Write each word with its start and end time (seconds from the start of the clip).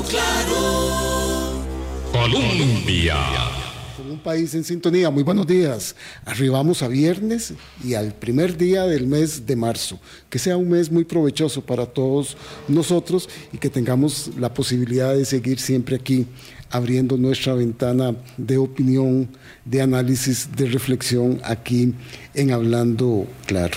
Hablando 0.00 0.08
claro. 0.08 1.62
Colombia. 2.10 3.16
un 4.10 4.18
país 4.18 4.54
en 4.54 4.64
sintonía. 4.64 5.10
Muy 5.10 5.22
buenos 5.22 5.46
días. 5.46 5.94
Arribamos 6.24 6.82
a 6.82 6.88
viernes 6.88 7.52
y 7.84 7.92
al 7.94 8.14
primer 8.14 8.56
día 8.56 8.86
del 8.86 9.06
mes 9.06 9.46
de 9.46 9.56
marzo. 9.56 10.00
Que 10.30 10.38
sea 10.38 10.56
un 10.56 10.70
mes 10.70 10.90
muy 10.90 11.04
provechoso 11.04 11.60
para 11.60 11.84
todos 11.84 12.36
nosotros 12.66 13.28
y 13.52 13.58
que 13.58 13.68
tengamos 13.68 14.30
la 14.38 14.54
posibilidad 14.54 15.14
de 15.14 15.26
seguir 15.26 15.60
siempre 15.60 15.96
aquí 15.96 16.26
abriendo 16.70 17.18
nuestra 17.18 17.52
ventana 17.54 18.16
de 18.38 18.56
opinión, 18.56 19.28
de 19.66 19.82
análisis, 19.82 20.48
de 20.56 20.66
reflexión 20.66 21.40
aquí 21.44 21.94
en 22.34 22.52
Hablando 22.52 23.26
Claro. 23.46 23.76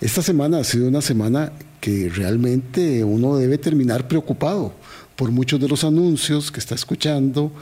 Esta 0.00 0.22
semana 0.22 0.58
ha 0.58 0.64
sido 0.64 0.88
una 0.88 1.02
semana 1.02 1.52
que 1.80 2.08
realmente 2.08 3.04
uno 3.04 3.36
debe 3.36 3.58
terminar 3.58 4.08
preocupado 4.08 4.72
por 5.16 5.30
muchos 5.30 5.60
de 5.60 5.68
los 5.68 5.84
anuncios 5.84 6.50
que 6.50 6.60
está 6.60 6.74
escuchando, 6.74 7.52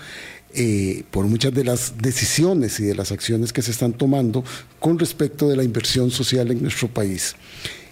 eh, 0.55 1.05
por 1.11 1.27
muchas 1.27 1.55
de 1.55 1.65
las 1.65 1.95
decisiones 1.99 2.79
y 2.81 2.85
de 2.85 2.95
las 2.95 3.13
acciones 3.13 3.53
que 3.53 3.63
se 3.63 3.71
están 3.71 3.93
tomando 3.93 4.45
con 4.79 4.99
respecto 4.99 5.49
de 5.49 5.57
la 5.57 5.65
inversión 5.65 6.11
social 6.11 6.51
en 6.51 6.63
nuestro 6.63 6.89
país. 6.89 7.35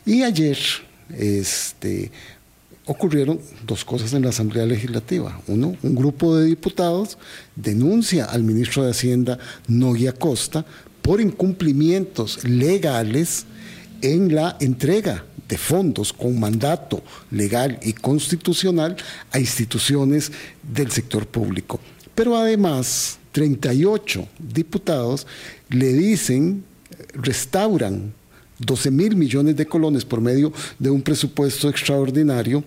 Y 0.05 0.23
ayer 0.23 0.59
este, 1.17 2.11
ocurrieron 2.85 3.41
dos 3.67 3.85
cosas 3.85 4.13
en 4.13 4.23
la 4.23 4.31
Asamblea 4.31 4.67
Legislativa. 4.67 5.41
Uno, 5.47 5.77
un 5.83 5.95
grupo 5.95 6.37
de 6.37 6.47
diputados 6.47 7.19
denuncia 7.57 8.25
al 8.25 8.43
ministro 8.43 8.85
de 8.85 8.91
Hacienda, 8.91 9.39
Noguia 9.69 10.13
Costa, 10.13 10.65
por 11.03 11.21
incumplimientos 11.21 12.45
legales 12.45 13.47
en 14.03 14.35
la 14.35 14.57
entrega 14.61 15.25
de 15.51 15.59
fondos 15.59 16.13
con 16.13 16.39
mandato 16.39 17.03
legal 17.31 17.79
y 17.83 17.93
constitucional 17.93 18.97
a 19.33 19.39
instituciones 19.39 20.33
del 20.63 20.91
sector 20.91 21.27
público. 21.27 21.81
Pero 22.15 22.37
además, 22.37 23.19
38 23.33 24.27
diputados 24.39 25.27
le 25.69 25.93
dicen, 25.93 26.65
restauran 27.15 28.15
12 28.59 28.91
mil 28.91 29.17
millones 29.17 29.57
de 29.57 29.67
colones 29.67 30.05
por 30.05 30.21
medio 30.21 30.53
de 30.79 30.91
un 30.91 31.03
presupuesto 31.03 31.69
extraordinario 31.69 32.63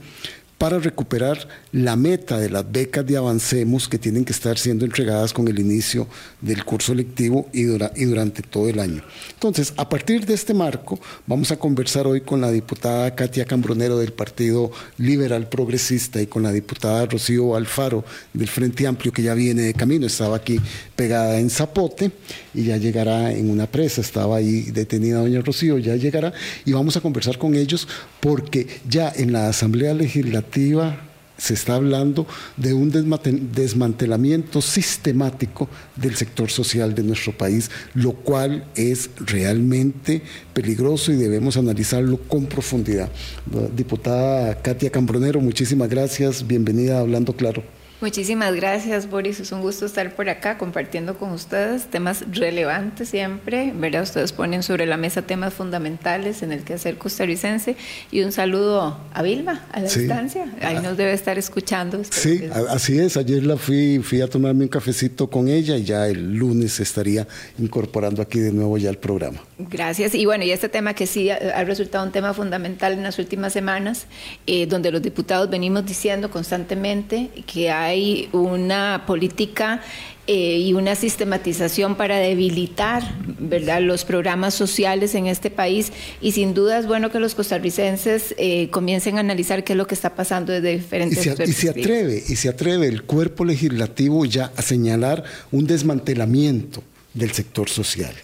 para 0.58 0.80
recuperar 0.80 1.48
la 1.72 1.96
meta 1.96 2.38
de 2.40 2.50
las 2.50 2.72
becas 2.72 3.06
de 3.06 3.18
Avancemos 3.18 3.88
que 3.88 3.98
tienen 3.98 4.24
que 4.24 4.32
estar 4.32 4.58
siendo 4.58 4.86
entregadas 4.86 5.34
con 5.34 5.48
el 5.48 5.60
inicio 5.60 6.08
del 6.42 6.64
curso 6.64 6.94
lectivo 6.94 7.48
y, 7.52 7.64
durante 7.64 8.42
todo 8.42 8.70
el 8.70 8.80
año. 8.80 9.04
Entonces, 9.34 9.74
a 9.78 9.90
partir 9.90 10.26
de 10.26 10.34
este 10.34 10.54
marco, 10.54 11.00
vamos 11.28 11.52
a 11.52 11.58
conversar 11.58 12.08
hoy 12.08 12.22
con 12.22 12.40
la 12.40 12.52
diputada 12.52 13.14
Katia 13.16 13.46
Cambronero 13.46 13.98
del 13.98 14.14
Partido 14.14 14.72
Liberal 14.98 15.50
Progresista 15.50 16.22
y 16.22 16.28
con 16.28 16.44
la 16.44 16.52
diputada 16.52 17.06
Rocío 17.06 17.56
Alfaro 17.56 18.06
del 18.34 18.48
Frente 18.48 18.88
Amplio, 18.88 19.12
que 19.12 19.24
ya 19.24 19.34
viene 19.34 19.64
de 19.64 19.74
camino, 19.74 20.08
estaba 20.08 20.38
aquí 20.38 20.60
pegada 20.96 21.40
en 21.40 21.50
Zapote 21.50 22.12
y 22.54 22.66
ya 22.66 22.78
llegará 22.78 23.32
en 23.32 23.50
una 23.50 23.68
presa, 23.68 24.02
estaba 24.02 24.38
ahí 24.38 24.64
detenida 24.72 25.20
doña 25.20 25.42
Rocío, 25.42 25.78
ya 25.78 25.96
llegará 25.96 26.34
y 26.66 26.74
vamos 26.74 26.98
a 26.98 27.02
conversar 27.02 27.38
con 27.38 27.56
ellos 27.56 27.88
porque 28.20 28.68
ya 28.88 29.12
en 29.16 29.32
la 29.34 29.50
Asamblea 29.50 29.94
Legislativa 29.94 31.10
se 31.38 31.56
está 31.56 31.76
hablando 31.76 32.28
de 32.58 32.74
un 32.74 32.92
desmantelamiento 32.92 34.62
sistemático 34.62 35.68
del 35.96 36.16
sector 36.16 36.50
social 36.50 36.94
de 36.94 37.04
nuestro 37.04 37.36
país, 37.36 37.72
lo 37.96 38.14
cual 38.14 38.66
es 38.76 39.10
realmente 39.18 40.22
peligroso 40.54 41.12
y 41.12 41.16
debemos 41.16 41.58
analizarlo 41.58 42.18
con 42.18 42.46
profundidad. 42.46 43.10
Diputada 43.76 44.62
Katia 44.62 44.92
Cambronero, 44.92 45.42
muchísimas 45.42 45.90
gracias, 45.90 46.46
bienvenida 46.46 46.98
a 46.98 47.02
Hablando 47.02 47.34
Claro. 47.34 47.83
Muchísimas 48.04 48.54
gracias, 48.54 49.10
Boris. 49.10 49.40
Es 49.40 49.54
un 49.54 49.62
gusto 49.62 49.86
estar 49.86 50.14
por 50.14 50.28
acá 50.28 50.58
compartiendo 50.58 51.18
con 51.18 51.32
ustedes 51.32 51.86
temas 51.86 52.26
relevantes 52.34 53.08
siempre. 53.08 53.72
¿verdad? 53.74 54.04
Ustedes 54.04 54.34
ponen 54.34 54.62
sobre 54.62 54.86
la 54.86 54.98
mesa 54.98 55.22
temas 55.22 55.54
fundamentales 55.54 56.44
en 56.44 56.52
el 56.52 56.66
quehacer 56.66 56.98
costarricense. 56.98 57.78
Y 58.12 58.20
un 58.24 58.34
saludo 58.34 59.00
a 59.14 59.24
Vilma, 59.24 59.66
a 59.72 59.80
la 59.80 59.88
distancia. 59.88 60.54
Ahí 60.62 60.82
nos 60.84 60.98
debe 60.98 61.14
estar 61.14 61.38
escuchando. 61.38 62.02
Sí, 62.10 62.44
así 62.68 63.00
es. 63.00 63.16
Ayer 63.16 63.46
la 63.46 63.56
fui, 63.56 64.00
fui 64.04 64.20
a 64.20 64.28
tomarme 64.28 64.64
un 64.64 64.70
cafecito 64.70 65.30
con 65.30 65.48
ella 65.48 65.78
y 65.78 65.86
ya 65.86 66.06
el 66.06 66.36
lunes 66.36 66.82
estaría 66.82 67.26
incorporando 67.58 68.22
aquí 68.22 68.40
de 68.40 68.52
nuevo 68.52 68.78
ya 68.78 68.90
el 68.90 68.98
programa. 68.98 69.42
Gracias. 69.58 70.14
Y 70.14 70.26
bueno, 70.26 70.44
y 70.44 70.52
este 70.52 70.68
tema 70.68 70.94
que 70.94 71.08
sí 71.08 71.30
ha 71.30 71.64
resultado 71.64 72.06
un 72.06 72.12
tema 72.12 72.34
fundamental 72.34 72.92
en 72.92 73.04
las 73.04 73.18
últimas 73.18 73.54
semanas, 73.54 74.08
eh, 74.46 74.66
donde 74.66 74.92
los 74.92 75.02
diputados 75.02 75.50
venimos 75.50 75.86
diciendo 75.86 76.30
constantemente 76.30 77.30
que 77.48 77.72
hay 77.72 77.93
hay 77.94 78.30
una 78.32 79.04
política 79.06 79.82
eh, 80.26 80.58
y 80.60 80.74
una 80.74 80.96
sistematización 80.96 81.96
para 81.96 82.18
debilitar 82.18 83.04
¿verdad? 83.40 83.82
los 83.82 84.06
programas 84.06 84.54
sociales 84.54 85.16
en 85.16 85.28
este 85.28 85.50
país 85.50 85.92
y 86.22 86.32
sin 86.32 86.54
duda 86.54 86.80
es 86.80 86.88
bueno 86.88 87.12
que 87.12 87.20
los 87.20 87.36
costarricenses 87.36 88.34
eh, 88.38 88.70
comiencen 88.70 89.18
a 89.18 89.20
analizar 89.20 89.64
qué 89.64 89.74
es 89.74 89.78
lo 89.78 89.86
que 89.86 89.96
está 89.96 90.16
pasando 90.16 90.54
desde 90.54 90.78
diferentes 90.78 91.26
y 91.26 91.30
se, 91.30 91.44
y 91.44 91.54
se 91.54 91.70
atreve 91.70 92.24
y 92.28 92.36
se 92.36 92.50
atreve 92.50 92.88
el 92.88 93.04
cuerpo 93.04 93.46
legislativo 93.46 94.26
ya 94.26 94.52
a 94.56 94.62
señalar 94.62 95.24
un 95.52 95.68
desmantelamiento 95.68 96.84
del 97.14 97.32
sector 97.32 97.70
social. 97.70 98.16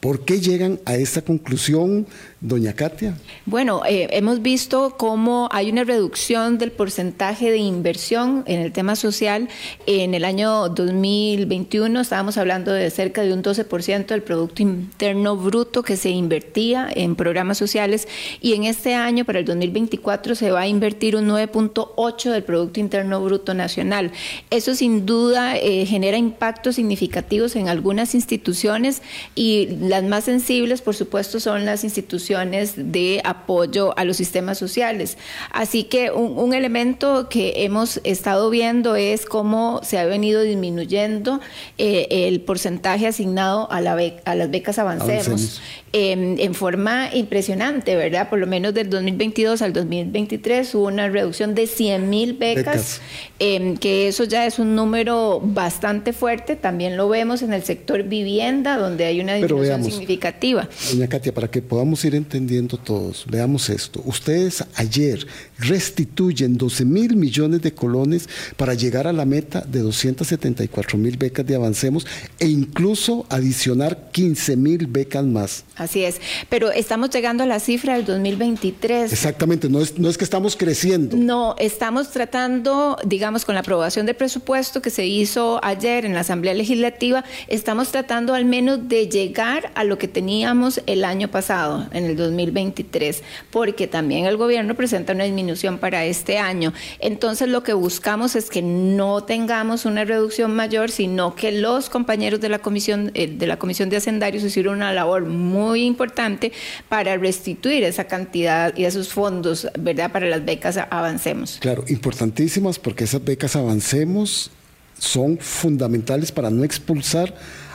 ¿Por 0.00 0.24
qué 0.24 0.40
llegan 0.40 0.80
a 0.84 0.96
esta 0.96 1.22
conclusión, 1.22 2.06
doña 2.42 2.72
Katia? 2.72 3.16
Bueno, 3.46 3.82
eh, 3.88 4.08
hemos 4.10 4.42
visto 4.42 4.96
cómo 4.98 5.48
hay 5.52 5.70
una 5.70 5.84
reducción 5.84 6.58
del 6.58 6.72
porcentaje 6.72 7.50
de 7.50 7.58
inversión 7.58 8.42
en 8.46 8.60
el 8.60 8.72
tema 8.72 8.96
social. 8.96 9.48
En 9.86 10.14
el 10.14 10.24
año 10.24 10.68
2021 10.68 12.00
estábamos 12.00 12.36
hablando 12.36 12.72
de 12.72 12.90
cerca 12.90 13.22
de 13.22 13.32
un 13.32 13.44
12% 13.44 14.06
del 14.06 14.22
Producto 14.22 14.62
Interno 14.62 15.36
Bruto 15.36 15.84
que 15.84 15.96
se 15.96 16.10
invertía 16.10 16.88
en 16.92 17.14
programas 17.14 17.58
sociales 17.58 18.08
y 18.40 18.54
en 18.54 18.64
este 18.64 18.94
año, 18.94 19.24
para 19.24 19.38
el 19.38 19.44
2024, 19.44 20.34
se 20.34 20.50
va 20.50 20.62
a 20.62 20.66
invertir 20.66 21.14
un 21.14 21.28
9.8% 21.28 22.32
del 22.32 22.42
Producto 22.42 22.80
Interno 22.80 23.22
Bruto 23.22 23.54
Nacional. 23.54 24.10
Eso 24.50 24.74
sin 24.74 25.06
duda 25.06 25.56
eh, 25.56 25.86
genera 25.86 26.16
impactos 26.16 26.74
significativos 26.74 27.54
en 27.54 27.68
algunas 27.68 28.16
instituciones 28.16 29.00
y 29.36 29.68
las 29.80 30.02
más 30.02 30.24
sensibles, 30.24 30.82
por 30.82 30.96
supuesto, 30.96 31.38
son 31.38 31.64
las 31.64 31.84
instituciones 31.84 32.31
de 32.76 33.20
apoyo 33.24 33.96
a 33.98 34.04
los 34.04 34.16
sistemas 34.16 34.58
sociales. 34.58 35.18
Así 35.50 35.84
que 35.84 36.10
un, 36.10 36.52
elemento 36.52 37.28
que 37.30 37.64
hemos 37.64 38.00
estado 38.04 38.50
viendo 38.50 38.94
es 38.94 39.24
cómo 39.24 39.80
se 39.82 39.98
ha 39.98 40.04
venido 40.04 40.42
disminuyendo 40.42 41.40
eh, 41.78 42.06
el 42.10 42.40
porcentaje 42.42 43.06
asignado 43.06 43.70
a, 43.70 43.80
la 43.80 43.96
a 44.24 44.34
las 44.34 44.50
becas 44.50 44.78
Avancemos. 44.78 45.60
Em, 45.94 46.40
en 46.40 46.54
forma 46.54 47.10
impresionante, 47.12 47.94
¿verdad? 47.96 48.30
Por 48.30 48.38
lo 48.38 48.46
menos 48.46 48.72
del 48.72 48.88
2022 48.88 49.60
al 49.60 49.74
2023 49.74 50.74
hubo 50.74 50.86
una 50.86 51.10
reducción 51.10 51.54
de 51.54 51.66
100 51.66 52.08
mil 52.08 52.32
becas, 52.32 53.02
em, 53.38 53.76
que 53.76 54.08
eso 54.08 54.24
ya 54.24 54.46
es 54.46 54.58
un 54.58 54.74
número 54.74 55.38
bastante 55.44 56.14
fuerte. 56.14 56.56
También 56.56 56.96
lo 56.96 57.10
vemos 57.10 57.42
en 57.42 57.52
el 57.52 57.62
sector 57.62 58.04
vivienda, 58.04 58.78
donde 58.78 59.04
hay 59.04 59.20
una 59.20 59.34
disminución 59.34 59.84
significativa. 59.84 60.66
Doña 60.90 61.08
Katia, 61.08 61.34
para 61.34 61.50
que 61.50 61.60
podamos 61.60 62.02
ir 62.06 62.14
entendiendo 62.22 62.76
todos, 62.76 63.24
veamos 63.28 63.68
esto. 63.68 64.02
Ustedes 64.04 64.64
ayer 64.76 65.26
restituyen 65.58 66.56
12 66.56 66.84
mil 66.84 67.16
millones 67.16 67.62
de 67.62 67.72
colones 67.72 68.28
para 68.56 68.74
llegar 68.74 69.06
a 69.06 69.12
la 69.12 69.24
meta 69.24 69.60
de 69.60 69.80
274 69.80 70.98
mil 70.98 71.16
becas 71.16 71.46
de 71.46 71.54
Avancemos 71.54 72.06
e 72.38 72.48
incluso 72.48 73.26
adicionar 73.28 74.10
15 74.12 74.56
mil 74.56 74.86
becas 74.86 75.24
más. 75.24 75.64
Así 75.76 76.04
es, 76.04 76.20
pero 76.48 76.70
estamos 76.70 77.10
llegando 77.10 77.42
a 77.42 77.46
la 77.46 77.60
cifra 77.60 77.94
del 77.94 78.04
2023. 78.04 79.12
Exactamente, 79.12 79.68
no 79.68 79.80
es, 79.80 79.98
no 79.98 80.08
es 80.08 80.18
que 80.18 80.24
estamos 80.24 80.56
creciendo. 80.56 81.16
No, 81.16 81.54
estamos 81.58 82.10
tratando, 82.10 82.96
digamos, 83.04 83.44
con 83.44 83.54
la 83.54 83.60
aprobación 83.60 84.06
del 84.06 84.16
presupuesto 84.16 84.82
que 84.82 84.90
se 84.90 85.06
hizo 85.06 85.60
ayer 85.62 86.04
en 86.04 86.14
la 86.14 86.20
Asamblea 86.20 86.54
Legislativa, 86.54 87.24
estamos 87.48 87.90
tratando 87.90 88.34
al 88.34 88.44
menos 88.44 88.88
de 88.88 89.08
llegar 89.08 89.72
a 89.74 89.84
lo 89.84 89.98
que 89.98 90.08
teníamos 90.08 90.80
el 90.86 91.04
año 91.04 91.28
pasado, 91.28 91.86
en 91.92 92.04
el 92.04 92.11
2023, 92.14 93.22
porque 93.50 93.86
también 93.86 94.26
el 94.26 94.36
gobierno 94.36 94.74
presenta 94.74 95.12
una 95.12 95.24
disminución 95.24 95.78
para 95.78 96.04
este 96.04 96.38
año. 96.38 96.72
Entonces, 96.98 97.48
lo 97.48 97.62
que 97.62 97.72
buscamos 97.72 98.36
es 98.36 98.50
que 98.50 98.62
no 98.62 99.24
tengamos 99.24 99.84
una 99.84 100.04
reducción 100.04 100.54
mayor, 100.54 100.90
sino 100.90 101.34
que 101.34 101.52
los 101.52 101.90
compañeros 101.90 102.40
de 102.40 102.48
la 102.48 102.58
Comisión, 102.58 103.10
eh, 103.14 103.26
de 103.26 103.46
la 103.46 103.58
Comisión 103.58 103.88
de 103.88 103.96
Hacendarios 103.96 104.44
hicieron 104.44 104.76
una 104.76 104.92
labor 104.92 105.26
muy 105.26 105.84
importante 105.84 106.52
para 106.88 107.16
restituir 107.16 107.84
esa 107.84 108.04
cantidad 108.04 108.76
y 108.76 108.84
esos 108.84 109.08
fondos, 109.08 109.68
¿verdad? 109.78 110.12
Para 110.12 110.26
las 110.26 110.44
becas 110.44 110.78
Avancemos. 110.90 111.58
Claro, 111.60 111.84
importantísimas 111.88 112.78
porque 112.78 113.04
esas 113.04 113.24
becas 113.24 113.56
Avancemos 113.56 114.50
son 114.98 115.38
fundamentales 115.38 116.30
para 116.32 116.50
no 116.50 116.64
expulsar 116.64 117.34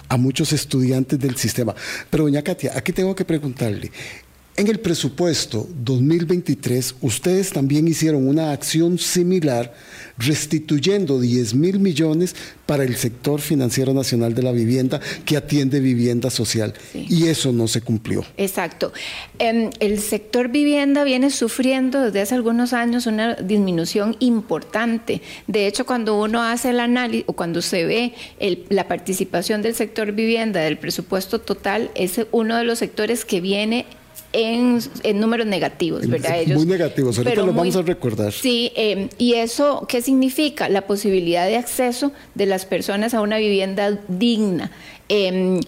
a 0.10 0.18
muchos 0.18 0.54
estudiantes 0.54 1.19
del 1.19 1.36
sistema. 1.36 1.75
Pero 2.10 2.24
doña 2.24 2.42
Katia, 2.42 2.72
aquí 2.75 2.94
tengo 2.94 3.16
que 3.16 3.25
preguntarle, 3.25 3.92
En 4.59 4.65
el 4.65 4.80
presupuesto 4.80 5.68
2023, 5.83 6.95
ustedes 7.01 7.51
también 7.51 7.88
hicieron 7.88 8.27
una 8.27 8.51
acción 8.51 8.98
similar 8.98 9.71
restituyendo 10.18 11.19
10 11.19 11.54
mil 11.54 11.80
millones 11.80 12.36
para 12.65 12.83
el 12.83 12.95
sector 12.95 13.39
financiero 13.39 13.94
nacional 13.94 14.33
de 14.33 14.42
la 14.42 14.51
vivienda 14.51 15.00
que 15.25 15.38
atiende 15.38 15.80
vivienda 15.80 16.31
social. 16.31 16.74
Sí. 16.92 17.06
Y 17.07 17.27
eso 17.27 17.51
no 17.51 17.68
se 17.68 17.81
cumplió. 17.81 18.25
Exacto. 18.36 18.94
Eh, 19.38 19.69
el 19.80 20.00
sector 20.00 20.48
vivienda 20.48 21.04
viene 21.04 21.30
sufriendo 21.30 22.01
desde 22.01 22.21
hace 22.21 22.33
algunos 22.33 22.74
años 22.74 23.06
una 23.06 23.36
disminución 23.36 24.15
importante. 24.18 25.21
De 25.45 25.68
hecho, 25.68 25.86
cuando 25.86 26.19
uno 26.19 26.42
hace 26.42 26.71
el 26.71 26.80
análisis 26.80 27.25
o 27.27 27.33
cuando 27.33 27.62
se 27.62 27.86
ve 27.86 28.15
el, 28.39 28.65
la 28.69 28.88
participación 28.88 29.62
del 29.62 29.75
sector 29.75 30.13
vivienda 30.13 30.62
del 30.62 30.80
presupuesto 30.80 31.39
total, 31.42 31.92
es 31.94 32.19
uno 32.31 32.57
de 32.57 32.63
los 32.63 32.80
sectores 32.80 33.24
que 33.24 33.39
viene 33.39 33.86
en, 34.33 34.79
en, 35.03 35.19
números 35.19 35.47
negativos, 35.47 36.07
¿verdad? 36.07 36.39
Ellos, 36.39 36.57
muy 36.57 36.65
negativos, 36.65 37.18
ahorita 37.18 37.44
los 37.44 37.56
vamos 37.56 37.75
a 37.75 37.81
recordar. 37.81 38.31
Sí, 38.31 38.71
eh, 38.75 39.09
y 39.18 39.35
eso, 39.35 39.85
¿qué 39.88 40.01
significa? 40.01 40.69
La 40.69 40.88
posibilidad 40.88 41.47
de 41.47 41.57
acceso 41.57 42.12
de 42.35 42.45
las 42.45 42.65
personas 42.65 43.13
a 43.13 43.21
una 43.21 43.38
vivienda 43.38 43.97
digna. 44.07 44.71
Eh, 45.09 45.59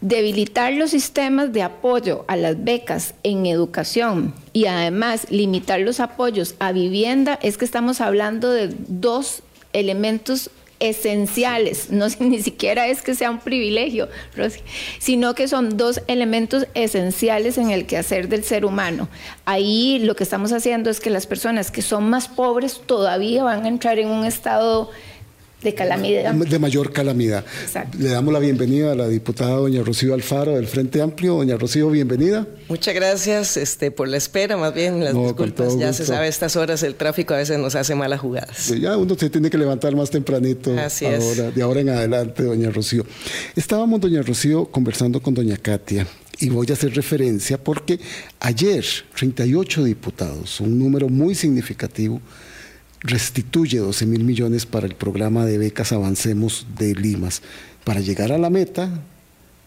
debilitar 0.00 0.72
los 0.74 0.90
sistemas 0.90 1.52
de 1.52 1.62
apoyo 1.62 2.24
a 2.28 2.36
las 2.36 2.62
becas 2.62 3.14
en 3.24 3.46
educación 3.46 4.32
y 4.52 4.66
además 4.66 5.26
limitar 5.30 5.80
los 5.80 6.00
apoyos 6.00 6.54
a 6.60 6.72
vivienda, 6.72 7.38
es 7.42 7.58
que 7.58 7.64
estamos 7.64 8.00
hablando 8.00 8.50
de 8.50 8.70
dos 8.86 9.42
elementos 9.72 10.50
esenciales, 10.80 11.90
no 11.90 12.06
ni 12.20 12.42
siquiera 12.42 12.86
es 12.86 13.02
que 13.02 13.14
sea 13.14 13.30
un 13.30 13.38
privilegio, 13.38 14.08
Rosy, 14.36 14.60
sino 14.98 15.34
que 15.34 15.48
son 15.48 15.76
dos 15.76 16.00
elementos 16.06 16.66
esenciales 16.74 17.58
en 17.58 17.70
el 17.70 17.86
quehacer 17.86 18.28
del 18.28 18.44
ser 18.44 18.64
humano. 18.64 19.08
Ahí 19.44 19.98
lo 20.00 20.16
que 20.16 20.24
estamos 20.24 20.52
haciendo 20.52 20.90
es 20.90 21.00
que 21.00 21.10
las 21.10 21.26
personas 21.26 21.70
que 21.70 21.82
son 21.82 22.08
más 22.08 22.28
pobres 22.28 22.80
todavía 22.84 23.42
van 23.42 23.64
a 23.64 23.68
entrar 23.68 23.98
en 23.98 24.08
un 24.08 24.24
estado 24.24 24.90
de 25.62 25.74
calamidad. 25.74 26.32
De 26.34 26.58
mayor 26.58 26.92
calamidad. 26.92 27.44
Exacto. 27.62 27.98
Le 27.98 28.10
damos 28.10 28.32
la 28.32 28.38
bienvenida 28.38 28.92
a 28.92 28.94
la 28.94 29.08
diputada 29.08 29.52
doña 29.56 29.82
Rocío 29.82 30.14
Alfaro 30.14 30.54
del 30.54 30.68
Frente 30.68 31.02
Amplio. 31.02 31.34
Doña 31.34 31.56
Rocío, 31.56 31.90
bienvenida. 31.90 32.46
Muchas 32.68 32.94
gracias 32.94 33.56
este, 33.56 33.90
por 33.90 34.08
la 34.08 34.18
espera, 34.18 34.56
más 34.56 34.72
bien 34.72 35.02
las 35.02 35.14
no, 35.14 35.24
disculpas. 35.24 35.76
Ya 35.76 35.92
se 35.92 36.06
sabe, 36.06 36.26
a 36.26 36.28
estas 36.28 36.54
horas 36.54 36.82
el 36.84 36.94
tráfico 36.94 37.34
a 37.34 37.38
veces 37.38 37.58
nos 37.58 37.74
hace 37.74 37.94
malas 37.94 38.20
jugadas. 38.20 38.68
Ya 38.80 38.96
uno 38.96 39.16
se 39.16 39.30
tiene 39.30 39.50
que 39.50 39.58
levantar 39.58 39.96
más 39.96 40.10
tempranito. 40.10 40.78
Así 40.78 41.06
ahora, 41.06 41.48
es. 41.48 41.54
De 41.54 41.62
ahora 41.62 41.80
en 41.80 41.88
adelante, 41.88 42.44
doña 42.44 42.70
Rocío. 42.70 43.04
Estábamos, 43.56 44.00
doña 44.00 44.22
Rocío, 44.22 44.66
conversando 44.66 45.20
con 45.20 45.34
doña 45.34 45.56
Katia. 45.56 46.06
Y 46.40 46.50
voy 46.50 46.68
a 46.70 46.74
hacer 46.74 46.94
referencia 46.94 47.58
porque 47.58 47.98
ayer 48.38 48.84
38 49.16 49.82
diputados, 49.82 50.60
un 50.60 50.78
número 50.78 51.08
muy 51.08 51.34
significativo, 51.34 52.20
restituye 53.00 53.78
12 53.78 54.06
mil 54.06 54.24
millones 54.24 54.66
para 54.66 54.86
el 54.86 54.94
programa 54.94 55.46
de 55.46 55.58
becas 55.58 55.92
Avancemos 55.92 56.66
de 56.76 56.94
Limas, 56.94 57.42
para 57.84 58.00
llegar 58.00 58.32
a 58.32 58.38
la 58.38 58.50
meta 58.50 58.90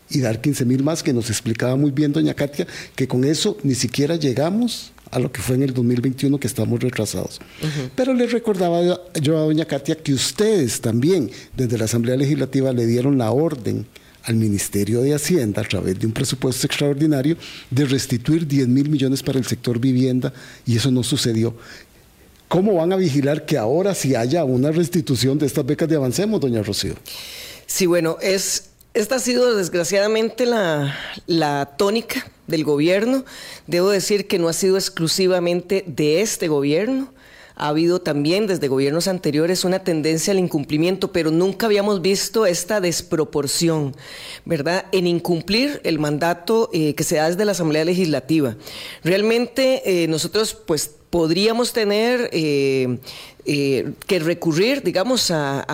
y 0.10 0.20
dar 0.20 0.42
15 0.42 0.66
mil 0.66 0.84
más, 0.84 1.04
que 1.04 1.14
nos 1.14 1.30
explicaba 1.30 1.76
muy 1.76 1.92
bien 1.92 2.12
doña 2.12 2.34
Katia, 2.34 2.68
que 2.96 3.08
con 3.08 3.24
eso 3.24 3.58
ni 3.64 3.76
siquiera 3.76 4.16
llegamos 4.18 4.92
a 5.10 5.20
lo 5.20 5.32
que 5.32 5.42
fue 5.42 5.56
en 5.56 5.64
el 5.64 5.74
2021 5.74 6.40
que 6.40 6.48
estamos 6.48 6.80
retrasados. 6.80 7.40
Uh 7.62 7.66
-huh. 7.66 7.90
Pero 7.96 8.14
les 8.14 8.32
recordaba 8.32 8.82
yo 9.22 9.38
a 9.38 9.42
doña 9.42 9.66
Katia 9.66 9.96
que 9.96 10.14
ustedes 10.14 10.82
también 10.82 11.30
desde 11.56 11.78
la 11.78 11.86
Asamblea 11.86 12.16
Legislativa 12.16 12.72
le 12.72 12.86
dieron 12.86 13.18
la 13.18 13.32
orden 13.32 13.86
al 14.24 14.36
Ministerio 14.36 15.02
de 15.02 15.14
Hacienda 15.14 15.62
a 15.62 15.66
través 15.68 16.00
de 16.00 16.06
un 16.06 16.14
presupuesto 16.14 16.68
extraordinario 16.68 17.36
de 17.70 17.86
restituir 17.86 18.48
10 18.48 18.68
mil 18.68 18.90
millones 18.90 19.24
para 19.24 19.40
el 19.40 19.46
sector 19.46 19.80
vivienda 19.80 20.32
y 20.66 20.78
eso 20.78 20.92
no 20.92 21.04
sucedió. 21.04 21.56
¿Cómo 22.52 22.74
van 22.74 22.92
a 22.92 22.98
vigilar 22.98 23.46
que 23.46 23.58
ahora 23.58 23.96
sí 23.96 24.14
haya 24.14 24.44
una 24.44 24.72
restitución 24.72 25.40
de 25.40 25.46
estas 25.46 25.66
becas 25.66 25.88
de 25.88 25.96
Avancemos, 25.96 26.42
doña 26.42 26.62
Rocío? 26.62 26.96
Sí, 27.66 27.86
bueno, 27.86 28.18
es, 28.22 28.72
esta 28.94 29.16
ha 29.16 29.20
sido 29.20 29.56
desgraciadamente 29.56 30.46
la, 30.46 30.94
la 31.28 31.78
tónica 31.78 32.30
del 32.48 32.66
gobierno. 32.66 33.24
Debo 33.68 33.90
decir 33.90 34.28
que 34.28 34.38
no 34.38 34.50
ha 34.50 34.54
sido 34.54 34.76
exclusivamente 34.76 35.86
de 35.88 36.20
este 36.20 36.50
gobierno. 36.50 37.14
Ha 37.56 37.70
habido 37.70 38.02
también 38.02 38.48
desde 38.48 38.68
gobiernos 38.68 39.08
anteriores 39.08 39.64
una 39.64 39.86
tendencia 39.86 40.32
al 40.32 40.40
incumplimiento, 40.40 41.14
pero 41.14 41.32
nunca 41.32 41.68
habíamos 41.68 42.02
visto 42.02 42.46
esta 42.46 42.82
desproporción, 42.82 43.96
¿verdad? 44.44 44.88
En 44.92 45.08
incumplir 45.08 45.80
el 45.86 46.00
mandato 46.00 46.70
eh, 46.74 46.96
que 46.96 47.06
se 47.06 47.16
da 47.16 47.30
desde 47.30 47.46
la 47.46 47.54
Asamblea 47.54 47.86
Legislativa. 47.86 48.58
Realmente 49.06 50.04
eh, 50.04 50.08
nosotros, 50.10 50.54
pues, 50.54 50.96
podríamos 51.12 51.74
tener 51.74 52.30
eh, 52.32 52.98
eh, 53.46 53.92
que 54.08 54.20
recurrir, 54.20 54.82
digamos, 54.82 55.30
a, 55.30 55.68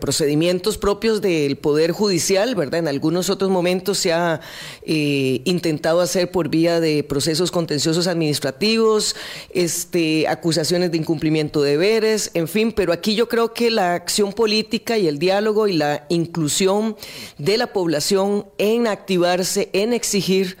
procedimientos 0.00 0.78
propios 0.78 1.20
del 1.20 1.56
Poder 1.56 1.92
Judicial, 1.92 2.54
¿verdad? 2.54 2.80
En 2.80 2.88
algunos 2.88 3.28
otros 3.28 3.50
momentos 3.50 3.98
se 3.98 4.14
ha 4.14 4.40
eh, 4.82 5.42
intentado 5.44 6.00
hacer 6.00 6.30
por 6.30 6.48
vía 6.48 6.80
de 6.80 7.04
procesos 7.04 7.50
contenciosos 7.50 8.06
administrativos, 8.06 9.14
este, 9.50 10.26
acusaciones 10.26 10.90
de 10.90 10.96
incumplimiento 10.96 11.60
de 11.60 11.72
deberes, 11.72 12.30
en 12.32 12.48
fin, 12.48 12.72
pero 12.72 12.94
aquí 12.94 13.14
yo 13.14 13.28
creo 13.28 13.52
que 13.52 13.70
la 13.70 13.92
acción 13.92 14.32
política 14.32 14.96
y 14.96 15.06
el 15.06 15.18
diálogo 15.18 15.68
y 15.68 15.74
la 15.74 16.06
inclusión 16.08 16.96
de 17.36 17.58
la 17.58 17.74
población 17.74 18.46
en 18.56 18.86
activarse, 18.86 19.68
en 19.74 19.92
exigir 19.92 20.56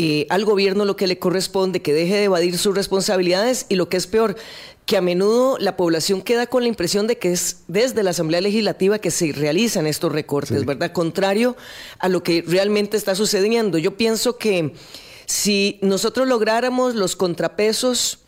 eh, 0.00 0.28
al 0.30 0.44
gobierno 0.44 0.84
lo 0.84 0.94
que 0.94 1.08
le 1.08 1.18
corresponde, 1.18 1.82
que 1.82 1.92
deje 1.92 2.14
de 2.14 2.24
evadir 2.24 2.56
sus 2.56 2.72
responsabilidades 2.72 3.66
y 3.68 3.74
lo 3.74 3.88
que 3.88 3.96
es 3.96 4.06
peor, 4.06 4.36
que 4.86 4.96
a 4.96 5.00
menudo 5.00 5.58
la 5.58 5.76
población 5.76 6.22
queda 6.22 6.46
con 6.46 6.62
la 6.62 6.68
impresión 6.68 7.08
de 7.08 7.18
que 7.18 7.32
es 7.32 7.64
desde 7.66 8.04
la 8.04 8.10
Asamblea 8.10 8.40
Legislativa 8.40 9.00
que 9.00 9.10
se 9.10 9.32
realizan 9.32 9.88
estos 9.88 10.12
recortes, 10.12 10.60
sí. 10.60 10.64
¿verdad? 10.64 10.92
Contrario 10.92 11.56
a 11.98 12.08
lo 12.08 12.22
que 12.22 12.44
realmente 12.46 12.96
está 12.96 13.16
sucediendo. 13.16 13.76
Yo 13.76 13.96
pienso 13.96 14.38
que 14.38 14.72
si 15.26 15.80
nosotros 15.82 16.28
lográramos 16.28 16.94
los 16.94 17.16
contrapesos 17.16 18.20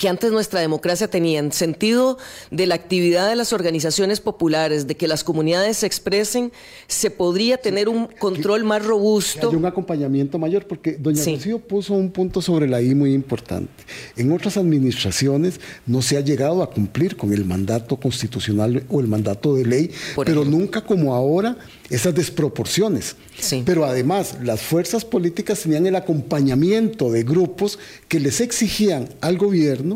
que 0.00 0.08
antes 0.08 0.32
nuestra 0.32 0.60
democracia 0.60 1.08
tenía, 1.08 1.40
en 1.40 1.52
sentido 1.52 2.16
de 2.50 2.64
la 2.64 2.74
actividad 2.74 3.28
de 3.28 3.36
las 3.36 3.52
organizaciones 3.52 4.18
populares, 4.18 4.86
de 4.86 4.94
que 4.94 5.06
las 5.06 5.24
comunidades 5.24 5.76
se 5.76 5.86
expresen, 5.86 6.52
se 6.88 7.10
podría 7.10 7.58
tener 7.58 7.86
un 7.86 8.06
control 8.06 8.64
más 8.64 8.82
robusto. 8.82 9.50
Hay 9.50 9.56
un 9.56 9.66
acompañamiento 9.66 10.38
mayor, 10.38 10.66
porque 10.66 10.92
doña 10.92 11.22
sí. 11.22 11.34
Rocío 11.34 11.58
puso 11.58 11.92
un 11.92 12.10
punto 12.10 12.40
sobre 12.40 12.66
la 12.66 12.80
I 12.80 12.94
muy 12.94 13.12
importante. 13.12 13.70
En 14.16 14.32
otras 14.32 14.56
administraciones 14.56 15.60
no 15.84 16.00
se 16.00 16.16
ha 16.16 16.20
llegado 16.20 16.62
a 16.62 16.70
cumplir 16.70 17.18
con 17.18 17.34
el 17.34 17.44
mandato 17.44 17.98
constitucional 17.98 18.82
o 18.88 19.00
el 19.00 19.06
mandato 19.06 19.54
de 19.54 19.66
ley, 19.66 19.90
Por 20.14 20.24
pero 20.24 20.40
ejemplo. 20.40 20.58
nunca 20.58 20.80
como 20.80 21.14
ahora 21.14 21.58
esas 21.90 22.14
desproporciones. 22.14 23.16
Sí. 23.38 23.62
Pero 23.66 23.84
además, 23.84 24.36
las 24.42 24.62
fuerzas 24.62 25.04
políticas 25.04 25.60
tenían 25.60 25.86
el 25.86 25.96
acompañamiento 25.96 27.10
de 27.10 27.22
grupos 27.22 27.78
que 28.08 28.20
les 28.20 28.40
exigían 28.40 29.08
al 29.20 29.36
gobierno 29.36 29.89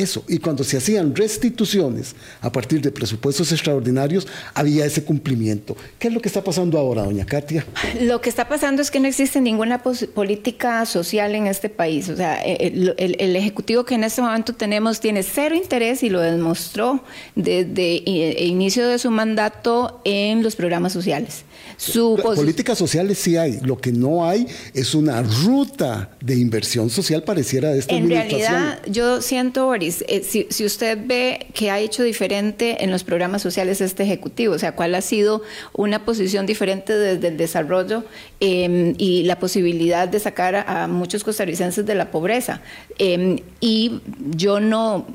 eso. 0.00 0.24
Y 0.28 0.38
cuando 0.38 0.64
se 0.64 0.76
hacían 0.76 1.14
restituciones 1.14 2.14
a 2.40 2.50
partir 2.50 2.80
de 2.80 2.90
presupuestos 2.90 3.52
extraordinarios, 3.52 4.26
había 4.54 4.84
ese 4.84 5.04
cumplimiento. 5.04 5.76
¿Qué 5.98 6.08
es 6.08 6.14
lo 6.14 6.20
que 6.20 6.28
está 6.28 6.42
pasando 6.42 6.78
ahora, 6.78 7.02
doña 7.02 7.24
Katia? 7.24 7.64
Lo 8.00 8.20
que 8.20 8.28
está 8.28 8.48
pasando 8.48 8.82
es 8.82 8.90
que 8.90 9.00
no 9.00 9.08
existe 9.08 9.40
ninguna 9.40 9.82
política 9.82 10.84
social 10.86 11.34
en 11.34 11.46
este 11.46 11.68
país. 11.68 12.08
O 12.08 12.16
sea, 12.16 12.42
el, 12.42 12.94
el, 12.96 13.16
el, 13.18 13.36
Ejecutivo 13.36 13.84
que 13.84 13.94
en 13.94 14.04
este 14.04 14.20
momento 14.20 14.54
tenemos 14.54 15.00
tiene 15.00 15.22
cero 15.22 15.54
interés 15.54 16.02
y 16.02 16.10
lo 16.10 16.20
demostró 16.20 17.02
desde 17.34 18.02
el 18.06 18.46
inicio 18.46 18.88
de 18.88 18.98
su 18.98 19.10
mandato 19.10 20.00
en 20.04 20.42
los 20.42 20.56
programas 20.56 20.92
sociales. 20.92 21.44
Su 21.76 22.18
Políticas 22.20 22.76
sociales 22.76 23.18
sí 23.18 23.36
hay, 23.36 23.60
lo 23.60 23.78
que 23.78 23.92
no 23.92 24.28
hay 24.28 24.46
es 24.74 24.94
una 24.94 25.22
ruta 25.22 26.10
de 26.20 26.34
inversión 26.34 26.90
social 26.90 27.22
pareciera 27.22 27.70
de 27.70 27.78
esta 27.78 27.94
En 27.94 28.08
realidad, 28.08 28.80
yo 28.86 29.22
siento, 29.22 29.66
Boris, 29.66 30.04
eh, 30.08 30.24
si, 30.28 30.46
si, 30.50 30.64
usted 30.64 30.98
ve 31.06 31.46
que 31.54 31.70
ha 31.70 31.78
hecho 31.78 32.02
diferente 32.02 32.82
en 32.82 32.90
los 32.90 33.04
programas 33.04 33.42
sociales 33.42 33.80
este 33.80 34.02
Ejecutivo, 34.02 34.54
o 34.54 34.58
sea, 34.58 34.72
cuál 34.72 34.94
ha 34.94 35.00
sido 35.00 35.42
una 35.72 36.04
posición 36.04 36.46
diferente 36.46 36.96
desde 36.96 37.28
el 37.28 37.36
desarrollo 37.36 38.04
eh, 38.40 38.94
y 38.98 39.22
la 39.22 39.38
posibilidad 39.38 40.08
de 40.08 40.18
sacar 40.18 40.56
a, 40.56 40.84
a, 40.84 40.88
muchos 40.88 41.22
costarricenses 41.22 41.86
de 41.86 41.94
la 41.94 42.10
pobreza. 42.10 42.60
Eh, 42.98 43.42
y 43.60 44.00
yo 44.30 44.60
no 44.60 45.06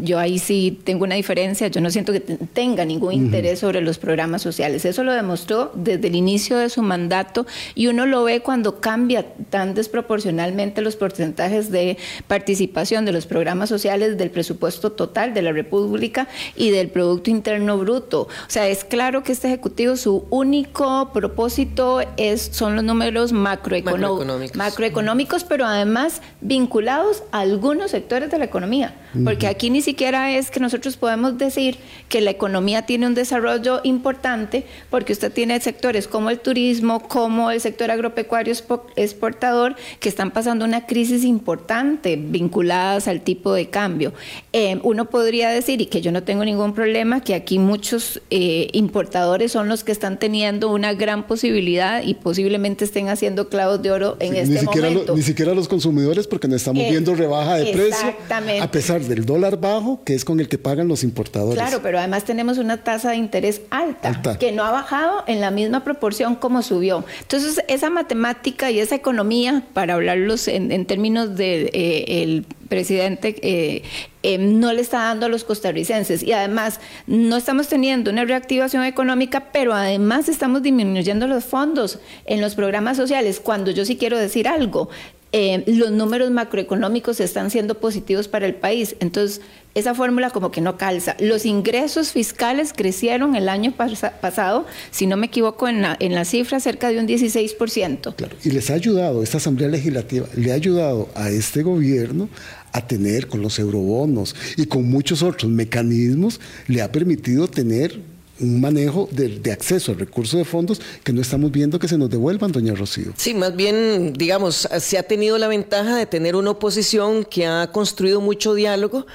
Yo 0.00 0.18
ahí 0.18 0.38
sí 0.38 0.78
tengo 0.84 1.04
una 1.04 1.16
diferencia, 1.16 1.68
yo 1.68 1.80
no 1.80 1.90
siento 1.90 2.12
que 2.12 2.20
tenga 2.20 2.84
ningún 2.84 3.12
interés 3.12 3.58
sobre 3.58 3.80
los 3.80 3.98
programas 3.98 4.42
sociales. 4.42 4.84
Eso 4.84 5.02
lo 5.04 5.12
demostró 5.12 5.72
desde 5.74 6.08
el 6.08 6.14
inicio 6.14 6.56
de 6.56 6.68
su 6.68 6.82
mandato 6.82 7.46
y 7.74 7.88
uno 7.88 8.06
lo 8.06 8.24
ve 8.24 8.40
cuando 8.40 8.80
cambia 8.80 9.26
tan 9.50 9.74
desproporcionalmente 9.74 10.82
los 10.82 10.96
porcentajes 10.96 11.70
de 11.70 11.98
participación 12.26 13.04
de 13.04 13.12
los 13.12 13.26
programas 13.26 13.68
sociales 13.68 14.16
del 14.16 14.30
presupuesto 14.30 14.92
total 14.92 15.34
de 15.34 15.42
la 15.42 15.52
República 15.52 16.28
y 16.56 16.70
del 16.70 16.88
Producto 16.88 17.30
Interno 17.30 17.78
Bruto. 17.78 18.22
O 18.22 18.28
sea, 18.50 18.68
es 18.68 18.84
claro 18.84 19.22
que 19.22 19.32
este 19.32 19.48
Ejecutivo 19.48 19.96
su 19.96 20.26
único 20.30 21.10
propósito 21.12 22.00
es, 22.16 22.50
son 22.52 22.76
los 22.76 22.84
números 22.84 23.32
macroeconómicos, 23.32 24.56
macroeconómicos 24.56 25.44
pero 25.44 25.64
además 25.64 26.20
vinculados 26.40 27.22
a 27.32 27.40
algunos 27.40 27.90
sectores 27.90 28.30
de 28.30 28.38
la 28.38 28.44
economía. 28.44 28.94
Porque 29.24 29.46
aquí 29.46 29.70
ni 29.70 29.80
siquiera 29.88 30.30
es 30.38 30.50
que 30.50 30.60
nosotros 30.60 30.96
podemos 30.96 31.38
decir 31.38 31.78
que 32.08 32.20
la 32.20 32.30
economía 32.30 32.82
tiene 32.82 33.06
un 33.06 33.14
desarrollo 33.14 33.80
importante, 33.84 34.64
porque 34.90 35.12
usted 35.12 35.32
tiene 35.32 35.58
sectores 35.60 36.06
como 36.08 36.28
el 36.30 36.38
turismo, 36.40 36.94
como 37.08 37.50
el 37.50 37.60
sector 37.60 37.90
agropecuario 37.90 38.52
exportador, 38.96 39.76
que 40.00 40.08
están 40.08 40.30
pasando 40.30 40.64
una 40.64 40.86
crisis 40.86 41.24
importante 41.24 42.16
vinculadas 42.16 43.08
al 43.08 43.20
tipo 43.22 43.52
de 43.54 43.68
cambio. 43.70 44.12
Eh, 44.52 44.78
uno 44.82 45.06
podría 45.08 45.48
decir, 45.50 45.80
y 45.80 45.86
que 45.86 46.00
yo 46.02 46.12
no 46.12 46.22
tengo 46.22 46.44
ningún 46.44 46.74
problema, 46.74 47.20
que 47.22 47.34
aquí 47.34 47.58
muchos 47.58 48.20
eh, 48.30 48.68
importadores 48.72 49.52
son 49.52 49.68
los 49.68 49.84
que 49.84 49.92
están 49.92 50.18
teniendo 50.18 50.70
una 50.70 50.92
gran 50.94 51.26
posibilidad 51.26 52.02
y 52.02 52.14
posiblemente 52.14 52.84
estén 52.84 53.08
haciendo 53.08 53.48
clavos 53.48 53.80
de 53.82 53.90
oro 53.90 54.16
en 54.20 54.34
este 54.36 54.54
ni 54.54 54.60
siquiera 54.60 54.88
momento. 54.90 55.16
ni 55.16 55.22
siquiera 55.22 55.54
los 55.54 55.66
consumidores, 55.68 56.26
porque 56.26 56.46
no 56.48 56.56
estamos 56.56 56.82
Eh, 56.82 56.90
viendo 56.90 57.14
rebaja 57.14 57.54
de 57.56 57.72
precio, 57.72 58.08
exactamente. 58.08 58.60
a 58.62 58.70
pesar 58.70 59.00
del 59.02 59.24
dólar 59.24 59.58
bajo, 59.58 59.77
que 60.04 60.14
es 60.14 60.24
con 60.24 60.40
el 60.40 60.48
que 60.48 60.58
pagan 60.58 60.88
los 60.88 61.02
importadores. 61.04 61.54
Claro, 61.60 61.80
pero 61.82 61.98
además 61.98 62.24
tenemos 62.24 62.58
una 62.58 62.78
tasa 62.78 63.10
de 63.10 63.16
interés 63.16 63.62
alta, 63.70 64.08
Alta. 64.08 64.38
que 64.38 64.52
no 64.52 64.64
ha 64.64 64.70
bajado 64.70 65.24
en 65.26 65.40
la 65.40 65.50
misma 65.50 65.84
proporción 65.84 66.34
como 66.34 66.62
subió. 66.62 67.04
Entonces, 67.20 67.62
esa 67.68 67.90
matemática 67.90 68.70
y 68.70 68.80
esa 68.80 68.94
economía, 68.94 69.64
para 69.72 69.94
hablarlos 69.94 70.48
en, 70.48 70.72
en 70.72 70.86
términos 70.86 71.36
del 71.36 72.46
presidente, 72.68 73.36
eh, 73.42 73.82
eh, 74.22 74.38
no 74.38 74.72
le 74.72 74.82
está 74.82 75.04
dando 75.04 75.26
a 75.26 75.28
los 75.28 75.44
costarricenses. 75.44 76.22
Y 76.22 76.32
además, 76.32 76.80
no 77.06 77.36
estamos 77.36 77.68
teniendo 77.68 78.10
una 78.10 78.24
reactivación 78.24 78.84
económica, 78.84 79.50
pero 79.52 79.74
además 79.74 80.28
estamos 80.28 80.62
disminuyendo 80.62 81.26
los 81.26 81.44
fondos 81.44 81.98
en 82.26 82.40
los 82.40 82.54
programas 82.54 82.96
sociales. 82.96 83.40
Cuando 83.40 83.70
yo 83.70 83.84
sí 83.84 83.96
quiero 83.96 84.18
decir 84.18 84.48
algo, 84.48 84.90
eh, 85.32 85.62
los 85.66 85.90
números 85.90 86.30
macroeconómicos 86.30 87.20
están 87.20 87.50
siendo 87.50 87.78
positivos 87.78 88.28
para 88.28 88.46
el 88.46 88.54
país. 88.54 88.96
Entonces, 89.00 89.40
esa 89.74 89.94
fórmula 89.94 90.30
como 90.30 90.50
que 90.50 90.60
no 90.60 90.76
calza. 90.78 91.14
Los 91.20 91.44
ingresos 91.46 92.10
fiscales 92.12 92.72
crecieron 92.74 93.36
el 93.36 93.48
año 93.48 93.72
pasa- 93.76 94.20
pasado, 94.20 94.66
si 94.90 95.06
no 95.06 95.16
me 95.16 95.26
equivoco, 95.26 95.68
en 95.68 95.82
la, 95.82 95.96
en 96.00 96.14
la 96.14 96.24
cifra 96.24 96.58
cerca 96.60 96.88
de 96.90 96.98
un 96.98 97.06
16%. 97.06 98.14
Claro, 98.16 98.36
y 98.42 98.50
les 98.50 98.70
ha 98.70 98.74
ayudado, 98.74 99.22
esta 99.22 99.36
Asamblea 99.36 99.68
Legislativa 99.68 100.26
le 100.34 100.50
ha 100.52 100.54
ayudado 100.54 101.08
a 101.14 101.30
este 101.30 101.62
gobierno 101.62 102.28
a 102.72 102.86
tener 102.86 103.28
con 103.28 103.40
los 103.42 103.58
eurobonos 103.58 104.34
y 104.56 104.66
con 104.66 104.88
muchos 104.90 105.22
otros 105.22 105.50
mecanismos, 105.50 106.40
le 106.66 106.82
ha 106.82 106.90
permitido 106.90 107.48
tener 107.48 108.00
un 108.40 108.60
manejo 108.60 109.08
de, 109.10 109.52
acceso 109.52 109.92
al 109.92 109.98
recurso 109.98 110.38
de 110.38 110.44
fondos 110.44 110.80
que 111.02 111.12
no 111.12 111.20
estamos 111.20 111.50
viendo 111.50 111.78
que 111.78 111.88
se 111.88 111.98
nos 111.98 112.10
devuelvan, 112.10 112.52
doña 112.52 112.74
Rocío. 112.74 113.12
Sí, 113.16 113.34
más 113.34 113.54
bien, 113.56 114.12
digamos, 114.12 114.68
se 114.78 114.98
ha 114.98 115.02
tenido 115.02 115.38
la 115.38 115.48
ventaja 115.48 115.96
de 115.96 116.06
tener 116.06 116.36
una 116.36 116.50
oposición 116.50 117.24
que 117.24 117.46
ha 117.46 117.70
construido 117.72 118.20
mucho 118.20 118.54
diálogo 118.54 119.06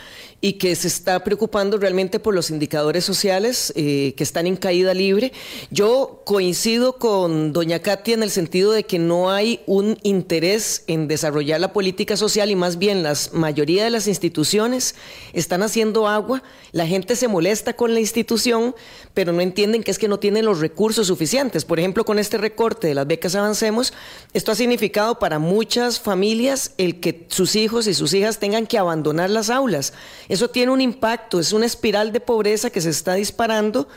y 0.44 0.54
que 0.54 0.76
se 0.76 0.90
está 0.90 1.24
preocupando 1.24 1.78
realmente 1.78 2.20
por 2.20 2.36
los 2.36 2.50
indicadores 2.50 3.06
sociales 3.06 3.72
eh, 3.78 4.14
que 4.18 4.26
están 4.26 4.46
en 4.46 4.58
caída 4.58 4.94
libre. 4.94 5.32
Yo 5.72 6.22
coincido 6.26 6.98
con 6.98 7.54
doña 7.54 7.80
Katia 7.80 8.16
en 8.16 8.24
el 8.24 8.30
sentido 8.30 8.74
de 8.74 8.84
que 8.84 9.00
no 9.00 9.32
hay 9.32 9.62
un 9.68 9.98
interés 10.04 10.84
en 10.88 11.08
desarrollar 11.08 11.62
la 11.62 11.72
política 11.72 12.18
social 12.18 12.52
y 12.52 12.58
más 12.58 12.78
bien 12.78 13.04
la 13.04 13.14
mayoría 13.32 13.86
de 13.86 13.90
las 13.90 14.06
instituciones 14.10 14.96
están 15.32 15.64
haciendo 15.64 16.10
agua, 16.10 16.44
la 16.74 16.88
gente 16.88 17.16
se 17.16 17.30
molesta 17.30 17.78
con 17.78 17.94
la 17.94 18.02
institución, 18.02 18.76
pero 19.14 19.32
no 19.32 19.40
entienden 19.40 19.82
que 19.82 19.92
es 19.92 19.98
que 19.98 20.10
no 20.10 20.20
tienen 20.20 20.44
los 20.44 20.60
recursos 20.60 21.08
suficientes. 21.08 21.64
Por 21.64 21.80
ejemplo, 21.80 22.04
con 22.04 22.20
este 22.20 22.38
recorte 22.38 22.88
de 22.88 22.96
las 22.96 23.08
becas 23.08 23.36
Avancemos, 23.36 23.94
esto 24.34 24.52
ha 24.52 24.56
significado 24.56 25.20
para 25.20 25.40
muchas 25.40 26.02
familias 26.02 26.74
el 26.78 27.00
que 27.00 27.28
sus 27.30 27.56
hijos 27.56 27.88
y 27.88 27.94
sus 27.94 28.14
hijas 28.14 28.40
tengan 28.40 28.68
que 28.68 28.78
abandonar 28.78 29.30
las 29.30 29.50
aulas. 29.50 29.94
Eso 30.34 30.50
tiene 30.50 30.72
un 30.72 30.82
impacto, 30.82 31.40
es 31.40 31.54
una 31.54 31.68
espiral 31.68 32.12
de 32.12 32.20
pobreza 32.20 32.72
que 32.72 32.82
se 32.82 32.90
está 32.90 33.14
disparando. 33.14 33.88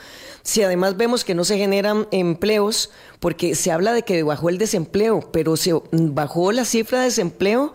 Si 0.43 0.61
además 0.61 0.95
vemos 0.95 1.23
que 1.23 1.33
no 1.33 1.43
se 1.43 1.57
generan 1.57 2.07
empleos, 2.11 2.91
porque 3.19 3.55
se 3.55 3.71
habla 3.71 3.91
de 3.91 4.03
que 4.03 4.21
bajó 4.21 4.49
el 4.49 4.59
desempleo, 4.59 5.31
pero 5.33 5.57
se 5.57 5.73
bajó 5.91 6.51
la 6.51 6.63
cifra 6.63 6.99
de 6.99 7.05
desempleo 7.05 7.73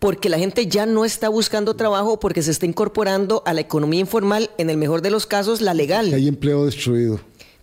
porque 0.00 0.28
la 0.28 0.38
gente 0.38 0.66
ya 0.66 0.84
no 0.84 1.06
está 1.06 1.30
buscando 1.30 1.76
trabajo 1.76 2.20
porque 2.20 2.42
se 2.42 2.50
está 2.50 2.66
incorporando 2.66 3.42
a 3.46 3.54
la 3.54 3.62
economía 3.62 4.00
informal, 4.00 4.50
en 4.58 4.68
el 4.68 4.76
mejor 4.76 5.00
de 5.00 5.08
los 5.08 5.24
casos, 5.24 5.62
la 5.62 5.72
legal. 5.72 6.12
Hay 6.12 6.28
empleo 6.28 6.66
destruido. 6.66 7.18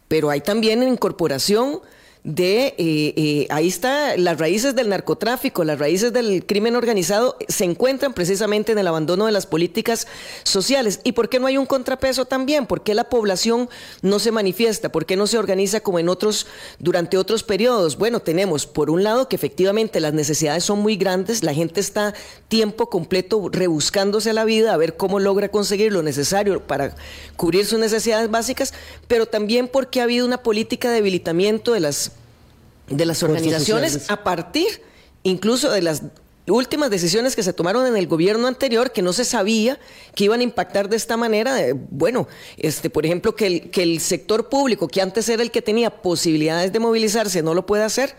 Pero 0.08 0.32
hay 0.32 0.42
también 0.42 0.82
incorporación 0.82 1.82
de, 2.26 2.74
eh, 2.80 3.14
eh, 3.16 3.48
ahí 3.52 3.68
está, 3.68 4.18
las 4.18 4.40
raíces 4.40 4.76
del 4.76 4.90
narcotráfico, 4.90 5.64
las 5.64 5.78
raíces 5.78 6.12
del 6.12 6.44
crimen 6.44 6.76
organizado 6.76 7.38
se 7.48 7.66
encuentran 7.66 8.14
precisamente 8.14 8.72
en 8.72 8.80
el 8.80 8.88
abandono 8.88 9.28
de 9.28 9.32
las 9.32 9.46
políticas 9.46 10.08
sociales. 10.42 11.02
¿Y 11.04 11.12
por 11.12 11.30
qué 11.30 11.40
no 11.40 11.46
hay 11.46 11.60
un 11.60 11.68
contrapeso 11.68 12.26
también? 12.26 12.66
¿Por 12.66 12.82
qué 12.82 12.96
la 12.96 13.10
población 13.10 13.70
no 14.02 14.18
se 14.18 14.32
manifiesta? 14.32 14.92
¿Por 14.92 15.06
qué 15.06 15.16
no 15.16 15.28
se 15.28 15.38
organiza 15.38 15.82
como 15.82 16.00
en 16.00 16.10
otros, 16.10 16.48
durante 16.80 17.20
otros 17.20 17.44
periodos? 17.44 17.96
Bueno, 17.96 18.20
tenemos 18.20 18.66
por 18.66 18.90
un 18.90 19.04
lado 19.04 19.30
que 19.30 19.36
efectivamente 19.36 20.00
las 20.00 20.14
necesidades 20.14 20.64
son 20.64 20.80
muy 20.80 20.96
grandes, 20.98 21.44
la 21.44 21.54
gente 21.54 21.80
está 21.80 22.16
tiempo 22.48 22.90
completo 22.90 23.50
rebuscándose 23.52 24.34
la 24.34 24.46
vida 24.46 24.74
a 24.74 24.78
ver 24.78 24.98
cómo 24.98 25.20
logra 25.20 25.50
conseguir 25.50 25.94
lo 25.94 26.02
necesario 26.02 26.60
para 26.66 26.96
cubrir 27.36 27.68
sus 27.68 27.78
necesidades 27.78 28.32
básicas, 28.32 28.74
pero 29.08 29.28
también 29.28 29.68
porque 29.68 30.02
ha 30.02 30.06
habido 30.06 30.26
una 30.26 30.42
política 30.42 30.90
de 30.90 30.96
debilitamiento 30.96 31.74
de 31.74 31.82
las 31.82 32.15
de 32.90 33.06
las 33.06 33.24
organizaciones 33.24 34.10
a 34.10 34.24
partir 34.24 34.82
incluso 35.24 35.72
de 35.72 35.82
las 35.82 36.04
últimas 36.48 36.90
decisiones 36.92 37.36
que 37.36 37.44
se 37.44 37.54
tomaron 37.54 37.88
en 37.88 37.98
el 37.98 38.08
gobierno 38.08 38.48
anterior 38.48 38.92
que 38.92 39.02
no 39.02 39.14
se 39.14 39.26
sabía 39.26 39.80
que 40.14 40.26
iban 40.26 40.40
a 40.42 40.44
impactar 40.44 40.90
de 40.90 40.96
esta 40.96 41.18
manera. 41.18 41.60
Eh, 41.62 41.74
Bueno, 41.74 42.28
este, 42.58 42.90
por 42.90 43.06
ejemplo, 43.06 43.36
que 43.36 43.48
el, 43.48 43.72
que 43.72 43.84
el 43.84 44.00
sector 44.00 44.50
público, 44.50 44.88
que 44.88 45.02
antes 45.02 45.28
era 45.30 45.42
el 45.42 45.52
que 45.52 45.62
tenía 45.62 45.90
posibilidades 45.90 46.72
de 46.72 46.80
movilizarse, 46.80 47.42
no 47.42 47.54
lo 47.54 47.66
puede 47.66 47.84
hacer. 47.84 48.16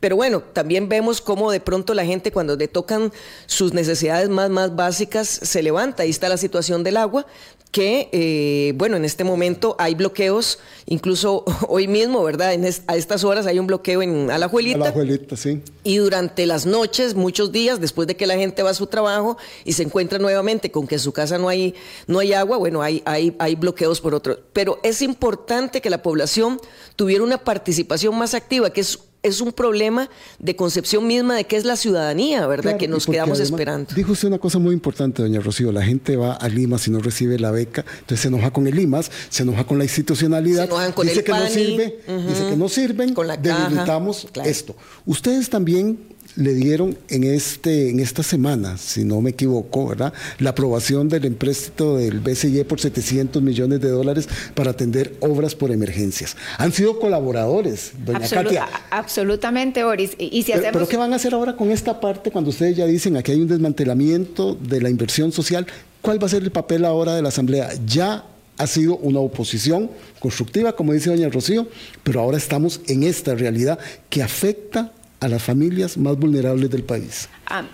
Pero 0.00 0.16
bueno, 0.16 0.40
también 0.40 0.88
vemos 0.88 1.20
cómo 1.20 1.52
de 1.52 1.60
pronto 1.60 1.92
la 1.92 2.06
gente 2.06 2.32
cuando 2.32 2.56
le 2.56 2.68
tocan 2.68 3.12
sus 3.46 3.74
necesidades 3.74 4.30
más, 4.30 4.48
más 4.48 4.74
básicas 4.74 5.28
se 5.28 5.62
levanta. 5.62 6.02
Ahí 6.04 6.10
está 6.10 6.28
la 6.30 6.38
situación 6.38 6.82
del 6.82 6.96
agua, 6.96 7.26
que 7.70 8.08
eh, 8.10 8.72
bueno, 8.74 8.96
en 8.96 9.04
este 9.04 9.22
momento 9.22 9.76
hay 9.78 9.94
bloqueos, 9.94 10.58
incluso 10.86 11.44
hoy 11.68 11.86
mismo, 11.86 12.22
¿verdad? 12.24 12.52
En 12.52 12.64
es- 12.64 12.82
a 12.88 12.96
estas 12.96 13.22
horas 13.22 13.46
hay 13.46 13.58
un 13.60 13.66
bloqueo 13.68 14.02
en 14.02 14.30
Alajuelita. 14.30 14.78
la 14.78 14.88
abuelita, 14.88 15.36
sí. 15.36 15.62
Y 15.84 15.98
durante 15.98 16.46
las 16.46 16.66
noches, 16.66 17.14
muchos 17.14 17.52
días, 17.52 17.80
después 17.80 18.08
de 18.08 18.16
que 18.16 18.26
la 18.26 18.34
gente 18.34 18.62
va 18.64 18.70
a 18.70 18.74
su 18.74 18.88
trabajo 18.88 19.36
y 19.64 19.74
se 19.74 19.84
encuentra 19.84 20.18
nuevamente 20.18 20.70
con 20.72 20.86
que 20.88 20.96
en 20.96 21.00
su 21.00 21.12
casa 21.12 21.38
no 21.38 21.48
hay, 21.48 21.74
no 22.08 22.18
hay 22.18 22.32
agua, 22.32 22.56
bueno, 22.58 22.82
hay, 22.82 23.02
hay, 23.04 23.36
hay 23.38 23.54
bloqueos 23.54 24.00
por 24.00 24.14
otro. 24.16 24.38
Pero 24.52 24.80
es 24.82 25.00
importante 25.00 25.80
que 25.80 25.90
la 25.90 26.02
población 26.02 26.58
tuviera 26.96 27.22
una 27.22 27.38
participación 27.38 28.18
más 28.18 28.34
activa, 28.34 28.70
que 28.70 28.80
es, 28.80 28.98
es 29.22 29.40
un 29.40 29.52
problema 29.52 30.08
de 30.38 30.56
concepción 30.56 31.06
misma 31.06 31.36
de 31.36 31.44
qué 31.44 31.56
es 31.56 31.64
la 31.64 31.76
ciudadanía, 31.76 32.46
¿verdad? 32.46 32.62
Claro, 32.62 32.78
que 32.78 32.88
nos 32.88 33.06
quedamos 33.06 33.38
además, 33.38 33.50
esperando. 33.50 33.94
Dijo 33.94 34.12
usted 34.12 34.28
una 34.28 34.38
cosa 34.38 34.58
muy 34.58 34.72
importante, 34.72 35.22
doña 35.22 35.40
Rocío. 35.40 35.72
La 35.72 35.82
gente 35.82 36.16
va 36.16 36.34
a 36.34 36.48
Lima 36.48 36.78
si 36.78 36.90
no 36.90 37.00
recibe 37.00 37.38
la 37.38 37.50
beca, 37.50 37.84
entonces 38.00 38.20
se 38.20 38.28
enoja 38.28 38.50
con 38.50 38.66
el 38.66 38.74
Limas, 38.74 39.10
se 39.28 39.42
enoja 39.42 39.64
con 39.64 39.78
la 39.78 39.84
institucionalidad, 39.84 40.64
Se 40.64 40.70
enojan 40.70 40.92
con 40.92 41.06
dice 41.06 41.18
el 41.18 41.24
que 41.24 41.32
no 41.32 41.46
sirve, 41.48 42.00
dice 42.28 42.48
que 42.48 42.56
no 42.56 42.68
sirven, 42.68 43.14
con 43.14 43.26
la 43.26 43.40
caja, 43.40 43.68
debilitamos 43.68 44.28
claro. 44.32 44.48
esto. 44.48 44.76
Ustedes 45.04 45.50
también 45.50 45.98
le 46.36 46.54
dieron 46.54 46.96
en 47.08 47.24
este 47.24 47.90
en 47.90 48.00
esta 48.00 48.22
semana, 48.22 48.76
si 48.78 49.04
no 49.04 49.20
me 49.20 49.30
equivoco, 49.30 49.88
¿verdad? 49.88 50.12
La 50.38 50.50
aprobación 50.50 51.08
del 51.08 51.24
empréstito 51.24 51.96
del 51.96 52.20
BCE 52.20 52.64
por 52.64 52.80
700 52.80 53.42
millones 53.42 53.80
de 53.80 53.88
dólares 53.90 54.28
para 54.54 54.70
atender 54.70 55.14
obras 55.20 55.54
por 55.54 55.70
emergencias. 55.72 56.36
Han 56.58 56.72
sido 56.72 56.98
colaboradores, 57.00 57.92
doña 58.04 58.20
Absolu- 58.20 58.44
Katia. 58.44 58.68
absolutamente, 58.90 59.82
Boris. 59.84 60.12
Y, 60.18 60.36
y 60.38 60.42
si 60.44 60.52
hacemos... 60.52 60.72
pero 60.72 60.88
¿qué 60.88 60.96
van 60.96 61.12
a 61.12 61.16
hacer 61.16 61.34
ahora 61.34 61.56
con 61.56 61.70
esta 61.70 62.00
parte 62.00 62.30
cuando 62.30 62.50
ustedes 62.50 62.76
ya 62.76 62.86
dicen 62.86 63.16
aquí 63.16 63.32
hay 63.32 63.40
un 63.40 63.48
desmantelamiento 63.48 64.54
de 64.54 64.80
la 64.80 64.88
inversión 64.90 65.32
social? 65.32 65.66
¿Cuál 66.00 66.22
va 66.22 66.26
a 66.26 66.30
ser 66.30 66.42
el 66.42 66.52
papel 66.52 66.84
ahora 66.84 67.14
de 67.16 67.22
la 67.22 67.28
Asamblea? 67.28 67.70
Ya 67.86 68.24
ha 68.56 68.66
sido 68.66 68.96
una 68.98 69.20
oposición 69.20 69.90
constructiva, 70.20 70.72
como 70.76 70.92
dice 70.92 71.10
doña 71.10 71.28
Rocío, 71.28 71.66
pero 72.02 72.20
ahora 72.20 72.36
estamos 72.38 72.80
en 72.88 73.02
esta 73.02 73.34
realidad 73.34 73.78
que 74.08 74.22
afecta 74.22 74.92
a 75.20 75.28
las 75.28 75.42
familias 75.42 75.98
más 75.98 76.16
vulnerables 76.16 76.70
del 76.70 76.82
país? 76.82 77.28
A, 77.46 77.64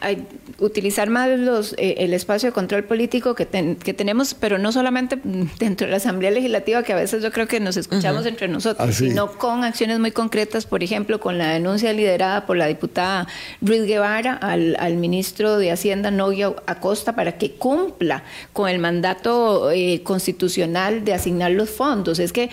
utilizar 0.58 1.10
más 1.10 1.28
los, 1.38 1.74
eh, 1.74 1.96
el 1.98 2.12
espacio 2.12 2.48
de 2.48 2.52
control 2.52 2.84
político 2.84 3.34
que, 3.34 3.46
que, 3.46 3.94
tenemos, 3.94 4.34
pero 4.34 4.58
no 4.58 4.72
solamente 4.72 5.18
dentro 5.58 5.86
de 5.86 5.90
la 5.92 5.98
Asamblea 5.98 6.30
Legislativa, 6.30 6.82
que 6.82 6.92
a 6.92 6.96
veces 6.96 7.22
yo 7.22 7.30
creo 7.30 7.46
que 7.46 7.60
nos 7.60 7.76
escuchamos 7.76 8.26
entre 8.26 8.48
nosotros, 8.48 8.94
sino 8.94 9.32
con 9.32 9.64
acciones 9.64 10.00
muy 10.00 10.10
concretas, 10.10 10.66
por 10.66 10.82
ejemplo, 10.82 11.20
con 11.20 11.38
la 11.38 11.50
denuncia 11.50 11.92
liderada 11.92 12.46
por 12.46 12.56
la 12.56 12.66
diputada 12.66 13.28
Ruiz 13.60 13.82
Guevara 13.84 14.34
al, 14.34 14.76
al 14.80 14.96
ministro 14.96 15.58
de 15.58 15.70
Hacienda, 15.70 16.10
Novia 16.10 16.52
Acosta, 16.66 17.14
para 17.14 17.38
que 17.38 17.52
cumpla 17.52 18.24
con 18.52 18.68
el 18.68 18.78
mandato 18.78 19.70
eh, 19.70 20.02
constitucional 20.02 21.04
de 21.04 21.14
asignar 21.14 21.52
los 21.52 21.70
fondos. 21.70 22.18
Es 22.18 22.32
que 22.32 22.50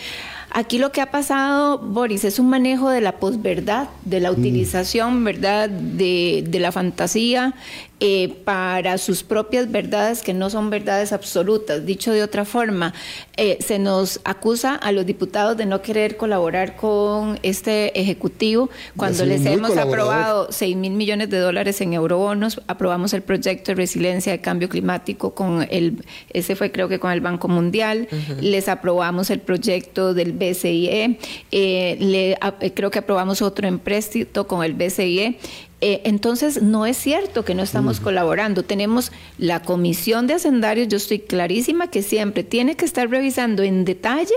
Aquí 0.55 0.77
lo 0.77 0.91
que 0.91 1.01
ha 1.01 1.09
pasado, 1.09 1.79
Boris, 1.79 2.23
es 2.23 2.37
un 2.37 2.47
manejo 2.47 2.89
de 2.89 3.01
la 3.01 3.13
posverdad, 3.13 3.89
de 4.05 4.19
la 4.19 4.31
mm. 4.31 4.39
utilización, 4.39 5.23
¿verdad?, 5.23 5.67
de, 5.67 6.43
de 6.47 6.59
la 6.59 6.71
fantasía 6.71 7.55
eh, 7.99 8.35
para 8.43 8.97
sus 8.97 9.23
propias 9.23 9.71
verdades 9.71 10.23
que 10.23 10.33
no 10.33 10.49
son 10.49 10.69
verdades 10.69 11.13
absolutas. 11.13 11.85
Dicho 11.85 12.11
de 12.11 12.21
otra 12.21 12.43
forma, 12.43 12.93
eh, 13.37 13.57
se 13.61 13.79
nos 13.79 14.19
acusa 14.25 14.75
a 14.75 14.91
los 14.91 15.05
diputados 15.05 15.55
de 15.55 15.65
no 15.65 15.81
querer 15.81 16.17
colaborar 16.17 16.75
con 16.75 17.39
este 17.43 17.97
Ejecutivo 17.99 18.69
cuando 18.97 19.25
les 19.25 19.45
hemos 19.45 19.77
aprobado 19.77 20.47
6 20.51 20.75
mil 20.75 20.93
millones 20.93 21.29
de 21.29 21.37
dólares 21.37 21.79
en 21.81 21.93
eurobonos, 21.93 22.61
aprobamos 22.67 23.13
el 23.13 23.21
proyecto 23.21 23.71
de 23.71 23.75
resiliencia 23.75 24.31
de 24.31 24.41
cambio 24.41 24.67
climático 24.67 25.33
con 25.33 25.65
el, 25.69 26.03
ese 26.31 26.55
fue 26.55 26.71
creo 26.71 26.89
que 26.89 26.99
con 26.99 27.11
el 27.11 27.21
Banco 27.21 27.47
Mundial, 27.47 28.07
les 28.41 28.67
aprobamos 28.67 29.29
el 29.29 29.39
proyecto 29.39 30.13
del 30.13 30.33
BCIE, 30.33 31.19
eh, 31.51 31.97
le, 31.99 32.71
creo 32.73 32.91
que 32.91 32.99
aprobamos 32.99 33.41
otro 33.41 33.67
empréstito 33.67 34.47
con 34.47 34.63
el 34.63 34.73
BCIE 34.73 35.39
eh, 35.85 36.01
entonces, 36.05 36.61
no 36.61 36.85
es 36.85 36.95
cierto 36.95 37.43
que 37.43 37.55
no 37.55 37.61
estamos 37.61 37.99
colaborando. 37.99 38.63
Tenemos 38.63 39.11
la 39.37 39.61
comisión 39.61 40.27
de 40.27 40.35
hacendarios, 40.35 40.87
yo 40.87 40.95
estoy 40.95 41.19
clarísima 41.19 41.87
que 41.87 42.01
siempre 42.01 42.45
tiene 42.45 42.77
que 42.77 42.85
estar 42.85 43.09
revisando 43.09 43.63
en 43.63 43.83
detalle 43.83 44.33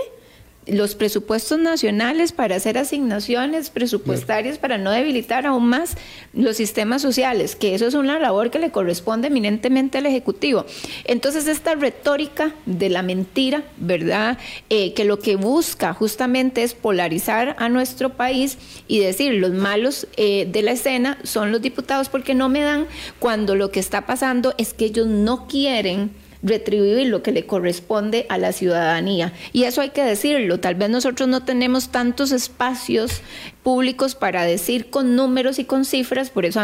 los 0.67 0.95
presupuestos 0.95 1.59
nacionales 1.59 2.31
para 2.31 2.55
hacer 2.55 2.77
asignaciones 2.77 3.69
presupuestarias 3.69 4.57
para 4.57 4.77
no 4.77 4.91
debilitar 4.91 5.45
aún 5.45 5.67
más 5.67 5.95
los 6.33 6.57
sistemas 6.57 7.01
sociales, 7.01 7.55
que 7.55 7.75
eso 7.75 7.87
es 7.87 7.93
una 7.93 8.19
labor 8.19 8.51
que 8.51 8.59
le 8.59 8.71
corresponde 8.71 9.27
eminentemente 9.27 9.97
al 9.97 10.05
Ejecutivo. 10.05 10.65
Entonces, 11.05 11.47
esta 11.47 11.75
retórica 11.75 12.53
de 12.65 12.89
la 12.89 13.01
mentira, 13.01 13.63
¿verdad? 13.77 14.37
Eh, 14.69 14.93
que 14.93 15.05
lo 15.05 15.19
que 15.19 15.35
busca 15.35 15.93
justamente 15.93 16.63
es 16.63 16.73
polarizar 16.73 17.55
a 17.59 17.69
nuestro 17.69 18.13
país 18.13 18.57
y 18.87 18.99
decir 18.99 19.33
los 19.33 19.51
malos 19.51 20.07
eh, 20.17 20.47
de 20.51 20.61
la 20.61 20.71
escena 20.71 21.17
son 21.23 21.51
los 21.51 21.61
diputados 21.61 22.09
porque 22.09 22.33
no 22.33 22.49
me 22.49 22.61
dan 22.61 22.87
cuando 23.19 23.55
lo 23.55 23.71
que 23.71 23.79
está 23.79 24.05
pasando 24.05 24.53
es 24.57 24.73
que 24.73 24.85
ellos 24.85 25.07
no 25.07 25.47
quieren 25.47 26.11
retribuir 26.43 27.07
lo 27.07 27.23
que 27.23 27.31
le 27.31 27.45
corresponde 27.45 28.25
a 28.29 28.37
la 28.37 28.51
ciudadanía. 28.51 29.33
Y 29.53 29.63
eso 29.63 29.81
hay 29.81 29.89
que 29.89 30.03
decirlo, 30.03 30.59
tal 30.59 30.75
vez 30.75 30.89
nosotros 30.89 31.27
no 31.27 31.43
tenemos 31.43 31.89
tantos 31.89 32.31
espacios 32.31 33.21
públicos 33.63 34.15
para 34.15 34.43
decir 34.43 34.89
con 34.89 35.15
números 35.15 35.59
y 35.59 35.65
con 35.65 35.85
cifras, 35.85 36.29
por 36.29 36.45
eso 36.45 36.61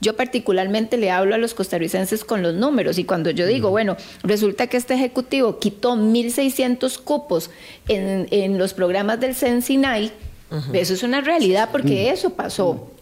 yo 0.00 0.16
particularmente 0.16 0.96
le 0.96 1.10
hablo 1.10 1.34
a 1.34 1.38
los 1.38 1.54
costarricenses 1.54 2.24
con 2.24 2.42
los 2.42 2.54
números 2.54 2.98
y 2.98 3.04
cuando 3.04 3.30
yo 3.30 3.46
digo, 3.46 3.70
bueno, 3.70 3.96
resulta 4.22 4.66
que 4.66 4.76
este 4.76 4.94
Ejecutivo 4.94 5.58
quitó 5.58 5.96
1.600 5.96 6.98
cupos 6.98 7.50
en, 7.88 8.26
en 8.30 8.58
los 8.58 8.74
programas 8.74 9.20
del 9.20 9.34
Sensinay, 9.34 10.12
eso 10.72 10.94
es 10.94 11.02
una 11.02 11.20
realidad 11.20 11.70
porque 11.72 12.10
eso 12.10 12.30
pasó. 12.30 12.93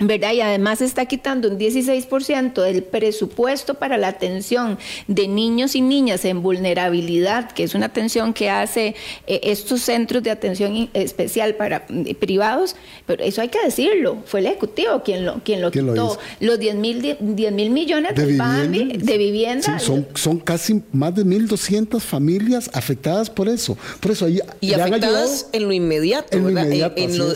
¿Verdad? 0.00 0.32
Y 0.32 0.40
además 0.40 0.80
está 0.80 1.06
quitando 1.06 1.48
un 1.48 1.58
16% 1.58 2.62
del 2.62 2.82
presupuesto 2.82 3.74
para 3.74 3.96
la 3.96 4.08
atención 4.08 4.78
de 5.08 5.28
niños 5.28 5.74
y 5.74 5.80
niñas 5.80 6.24
en 6.24 6.42
vulnerabilidad, 6.42 7.50
que 7.52 7.64
es 7.64 7.74
una 7.74 7.86
atención 7.86 8.32
que 8.32 8.50
hace 8.50 8.94
eh, 9.26 9.40
estos 9.42 9.82
centros 9.82 10.22
de 10.22 10.30
atención 10.30 10.88
especial 10.94 11.54
para 11.54 11.86
eh, 11.88 12.14
privados, 12.14 12.76
pero 13.06 13.24
eso 13.24 13.40
hay 13.40 13.48
que 13.48 13.62
decirlo, 13.64 14.18
fue 14.26 14.40
el 14.40 14.46
Ejecutivo 14.46 15.02
quien 15.02 15.24
lo, 15.24 15.42
quien 15.42 15.60
lo 15.60 15.70
quitó. 15.70 16.18
los 16.40 16.58
10 16.58 16.74
mil 16.76 17.16
mil 17.20 17.70
millones 17.70 18.14
de, 18.14 18.26
vivienda, 18.26 18.96
de 18.98 19.18
vivienda. 19.18 19.78
son, 19.78 20.06
son 20.14 20.38
casi 20.38 20.82
más 20.92 21.14
de 21.14 21.24
1.200 21.24 22.00
familias 22.00 22.70
afectadas 22.72 23.30
por 23.30 23.48
eso. 23.48 23.76
Por 24.00 24.12
eso 24.12 24.28
y 24.28 24.72
afectadas 24.72 25.48
en 25.52 25.64
lo 25.64 25.72
inmediato, 25.72 26.36
en, 26.36 26.42
Lo 26.54 26.60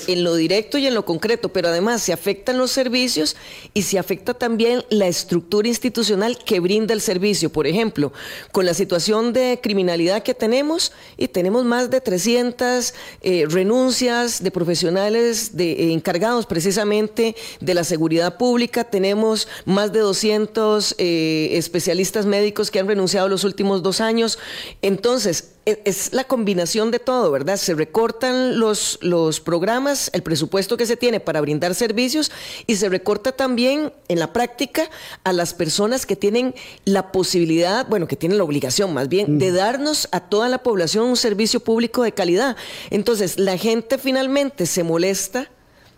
en, 0.06 0.24
lo, 0.24 0.34
directo 0.34 0.78
y 0.78 0.86
en 0.86 0.94
lo 0.94 1.04
concreto, 1.04 1.50
pero 1.50 1.68
además 1.68 2.02
se 2.02 2.12
afectan 2.20 2.58
los 2.58 2.70
servicios 2.70 3.34
y 3.72 3.82
se 3.82 3.98
afecta 3.98 4.34
también 4.34 4.84
la 4.90 5.08
estructura 5.08 5.68
institucional 5.68 6.36
que 6.44 6.60
brinda 6.60 6.92
el 6.92 7.00
servicio. 7.00 7.50
Por 7.50 7.66
ejemplo, 7.66 8.12
con 8.52 8.66
la 8.66 8.74
situación 8.74 9.32
de 9.32 9.58
criminalidad 9.62 10.22
que 10.22 10.34
tenemos, 10.34 10.92
y 11.16 11.28
tenemos 11.28 11.64
más 11.64 11.90
de 11.90 12.02
300 12.02 12.92
eh, 13.22 13.46
renuncias 13.48 14.42
de 14.42 14.50
profesionales 14.50 15.56
de, 15.56 15.72
eh, 15.72 15.92
encargados 15.92 16.44
precisamente 16.44 17.34
de 17.60 17.74
la 17.74 17.84
seguridad 17.84 18.36
pública, 18.36 18.84
tenemos 18.84 19.48
más 19.64 19.92
de 19.92 20.00
200 20.00 20.96
eh, 20.98 21.50
especialistas 21.52 22.26
médicos 22.26 22.70
que 22.70 22.80
han 22.80 22.86
renunciado 22.86 23.28
los 23.28 23.44
últimos 23.44 23.82
dos 23.82 24.02
años. 24.02 24.38
Entonces, 24.82 25.54
es 25.66 26.12
la 26.12 26.24
combinación 26.24 26.90
de 26.90 26.98
todo, 26.98 27.30
¿verdad? 27.30 27.56
Se 27.56 27.74
recortan 27.74 28.58
los, 28.58 28.98
los 29.02 29.40
programas, 29.40 30.10
el 30.14 30.22
presupuesto 30.22 30.76
que 30.76 30.86
se 30.86 30.96
tiene 30.96 31.20
para 31.20 31.40
brindar 31.40 31.74
servicios 31.74 32.32
y 32.66 32.76
se 32.76 32.88
recorta 32.88 33.32
también 33.32 33.92
en 34.08 34.18
la 34.18 34.32
práctica 34.32 34.90
a 35.24 35.32
las 35.32 35.54
personas 35.54 36.06
que 36.06 36.16
tienen 36.16 36.54
la 36.84 37.12
posibilidad, 37.12 37.86
bueno, 37.88 38.08
que 38.08 38.16
tienen 38.16 38.38
la 38.38 38.44
obligación 38.44 38.94
más 38.94 39.08
bien, 39.08 39.38
de 39.38 39.52
darnos 39.52 40.08
a 40.12 40.20
toda 40.20 40.48
la 40.48 40.62
población 40.62 41.06
un 41.06 41.16
servicio 41.16 41.60
público 41.60 42.02
de 42.02 42.12
calidad. 42.12 42.56
Entonces, 42.90 43.38
la 43.38 43.56
gente 43.56 43.98
finalmente 43.98 44.66
se 44.66 44.82
molesta 44.82 45.50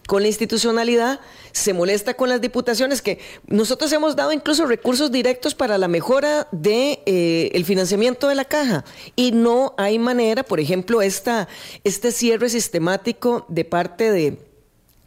con 0.07 0.23
la 0.23 0.29
institucionalidad, 0.29 1.21
se 1.53 1.73
molesta 1.73 2.15
con 2.15 2.29
las 2.29 2.41
diputaciones, 2.41 3.03
que 3.03 3.19
nosotros 3.47 3.93
hemos 3.93 4.17
dado 4.17 4.33
incluso 4.33 4.67
recursos 4.67 5.13
directos 5.13 5.55
para 5.55 5.79
la 5.79 5.89
mejora 5.89 6.49
de 6.51 7.01
eh, 7.07 7.51
el 7.55 7.65
financiamiento 7.65 8.29
de 8.29 8.35
la 8.35 8.45
caja 8.45 8.85
y 9.17 9.33
no 9.33 9.75
hay 9.77 9.99
manera, 9.99 10.43
por 10.43 10.61
ejemplo, 10.61 11.03
esta, 11.03 11.49
este 11.85 12.13
cierre 12.13 12.49
sistemático 12.49 13.45
de 13.49 13.65
parte 13.65 14.11
de 14.11 14.39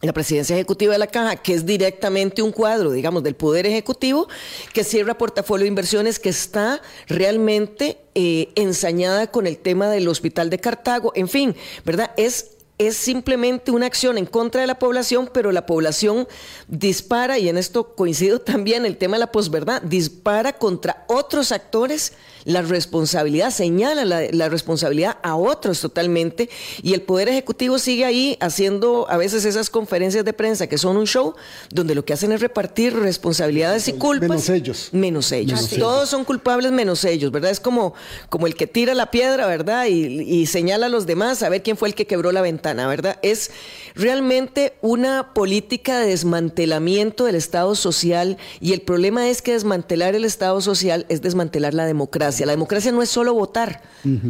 la 0.01 0.13
presidencia 0.13 0.55
ejecutiva 0.55 0.93
de 0.93 0.99
la 0.99 1.08
caja, 1.08 1.36
que 1.36 1.53
es 1.53 1.65
directamente 1.65 2.41
un 2.41 2.51
cuadro, 2.51 2.91
digamos, 2.91 3.23
del 3.23 3.36
poder 3.36 3.65
ejecutivo, 3.65 4.27
que 4.73 4.84
cierra 4.84 5.17
portafolio 5.17 5.63
de 5.63 5.69
inversiones, 5.69 6.19
que 6.19 6.29
está 6.29 6.81
realmente 7.08 7.97
eh, 8.13 8.49
ensañada 8.55 9.27
con 9.27 9.47
el 9.47 9.58
tema 9.58 9.89
del 9.89 10.08
hospital 10.08 10.49
de 10.49 10.60
Cartago, 10.60 11.12
en 11.15 11.27
fin, 11.27 11.55
¿verdad? 11.84 12.12
Es 12.17 12.54
es 12.77 12.97
simplemente 12.97 13.71
una 13.71 13.85
acción 13.85 14.17
en 14.17 14.25
contra 14.25 14.61
de 14.61 14.67
la 14.67 14.79
población, 14.79 15.29
pero 15.33 15.51
la 15.51 15.65
población 15.65 16.27
dispara, 16.67 17.38
y 17.38 17.49
en 17.49 17.57
esto 17.57 17.95
coincido 17.95 18.39
también 18.41 18.85
el 18.85 18.97
tema 18.97 19.15
de 19.15 19.21
la 19.21 19.31
posverdad, 19.31 19.81
dispara 19.81 20.53
contra 20.53 21.05
otros 21.07 21.51
actores 21.51 22.13
la 22.45 22.62
responsabilidad, 22.62 23.49
señala 23.49 24.05
la, 24.05 24.49
responsabilidad 24.49 25.17
a 25.23 25.36
otros 25.36 25.81
totalmente, 25.81 26.49
y 26.81 26.93
el 26.93 27.01
Poder 27.01 27.27
Ejecutivo 27.27 27.79
sigue 27.79 28.05
ahí 28.05 28.38
haciendo 28.39 29.08
a 29.10 29.17
veces 29.17 29.45
esas 29.45 29.69
conferencias 29.71 30.23
de 30.23 30.31
prensa 30.31 30.67
que 30.67 30.77
son 30.77 30.95
un 30.95 31.08
show, 31.08 31.36
donde 31.71 31.95
lo 31.95 32.05
que 32.05 32.13
hacen 32.13 32.31
es 32.31 32.41
repartir 32.41 32.95
responsabilidades 32.95 33.88
y 33.88 33.93
culpas. 33.93 34.29
Menos 34.29 34.49
ellos. 34.49 34.89
Menos 34.91 35.31
ellos. 35.31 35.69
Todos 35.71 36.10
son 36.10 36.23
culpables 36.23 36.71
menos 36.71 37.03
ellos, 37.03 37.31
¿verdad? 37.31 37.49
Es 37.49 37.60
como, 37.60 37.95
como 38.29 38.45
el 38.45 38.55
que 38.55 38.67
tira 38.67 38.93
la 38.93 39.10
piedra, 39.10 39.47
¿verdad? 39.47 39.88
Y, 39.88 40.21
y 40.21 40.45
señala 40.45 40.86
a 40.86 40.89
los 40.89 41.08
demás 41.08 41.41
a 41.41 41.49
ver 41.49 41.63
quién 41.63 41.77
fue 41.77 41.88
el 41.88 41.95
que 41.95 42.05
quebró 42.05 42.31
la 42.31 42.41
ventana, 42.41 42.88
¿verdad? 42.88 43.17
Es 43.23 43.49
realmente 43.95 44.73
una 44.81 45.34
política 45.34 45.99
de 45.99 46.08
desmantelamiento 46.08 47.25
del 47.25 47.36
Estado 47.36 47.75
social 47.75 48.38
y 48.60 48.73
el 48.73 48.81
problema 48.81 49.29
es 49.29 49.41
que 49.41 49.53
desmantelar 49.53 50.15
el 50.15 50.25
Estado 50.25 50.62
social 50.62 51.05
es 51.10 51.21
desmantelar 51.21 51.73
la 51.73 51.86
democracia 51.86 52.45
la 52.45 52.53
democracia 52.53 52.91
no 52.91 53.01
es 53.01 53.10
solo 53.10 53.34
votar. 53.34 53.81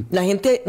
La 0.10 0.23
gente 0.23 0.63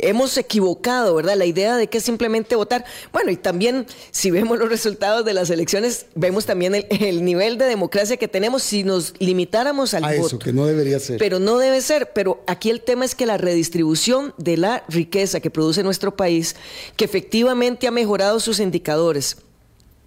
hemos 0.00 0.36
equivocado, 0.38 1.14
¿verdad? 1.14 1.36
La 1.36 1.46
idea 1.46 1.76
de 1.76 1.88
que 1.88 1.98
es 1.98 2.04
simplemente 2.04 2.54
votar. 2.54 2.84
Bueno, 3.12 3.30
y 3.30 3.36
también 3.36 3.86
si 4.10 4.30
vemos 4.30 4.58
los 4.58 4.68
resultados 4.68 5.24
de 5.24 5.34
las 5.34 5.50
elecciones, 5.50 6.06
vemos 6.14 6.46
también 6.46 6.74
el, 6.90 7.24
nivel 7.24 7.58
de 7.58 7.64
democracia 7.64 8.16
que 8.16 8.28
tenemos 8.28 8.62
si 8.62 8.84
nos 8.84 9.14
limitáramos 9.18 9.94
al 9.94 10.04
A 10.04 10.12
voto. 10.14 10.26
Eso, 10.26 10.38
que 10.38 10.52
no 10.52 10.66
debería 10.66 11.00
ser. 11.00 11.18
Pero 11.18 11.38
no 11.38 11.58
debe 11.58 11.80
ser. 11.80 12.12
Pero 12.12 12.42
aquí 12.46 12.70
el 12.70 12.80
tema 12.80 13.04
es 13.04 13.14
que 13.14 13.26
la 13.26 13.36
redistribución 13.36 14.34
de 14.38 14.56
la 14.56 14.84
riqueza 14.88 15.40
que 15.40 15.50
produce 15.50 15.82
nuestro 15.82 16.16
país, 16.16 16.56
que 16.96 17.04
efectivamente 17.04 17.61
ha 17.86 17.90
mejorado 17.90 18.40
sus 18.40 18.60
indicadores, 18.60 19.36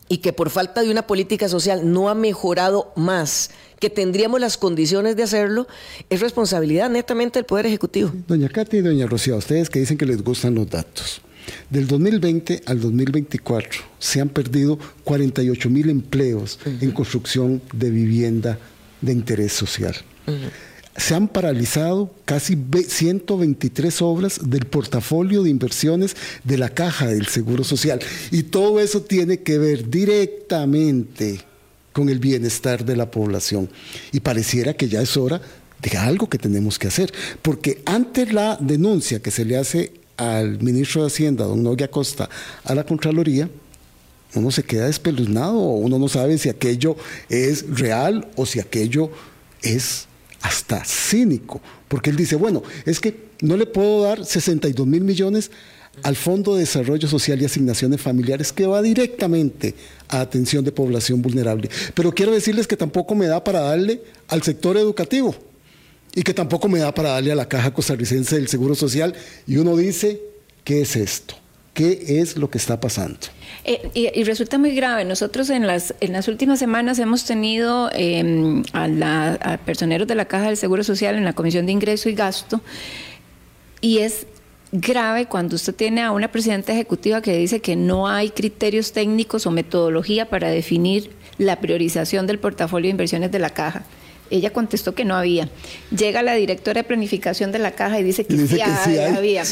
y 0.07 0.17
que 0.17 0.33
por 0.33 0.49
falta 0.49 0.81
de 0.81 0.91
una 0.91 1.07
política 1.07 1.49
social 1.49 1.91
no 1.91 2.09
ha 2.09 2.15
mejorado 2.15 2.93
más, 2.95 3.49
que 3.79 3.89
tendríamos 3.89 4.39
las 4.39 4.57
condiciones 4.57 5.15
de 5.15 5.23
hacerlo, 5.23 5.67
es 6.09 6.19
responsabilidad 6.19 6.89
netamente 6.89 7.39
del 7.39 7.45
Poder 7.45 7.65
Ejecutivo. 7.65 8.11
Doña 8.27 8.49
Katy 8.49 8.77
y 8.77 8.81
doña 8.81 9.07
Rocío, 9.07 9.37
ustedes 9.37 9.69
que 9.69 9.79
dicen 9.79 9.97
que 9.97 10.05
les 10.05 10.23
gustan 10.23 10.55
los 10.55 10.69
datos. 10.69 11.21
Del 11.69 11.87
2020 11.87 12.63
al 12.65 12.81
2024 12.81 13.81
se 13.99 14.19
han 14.19 14.29
perdido 14.29 14.79
48 15.03 15.69
mil 15.69 15.89
empleos 15.89 16.59
en 16.65 16.91
construcción 16.91 17.61
de 17.71 17.89
vivienda 17.91 18.57
de 19.01 19.11
interés 19.11 19.53
social. 19.53 19.95
Se 20.97 21.13
han 21.13 21.27
paralizado 21.27 22.13
casi 22.23 22.57
123 22.87 24.01
obras 24.01 24.39
del 24.43 24.65
portafolio 24.65 25.43
de 25.43 25.49
inversiones 25.49 26.15
de 26.43 26.57
la 26.57 26.69
Caja 26.69 27.07
del 27.07 27.27
Seguro 27.27 27.63
Social. 27.63 27.99
Y 28.31 28.43
todo 28.43 28.79
eso 28.79 29.01
tiene 29.01 29.41
que 29.41 29.57
ver 29.57 29.89
directamente 29.89 31.41
con 31.91 32.09
el 32.09 32.19
bienestar 32.19 32.85
de 32.85 32.95
la 32.95 33.11
población. 33.11 33.69
Y 34.11 34.21
pareciera 34.21 34.73
que 34.73 34.87
ya 34.87 35.01
es 35.01 35.17
hora 35.17 35.41
de 35.81 35.97
algo 35.97 36.29
que 36.29 36.37
tenemos 36.37 36.79
que 36.79 36.87
hacer. 36.87 37.13
Porque 37.41 37.81
ante 37.85 38.25
la 38.31 38.57
denuncia 38.59 39.21
que 39.21 39.31
se 39.31 39.45
le 39.45 39.57
hace 39.57 39.93
al 40.17 40.61
ministro 40.61 41.01
de 41.01 41.07
Hacienda, 41.07 41.45
don 41.45 41.63
Noguia 41.63 41.89
Costa, 41.89 42.29
a 42.63 42.75
la 42.75 42.85
Contraloría, 42.85 43.49
uno 44.33 44.51
se 44.51 44.63
queda 44.63 44.89
espeluznado, 44.89 45.57
uno 45.57 45.97
no 45.97 46.07
sabe 46.07 46.37
si 46.37 46.49
aquello 46.49 46.97
es 47.29 47.65
real 47.69 48.27
o 48.35 48.45
si 48.45 48.59
aquello 48.59 49.09
es 49.61 50.07
hasta 50.45 50.83
cínico, 50.85 51.59
porque 51.87 52.11
él 52.11 52.15
dice, 52.15 52.35
bueno, 52.35 52.61
es 52.85 52.99
que 52.99 53.25
no 53.41 53.57
le 53.57 53.65
puedo 53.65 54.03
dar 54.03 54.23
62 54.23 54.85
mil 54.85 55.03
millones 55.03 55.49
al 56.03 56.15
Fondo 56.15 56.53
de 56.53 56.61
Desarrollo 56.61 57.07
Social 57.07 57.41
y 57.41 57.45
Asignaciones 57.45 58.01
Familiares 58.01 58.51
que 58.51 58.67
va 58.67 58.81
directamente 58.81 59.73
a 60.07 60.21
atención 60.21 60.63
de 60.63 60.71
población 60.71 61.21
vulnerable. 61.21 61.69
Pero 61.95 62.11
quiero 62.11 62.31
decirles 62.31 62.67
que 62.67 62.77
tampoco 62.77 63.15
me 63.15 63.27
da 63.27 63.43
para 63.43 63.61
darle 63.61 64.01
al 64.27 64.43
sector 64.43 64.77
educativo 64.77 65.35
y 66.13 66.21
que 66.21 66.33
tampoco 66.33 66.67
me 66.67 66.79
da 66.79 66.93
para 66.93 67.09
darle 67.09 67.31
a 67.31 67.35
la 67.35 67.47
Caja 67.47 67.73
Costarricense 67.73 68.35
del 68.35 68.47
Seguro 68.47 68.75
Social. 68.75 69.15
Y 69.47 69.57
uno 69.57 69.75
dice, 69.75 70.21
¿qué 70.63 70.81
es 70.81 70.95
esto? 70.95 71.35
¿Qué 71.73 72.19
es 72.21 72.37
lo 72.37 72.49
que 72.49 72.57
está 72.57 72.79
pasando? 72.79 73.19
Eh, 73.63 73.89
y, 73.93 74.23
resulta 74.23 74.57
muy 74.57 74.75
grave. 74.75 75.05
Nosotros 75.05 75.49
en 75.49 75.65
las, 75.65 75.95
en 75.99 76.13
las 76.13 76.27
últimas 76.27 76.59
semanas 76.59 76.99
hemos 76.99 77.25
tenido 77.25 77.89
em, 77.93 78.63
a, 78.73 78.87
la, 78.87 79.33
a 79.41 79.57
personeros 79.57 80.07
de 80.07 80.15
la 80.15 80.25
Caja 80.25 80.47
del 80.47 80.57
Seguro 80.57 80.83
Social 80.83 81.15
en 81.15 81.25
la 81.25 81.33
Comisión 81.33 81.65
de 81.65 81.71
Ingreso 81.71 82.09
y 82.09 82.13
Gasto 82.13 82.61
y 83.81 83.99
es 83.99 84.25
grave 84.71 85.27
cuando 85.27 85.55
usted 85.55 85.75
tiene 85.75 86.01
a 86.01 86.11
una 86.11 86.31
presidenta 86.31 86.73
ejecutiva 86.73 87.21
que 87.21 87.37
dice 87.37 87.61
que 87.61 87.75
no 87.75 88.07
hay 88.07 88.29
criterios 88.31 88.91
técnicos 88.91 89.45
o 89.45 89.51
metodología 89.51 90.29
para 90.29 90.49
definir 90.49 91.11
la 91.37 91.59
priorización 91.59 92.27
del 92.27 92.39
portafolio 92.39 92.87
de 92.87 92.91
inversiones 92.91 93.31
de 93.31 93.39
la 93.39 93.51
caja. 93.51 93.83
Ella 94.29 94.51
contestó 94.51 94.95
que 94.95 95.05
no 95.05 95.15
había. 95.15 95.49
Llega 95.95 96.23
la 96.23 96.33
directora 96.33 96.81
de 96.81 96.87
planificación 96.87 97.51
de 97.51 97.59
la 97.59 97.71
caja 97.71 97.99
y 97.99 98.03
dice 98.03 98.25
que, 98.25 98.37
sí, 98.47 98.59
había. 98.59 99.43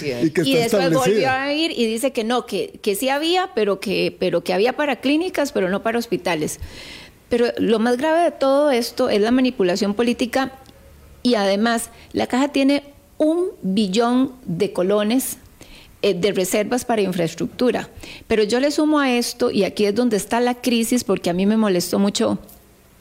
Y, 0.44 0.56
después 0.56 0.94
volvió 0.94 1.30
a 1.30 1.54
ir 1.54 1.72
y 1.72 1.86
dice 1.86 2.12
que 2.12 2.24
no, 2.24 2.46
que, 2.46 2.80
que 2.82 2.96
sí 2.96 3.10
había, 3.10 3.52
pero 3.54 3.80
que, 3.80 4.16
pero 4.20 4.44
que 4.44 4.54
había 4.54 4.74
para 4.74 4.98
clínicas, 4.98 5.52
pero 5.52 5.70
no 5.70 5.84
para 5.84 6.00
hospitales. 6.00 6.60
Pero 7.30 7.48
lo 7.58 7.80
más 7.80 7.98
grave 7.98 8.24
de 8.24 8.32
todo 8.32 8.72
esto 8.72 9.10
es 9.10 9.22
la 9.22 9.32
manipulación 9.32 9.94
política 9.94 10.54
y 11.24 11.36
además 11.36 11.90
la 12.12 12.28
caja 12.28 12.50
tiene 12.50 12.84
un 13.18 13.50
billón 13.62 14.34
de 14.46 14.74
colones 14.74 15.38
eh, 16.02 16.14
de 16.14 16.34
reservas 16.34 16.84
para 16.84 17.02
infraestructura. 17.02 17.90
Pero 18.28 18.44
yo 18.44 18.60
le 18.60 18.72
sumo 18.72 19.00
a 19.00 19.12
esto, 19.14 19.52
y 19.52 19.64
aquí 19.64 19.86
es 19.86 19.96
donde 19.96 20.18
está 20.18 20.42
la 20.42 20.56
crisis, 20.56 21.06
porque 21.06 21.30
a 21.30 21.34
mí 21.34 21.46
me 21.46 21.56
molestó 21.56 21.98
mucho 21.98 22.40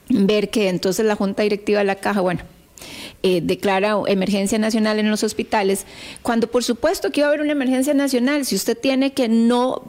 ver 0.09 0.49
que 0.49 0.69
entonces 0.69 1.05
la 1.05 1.15
Junta 1.15 1.43
Directiva 1.43 1.79
de 1.79 1.85
la 1.85 1.95
Caja, 1.95 2.21
bueno, 2.21 2.41
eh, 3.21 3.39
declara 3.41 3.95
emergencia 4.07 4.59
nacional 4.59 4.99
en 4.99 5.09
los 5.09 5.23
hospitales, 5.23 5.85
cuando 6.21 6.47
por 6.47 6.63
supuesto 6.63 7.11
que 7.11 7.21
iba 7.21 7.27
a 7.27 7.29
haber 7.29 7.41
una 7.41 7.53
emergencia 7.53 7.93
nacional, 7.93 8.45
si 8.45 8.55
usted 8.55 8.77
tiene 8.77 9.13
que 9.13 9.29
no 9.29 9.83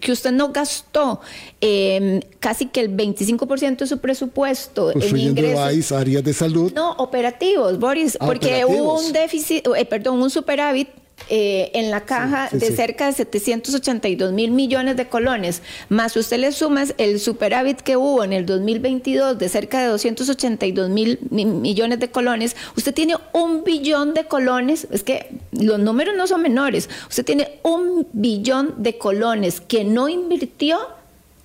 que 0.00 0.10
usted 0.10 0.32
no 0.32 0.52
gastó 0.52 1.20
em, 1.60 2.20
casi 2.40 2.66
que 2.66 2.80
el 2.80 2.90
25% 2.90 3.76
de 3.76 3.86
su 3.86 3.98
presupuesto 3.98 4.90
en 4.90 5.16
ingresos. 5.16 5.92
áreas 5.92 6.24
de 6.24 6.32
salud. 6.34 6.72
No, 6.74 6.90
operativos, 6.94 7.78
Boris, 7.78 8.18
ah, 8.18 8.26
porque 8.26 8.64
hubo 8.64 9.00
un 9.00 9.12
déficit, 9.12 9.64
eh, 9.76 9.84
perdón, 9.84 10.20
un 10.20 10.28
superávit 10.28 10.88
eh, 11.28 11.70
en 11.74 11.90
la 11.90 12.02
caja 12.02 12.48
de 12.52 12.74
cerca 12.74 13.06
de 13.06 13.12
782 13.12 14.32
mil 14.32 14.50
millones 14.50 14.96
de 14.96 15.06
colones, 15.06 15.62
más 15.88 16.16
usted 16.16 16.38
le 16.38 16.52
suma 16.52 16.84
el 16.98 17.20
superávit 17.20 17.80
que 17.80 17.96
hubo 17.96 18.24
en 18.24 18.32
el 18.32 18.46
2022 18.46 19.38
de 19.38 19.48
cerca 19.48 19.80
de 19.80 19.88
282 19.88 20.90
mil 20.90 21.18
millones 21.30 22.00
de 22.00 22.10
colones, 22.10 22.56
usted 22.76 22.94
tiene 22.94 23.16
un 23.32 23.64
billón 23.64 24.14
de 24.14 24.24
colones, 24.24 24.86
es 24.90 25.02
que 25.02 25.30
los 25.52 25.78
números 25.78 26.14
no 26.16 26.26
son 26.26 26.42
menores, 26.42 26.88
usted 27.08 27.24
tiene 27.24 27.48
un 27.62 28.06
billón 28.12 28.74
de 28.78 28.98
colones 28.98 29.60
que 29.60 29.84
no 29.84 30.08
invirtió, 30.08 30.78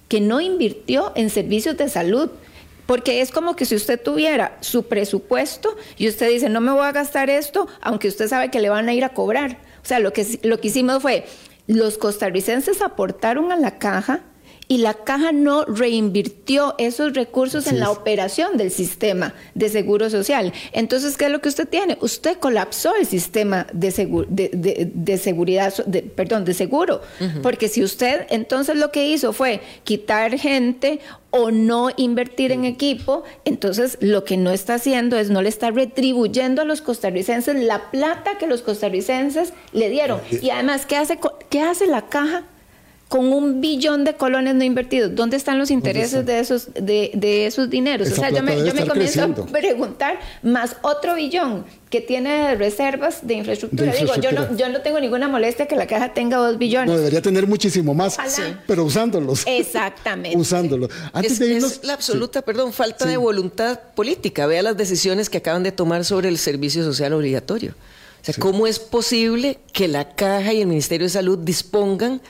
que 0.08 0.22
no 0.22 0.42
invirtió 0.42 1.12
en 1.16 1.30
servicios 1.30 1.78
de 1.78 1.90
salud. 1.90 2.30
Porque 2.88 3.22
es 3.22 3.32
como 3.32 3.56
que 3.56 3.66
si 3.66 3.76
usted 3.76 4.02
tuviera 4.02 4.58
su 4.62 4.88
presupuesto 4.88 5.76
y 5.98 6.08
usted 6.08 6.30
dice, 6.30 6.50
no 6.50 6.62
me 6.62 6.72
voy 6.72 6.86
a 6.86 6.92
gastar 6.92 7.30
esto, 7.30 7.68
aunque 7.82 8.08
usted 8.08 8.28
sabe 8.28 8.50
que 8.50 8.60
le 8.60 8.70
van 8.70 8.90
a 8.90 8.94
ir 8.94 9.04
a 9.04 9.10
cobrar. 9.10 9.60
O 9.84 9.86
sea, 9.86 10.00
lo 10.00 10.12
que, 10.14 10.40
lo 10.42 10.60
que 10.60 10.70
hicimos 10.70 11.04
fue, 11.04 11.26
los 11.68 11.98
costarricenses 11.98 12.82
aportaron 12.82 13.52
a 13.52 13.58
la 13.58 13.78
caja 13.78 14.22
y 14.70 14.80
la 14.80 14.94
caja 14.94 15.32
no 15.32 15.64
reinvirtió 15.66 16.76
esos 16.78 17.14
recursos 17.14 17.68
en 17.68 17.80
la 17.80 17.90
operación 17.90 18.58
del 18.58 18.72
sistema 18.72 19.34
de 19.56 19.70
seguro 19.70 20.10
social. 20.10 20.52
Entonces, 20.74 21.16
¿qué 21.16 21.26
es 21.26 21.32
lo 21.32 21.40
que 21.42 21.50
usted 21.50 21.68
tiene? 21.68 21.98
Usted 22.02 22.38
colapsó 22.38 22.94
el 22.96 23.06
sistema 23.06 23.68
de, 23.72 23.92
de, 24.30 25.18
seguridad, 25.18 25.74
perdón, 26.16 26.44
de 26.44 26.54
seguro, 26.54 27.02
porque 27.42 27.70
si 27.70 27.84
usted 27.84 28.28
entonces 28.30 28.76
lo 28.76 28.92
que 28.92 29.08
hizo 29.08 29.32
fue 29.32 29.62
quitar 29.84 30.38
gente 30.38 31.00
o 31.30 31.52
no 31.52 31.90
invertir 31.96 32.52
en 32.52 32.66
equipo, 32.66 33.24
entonces 33.46 33.98
lo 34.02 34.26
que 34.26 34.38
no 34.38 34.52
está 34.52 34.76
haciendo 34.76 35.18
es 35.18 35.30
no 35.30 35.42
le 35.42 35.50
está 35.50 35.72
retribuyendo 35.72 36.62
a 36.62 36.66
los 36.66 36.82
costarricenses 36.82 37.56
la 37.56 37.90
plata 37.92 38.38
que 38.38 38.48
los 38.48 38.62
costarricenses 38.62 39.54
le 39.72 39.90
dieron. 39.90 40.20
Y 40.42 40.50
además, 40.50 40.86
¿qué 40.86 40.98
hace, 40.98 41.20
qué 41.50 41.62
hace 41.62 41.88
la 41.88 42.08
caja? 42.08 42.44
Con 43.08 43.32
un 43.32 43.62
billón 43.62 44.04
de 44.04 44.16
colones 44.16 44.56
no 44.56 44.64
invertidos, 44.64 45.16
¿dónde 45.16 45.38
están 45.38 45.58
los 45.58 45.72
intereses 45.72 46.26
de 46.26 46.40
esos, 46.40 46.74
de, 46.74 47.12
de 47.14 47.46
esos 47.46 47.70
dineros? 47.70 48.12
o 48.12 48.16
sea, 48.16 48.30
yo 48.32 48.44
me, 48.44 48.58
yo 48.58 48.74
me 48.74 48.86
comienzo 48.86 49.24
a 49.24 49.46
preguntar, 49.46 50.20
más 50.44 50.76
otro 50.82 51.16
billón 51.16 51.66
que 51.90 52.02
tiene 52.02 52.56
reservas 52.56 53.26
de 53.26 53.36
infraestructura. 53.36 53.94
Digo, 53.94 54.14
yo 54.16 54.34
no, 54.34 54.58
yo 54.58 54.68
no 54.68 54.82
tengo 54.82 55.00
ninguna 55.00 55.30
molestia 55.30 55.68
que 55.68 55.78
la 55.78 55.88
caja 55.88 56.14
tenga 56.14 56.36
dos 56.36 56.58
billones. 56.58 56.90
No, 56.90 56.98
debería 56.98 57.22
tener 57.22 57.48
muchísimo 57.48 57.94
más, 57.94 58.18
pero 58.66 58.84
usándolos. 58.84 59.44
Exactamente. 59.48 60.38
usándolos. 60.38 60.90
Antes 61.14 61.40
es, 61.40 61.64
es 61.64 61.84
la 61.84 61.94
absoluta, 61.94 62.42
perdón, 62.42 62.74
falta 62.74 63.06
de 63.06 63.16
voluntad 63.16 63.80
política. 63.96 64.48
Vea 64.48 64.64
las 64.64 64.76
decisiones 64.76 65.30
que 65.30 65.38
acaban 65.38 65.64
de 65.64 65.72
tomar 65.72 66.04
sobre 66.04 66.28
el 66.28 66.38
servicio 66.38 66.84
social 66.84 67.14
obligatorio. 67.14 67.72
O 68.22 68.26
sea, 68.26 68.36
¿cómo 68.38 68.68
es 68.68 68.80
posible 68.80 69.60
que 69.72 69.88
la 69.88 70.10
caja 70.16 70.52
y 70.52 70.60
el 70.60 70.68
Ministerio 70.68 71.06
de 71.06 71.12
Salud 71.12 71.38
dispongan 71.38 72.22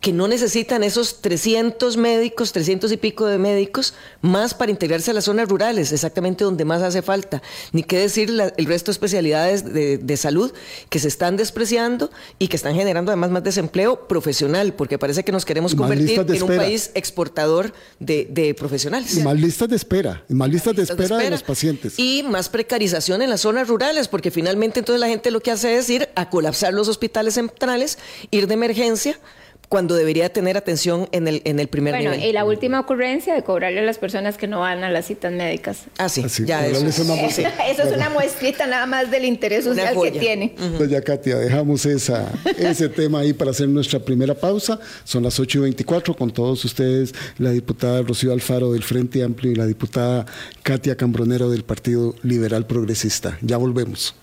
que 0.00 0.14
no 0.14 0.28
necesitan 0.28 0.82
esos 0.82 1.20
300 1.20 1.98
médicos, 1.98 2.52
300 2.52 2.90
y 2.90 2.96
pico 2.96 3.26
de 3.26 3.36
médicos, 3.36 3.92
más 4.22 4.54
para 4.54 4.70
integrarse 4.70 5.10
a 5.10 5.14
las 5.14 5.24
zonas 5.24 5.48
rurales, 5.48 5.92
exactamente 5.92 6.42
donde 6.42 6.64
más 6.64 6.80
hace 6.82 7.02
falta. 7.02 7.42
Ni 7.72 7.82
qué 7.82 7.98
decir 7.98 8.30
el 8.30 8.66
resto 8.66 8.90
de 8.90 8.92
especialidades 8.92 9.64
de, 9.64 10.16
salud 10.16 10.52
que 10.88 10.98
se 10.98 11.08
están 11.08 11.36
despreciando 11.36 12.10
y 12.38 12.48
que 12.48 12.56
están 12.56 12.74
generando 12.74 13.10
además 13.10 13.30
más 13.30 13.44
desempleo 13.44 14.08
profesional, 14.08 14.74
porque 14.74 14.98
parece 14.98 15.22
que 15.22 15.32
nos 15.32 15.44
queremos 15.44 15.74
convertir 15.74 16.18
en 16.18 16.42
un 16.42 16.56
país 16.56 16.90
exportador 16.94 17.72
de, 17.98 18.54
profesionales. 18.58 19.16
Y 19.16 19.20
más 19.20 19.38
listas 19.38 19.68
de 19.68 19.76
espera, 19.76 20.24
y 20.28 20.34
más 20.34 20.48
listas, 20.48 20.74
de, 20.76 20.82
espera 20.82 21.18
de, 21.18 21.30
los 21.30 21.42
pacientes. 21.42 21.98
Y 21.98 22.22
más 22.22 22.48
precarización 22.48 23.20
en 23.20 23.28
las 23.28 23.42
zonas 23.42 23.68
rurales, 23.68 24.08
porque 24.08 24.30
finalmente 24.30 24.80
entonces 24.80 25.00
la 25.00 25.08
gente 25.08 25.30
lo 25.30 25.40
que 25.40 25.50
hace 25.50 25.76
es 25.76 25.90
ir 25.90 26.08
a 26.14 26.30
colapsar 26.30 26.72
los 26.72 26.88
hospitales 26.88 27.34
centrales, 27.34 27.98
ir 28.30 28.46
de 28.46 28.54
emergencia 28.54 29.18
cuando 29.70 29.94
debería 29.94 30.32
tener 30.32 30.56
atención 30.56 31.08
en 31.12 31.28
el, 31.28 31.42
en 31.44 31.60
el 31.60 31.68
primer 31.68 31.94
nivel. 31.94 32.08
Bueno, 32.08 32.26
y 32.26 32.32
la 32.32 32.44
última 32.44 32.80
ocurrencia 32.80 33.36
de 33.36 33.44
cobrarle 33.44 33.78
a 33.78 33.84
las 33.84 33.98
personas 33.98 34.36
que 34.36 34.48
no 34.48 34.58
van 34.58 34.82
a 34.82 34.90
las 34.90 35.06
citas 35.06 35.32
médicas. 35.32 35.84
Ah, 35.96 36.08
sí, 36.08 36.24
ya 36.44 36.66
eso, 36.66 36.84
es 36.84 36.98
una, 36.98 37.14
eso 37.14 37.42
es 37.84 37.92
una 37.94 38.10
muestrita 38.10 38.66
nada 38.66 38.86
más 38.86 39.12
del 39.12 39.24
interés 39.24 39.62
social 39.64 39.94
que 40.02 40.10
tiene. 40.10 40.56
Doña 40.76 41.00
Katia, 41.00 41.36
dejamos 41.36 41.86
esa, 41.86 42.32
ese 42.58 42.88
tema 42.88 43.20
ahí 43.20 43.32
para 43.32 43.52
hacer 43.52 43.68
nuestra 43.68 44.00
primera 44.00 44.34
pausa. 44.34 44.80
Son 45.04 45.22
las 45.22 45.38
8 45.38 45.58
y 45.58 45.60
24 45.62 46.16
con 46.16 46.32
todos 46.32 46.64
ustedes, 46.64 47.14
la 47.38 47.52
diputada 47.52 48.02
Rocío 48.02 48.32
Alfaro 48.32 48.72
del 48.72 48.82
Frente 48.82 49.22
Amplio 49.22 49.52
y 49.52 49.54
la 49.54 49.66
diputada 49.66 50.26
Katia 50.64 50.96
Cambronero 50.96 51.48
del 51.48 51.62
Partido 51.62 52.16
Liberal 52.24 52.66
Progresista. 52.66 53.38
Ya 53.40 53.56
volvemos. 53.56 54.16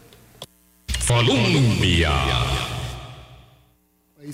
Colombia 1.08 2.12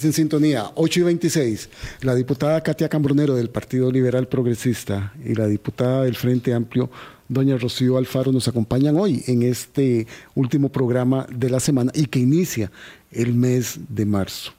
en 0.01 0.13
sintonía, 0.13 0.71
8 0.73 1.01
y 1.01 1.03
26. 1.03 1.69
La 2.01 2.15
diputada 2.15 2.61
Katia 2.61 2.89
Cambronero 2.89 3.35
del 3.35 3.51
Partido 3.51 3.91
Liberal 3.91 4.27
Progresista 4.27 5.13
y 5.23 5.35
la 5.35 5.45
diputada 5.45 6.03
del 6.03 6.15
Frente 6.15 6.51
Amplio, 6.51 6.89
doña 7.29 7.57
Rocío 7.57 7.97
Alfaro, 7.97 8.31
nos 8.31 8.47
acompañan 8.47 8.97
hoy 8.97 9.23
en 9.27 9.43
este 9.43 10.07
último 10.33 10.69
programa 10.69 11.27
de 11.29 11.49
la 11.49 11.59
semana 11.59 11.91
y 11.93 12.07
que 12.07 12.19
inicia 12.19 12.71
el 13.11 13.35
mes 13.35 13.79
de 13.87 14.05
marzo. 14.05 14.53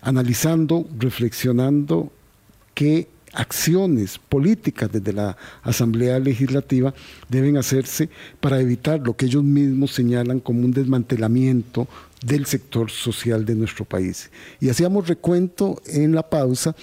analizando, 0.00 0.86
reflexionando 0.98 2.10
qué 2.72 3.06
acciones 3.34 4.18
políticas 4.18 4.90
desde 4.90 5.12
la 5.12 5.36
Asamblea 5.62 6.18
Legislativa 6.18 6.94
deben 7.28 7.58
hacerse 7.58 8.08
para 8.40 8.60
evitar 8.60 9.00
lo 9.00 9.14
que 9.14 9.26
ellos 9.26 9.44
mismos 9.44 9.92
señalan 9.92 10.40
como 10.40 10.64
un 10.64 10.72
desmantelamiento 10.72 11.86
del 12.22 12.46
sector 12.46 12.90
social 12.90 13.44
de 13.44 13.54
nuestro 13.54 13.84
país. 13.84 14.30
Y 14.60 14.68
hacíamos 14.68 15.08
recuento 15.08 15.80
en 15.86 16.14
la 16.14 16.28
pausa 16.28 16.74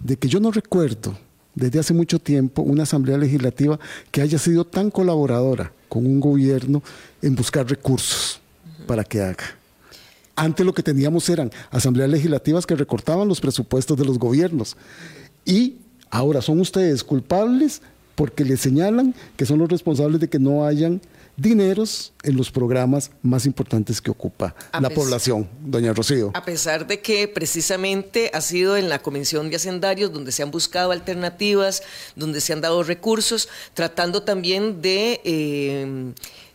de 0.00 0.16
que 0.16 0.28
yo 0.28 0.40
no 0.40 0.50
recuerdo 0.50 1.16
desde 1.54 1.78
hace 1.78 1.94
mucho 1.94 2.18
tiempo 2.18 2.62
una 2.62 2.84
Asamblea 2.84 3.18
Legislativa 3.18 3.78
que 4.10 4.22
haya 4.22 4.38
sido 4.38 4.64
tan 4.64 4.90
colaboradora 4.90 5.72
con 5.88 6.06
un 6.06 6.20
gobierno 6.20 6.82
en 7.20 7.34
buscar 7.34 7.68
recursos 7.68 8.40
para 8.86 9.04
que 9.04 9.20
haga. 9.20 9.44
Antes 10.34 10.64
lo 10.64 10.72
que 10.72 10.82
teníamos 10.82 11.28
eran 11.28 11.50
asambleas 11.70 12.08
legislativas 12.08 12.66
que 12.66 12.74
recortaban 12.74 13.28
los 13.28 13.40
presupuestos 13.40 13.98
de 13.98 14.04
los 14.04 14.18
gobiernos. 14.18 14.76
Y 15.44 15.76
ahora 16.10 16.40
son 16.40 16.60
ustedes 16.60 17.04
culpables 17.04 17.82
porque 18.14 18.44
les 18.44 18.60
señalan 18.60 19.14
que 19.36 19.46
son 19.46 19.58
los 19.58 19.68
responsables 19.68 20.20
de 20.20 20.28
que 20.28 20.38
no 20.38 20.64
hayan 20.64 21.00
dineros 21.36 22.12
en 22.22 22.36
los 22.36 22.50
programas 22.50 23.10
más 23.22 23.46
importantes 23.46 24.00
que 24.00 24.10
ocupa 24.10 24.54
la 24.78 24.90
población, 24.90 25.48
doña 25.60 25.92
Rocío. 25.92 26.30
A 26.34 26.44
pesar 26.44 26.86
de 26.86 27.00
que 27.00 27.28
precisamente 27.28 28.30
ha 28.34 28.40
sido 28.40 28.76
en 28.76 28.88
la 28.88 29.00
Comisión 29.00 29.50
de 29.50 29.56
Hacendarios 29.56 30.12
donde 30.12 30.32
se 30.32 30.42
han 30.42 30.50
buscado 30.50 30.92
alternativas, 30.92 31.82
donde 32.16 32.40
se 32.40 32.52
han 32.52 32.60
dado 32.60 32.82
recursos, 32.82 33.48
tratando 33.74 34.22
también 34.22 34.82
de... 34.82 35.20
Eh, 35.24 36.12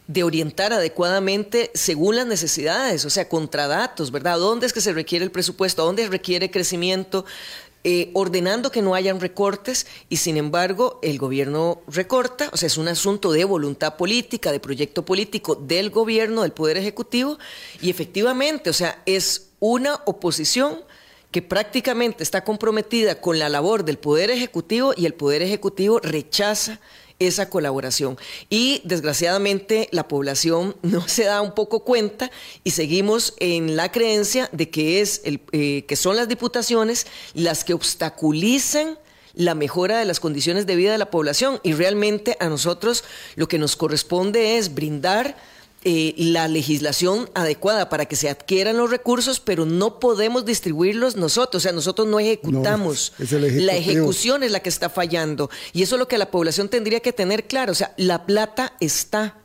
de 0.08 0.24
orientar 0.24 0.72
adecuadamente 0.72 1.70
según 1.74 2.16
las 2.16 2.26
necesidades, 2.26 3.04
o 3.04 3.10
sea, 3.10 3.28
contra 3.28 3.68
datos, 3.68 4.10
¿verdad? 4.10 4.40
¿Dónde 4.40 4.66
es 4.66 4.72
que 4.72 4.80
se 4.80 4.94
requiere 4.94 5.26
el 5.26 5.32
presupuesto? 5.32 5.84
¿Dónde 5.84 6.08
requiere 6.08 6.50
crecimiento? 6.50 7.26
Eh, 7.90 8.12
ordenando 8.16 8.70
que 8.70 8.82
no 8.82 8.96
hayan 8.96 9.22
recortes 9.22 9.88
y 10.10 10.18
sin 10.18 10.36
embargo 10.36 11.00
el 11.02 11.18
gobierno 11.18 11.80
recorta, 11.88 12.50
o 12.52 12.58
sea, 12.58 12.68
es 12.68 12.78
un 12.78 12.90
asunto 12.90 13.32
de 13.32 13.46
voluntad 13.46 13.96
política, 13.96 14.52
de 14.52 14.60
proyecto 14.60 15.06
político 15.06 15.56
del 15.56 15.90
gobierno, 15.90 16.42
del 16.42 16.52
Poder 16.52 16.76
Ejecutivo 16.76 17.38
y 17.82 17.90
efectivamente, 17.90 18.70
o 18.70 18.74
sea, 18.74 19.02
es 19.06 19.52
una 19.62 20.02
oposición 20.04 20.80
que 21.32 21.42
prácticamente 21.42 22.24
está 22.24 22.44
comprometida 22.44 23.22
con 23.22 23.40
la 23.40 23.48
labor 23.48 23.86
del 23.86 24.00
Poder 24.00 24.32
Ejecutivo 24.32 24.94
y 24.94 25.06
el 25.06 25.14
Poder 25.14 25.42
Ejecutivo 25.42 26.02
rechaza 26.02 26.82
esa 27.20 27.50
colaboración. 27.50 28.18
Y 28.50 28.82
desgraciadamente 28.84 29.90
la 29.92 30.08
población 30.08 30.76
no 30.82 31.08
se 31.08 31.26
da 31.26 31.42
un 31.42 31.54
poco 31.54 31.82
cuenta 31.82 32.32
y 32.64 32.72
seguimos 32.72 33.34
en 33.40 33.76
la 33.76 33.92
creencia 33.92 34.50
de 34.52 34.70
que, 34.70 35.02
es 35.02 35.22
el, 35.24 35.42
eh, 35.52 35.86
que 35.88 35.96
son 35.96 36.16
las 36.16 36.28
diputaciones 36.28 37.08
las 37.34 37.64
que 37.64 37.74
obstaculizan 37.74 38.98
la 39.34 39.54
mejora 39.54 40.00
de 40.00 40.06
las 40.06 40.20
condiciones 40.20 40.66
de 40.66 40.76
vida 40.76 40.92
de 40.92 40.98
la 40.98 41.12
población 41.12 41.60
y 41.64 41.74
realmente 41.74 42.36
a 42.40 42.50
nosotros 42.50 43.04
lo 43.36 43.48
que 43.48 43.60
nos 43.60 43.76
corresponde 43.76 44.58
es 44.58 44.74
brindar 44.74 45.38
eh, 45.84 46.16
la 46.18 46.48
legislación 46.48 47.30
adecuada 47.34 47.88
para 47.88 48.06
que 48.06 48.16
se 48.16 48.30
adquieran 48.30 48.78
los 48.78 48.90
recursos, 48.90 49.40
pero 49.40 49.66
no 49.66 50.00
podemos 50.00 50.44
distribuirlos 50.44 51.16
nosotros, 51.16 51.62
o 51.62 51.64
sea, 51.64 51.72
nosotros 51.72 52.08
no 52.08 52.20
ejecutamos. 52.20 53.14
la 53.20 53.76
ejecución 53.76 54.44
es 54.44 54.52
la 54.52 54.60
que 54.60 54.70
está 54.70 54.90
fallando. 54.90 55.50
Y 55.74 55.84
eso 55.84 55.96
es 55.96 56.00
lo 56.00 56.08
que 56.08 56.18
la 56.18 56.32
población 56.32 56.68
tendría 56.68 57.00
que 57.00 57.14
tener 57.14 57.46
claro, 57.46 57.72
o 57.72 57.76
sea, 57.76 57.94
la 57.98 58.26
plata 58.26 58.74
está, 58.80 59.38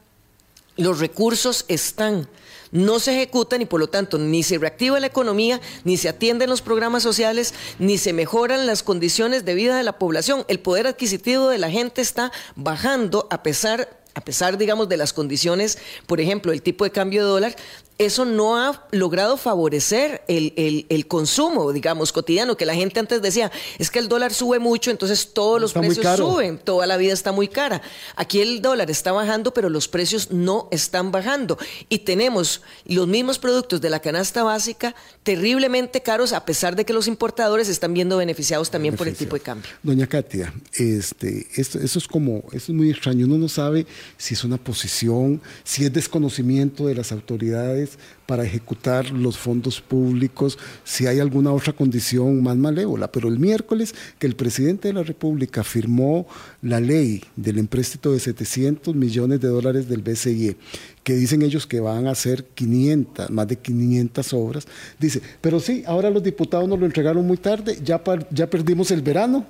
los 0.77 0.99
recursos 0.99 1.65
están 1.69 2.29
no 2.73 2.99
se 2.99 3.15
ejecutan 3.15 3.61
y 3.61 3.67
por 3.67 3.79
lo 3.79 3.89
tanto 3.89 4.19
ni 4.19 4.43
se 4.43 4.59
reactiva 4.59 4.99
la 4.99 5.07
economía, 5.07 5.61
ni 5.85 5.99
se 5.99 6.09
atienden 6.09 6.51
los 6.51 6.63
programas 6.63 7.03
sociales, 7.03 7.55
ni 7.79 7.99
se 7.99 8.15
mejoran 8.15 8.67
las 8.67 8.83
condiciones 8.83 9.45
de 9.45 9.55
vida 9.55 9.77
de 9.77 9.83
la 9.83 9.99
población. 9.99 10.45
El 10.49 10.59
poder 10.59 10.87
adquisitivo 10.87 11.49
de 11.49 11.59
la 11.59 11.71
gente 11.71 12.01
está 12.01 12.33
bajando 12.57 13.29
a 13.31 13.43
pesar 13.43 14.02
a 14.15 14.21
pesar, 14.21 14.59
digamos, 14.59 14.89
de 14.89 14.97
las 14.97 15.13
condiciones, 15.13 15.79
por 16.07 16.21
ejemplo, 16.21 16.53
el 16.53 16.63
tipo 16.63 16.85
de 16.85 16.91
cambio 16.91 17.23
de 17.23 17.29
dólar, 17.29 17.57
eso 17.99 18.25
no 18.25 18.57
ha 18.57 18.87
logrado 18.91 19.37
favorecer 19.37 20.23
el, 20.29 21.07
consumo, 21.07 21.73
digamos, 21.73 22.13
cotidiano, 22.13 22.57
que 22.57 22.67
la 22.67 22.75
gente 22.75 23.01
antes 23.01 23.23
decía, 23.23 23.51
es 23.79 23.91
que 23.91 23.99
el 23.99 24.09
dólar 24.09 24.33
sube 24.33 24.59
mucho, 24.59 24.91
entonces 24.91 25.33
todos 25.33 25.61
los 25.61 25.73
precios 25.73 26.17
suben, 26.17 26.59
toda 26.59 26.87
la 26.87 26.97
vida 26.97 27.13
está 27.13 27.33
muy 27.33 27.49
cara. 27.49 27.83
Aquí 28.17 28.41
el 28.41 28.63
dólar 28.63 28.91
está 28.91 29.13
bajando, 29.13 29.53
pero 29.53 29.69
los 29.69 29.89
precios 29.89 30.31
no 30.31 30.69
están 30.71 31.13
bajando. 31.13 31.59
Y 31.89 32.01
tenemos 32.01 32.63
los 32.87 33.07
mismos 33.07 33.39
productos 33.39 33.81
de 33.81 33.91
la 33.91 34.01
canasta 34.01 34.43
básica 34.43 34.95
terriblemente 35.23 36.03
caros, 36.03 36.33
a 36.33 36.45
pesar 36.45 36.77
de 36.77 36.85
que 36.85 36.93
los 36.93 37.07
importadores 37.07 37.69
están 37.69 37.95
viendo 37.95 38.17
beneficiados 38.17 38.71
también 38.71 38.97
por 38.97 39.09
el 39.09 39.15
tipo 39.15 39.37
de 39.37 39.41
cambio. 39.41 39.71
Doña 39.83 40.07
Katia, 40.07 40.53
este, 40.75 41.47
esto, 41.55 41.79
eso 41.79 41.99
es 41.99 42.09
como, 42.09 42.45
eso 42.53 42.73
es 42.73 42.77
muy 42.77 42.91
extraño, 42.91 43.27
uno 43.27 43.39
no 43.39 43.49
sabe 43.49 43.87
si 44.17 44.35
es 44.35 44.45
una 44.45 44.57
posición, 44.57 45.41
si 45.63 45.85
es 45.85 45.93
desconocimiento 45.93 46.87
de 46.87 46.95
las 46.95 47.13
autoridades 47.13 47.82
para 48.27 48.45
ejecutar 48.45 49.11
los 49.11 49.37
fondos 49.37 49.81
públicos 49.81 50.59
si 50.85 51.07
hay 51.07 51.21
alguna 51.21 51.53
otra 51.53 51.73
condición 51.73 52.43
más 52.43 52.57
malévola. 52.57 53.11
Pero 53.11 53.29
el 53.29 53.39
miércoles 53.39 53.95
que 54.19 54.27
el 54.27 54.37
presidente 54.37 54.89
de 54.89 54.95
la 54.95 55.03
República 55.03 55.65
firmó 55.65 56.27
la 56.63 56.81
ley 56.81 57.25
del 57.37 57.59
empréstito 57.59 58.13
de 58.13 58.21
700 58.21 58.95
millones 58.95 59.41
de 59.41 59.49
dólares 59.49 59.89
del 59.89 60.03
BCIE, 60.03 60.57
que 61.05 61.15
dicen 61.15 61.43
ellos 61.43 61.67
que 61.67 61.81
van 61.81 62.07
a 62.07 62.13
hacer 62.13 62.45
500, 62.45 63.31
más 63.31 63.49
de 63.49 63.57
500 63.57 64.33
obras, 64.33 64.67
dice, 64.99 65.21
pero 65.41 65.61
sí, 65.61 65.83
ahora 65.87 66.11
los 66.11 66.23
diputados 66.23 66.69
nos 66.69 66.79
lo 66.79 66.87
entregaron 66.87 67.27
muy 67.27 67.37
tarde, 67.37 67.79
ya, 67.83 68.03
ya 68.31 68.49
perdimos 68.49 68.91
el 68.91 69.03
verano. 69.03 69.47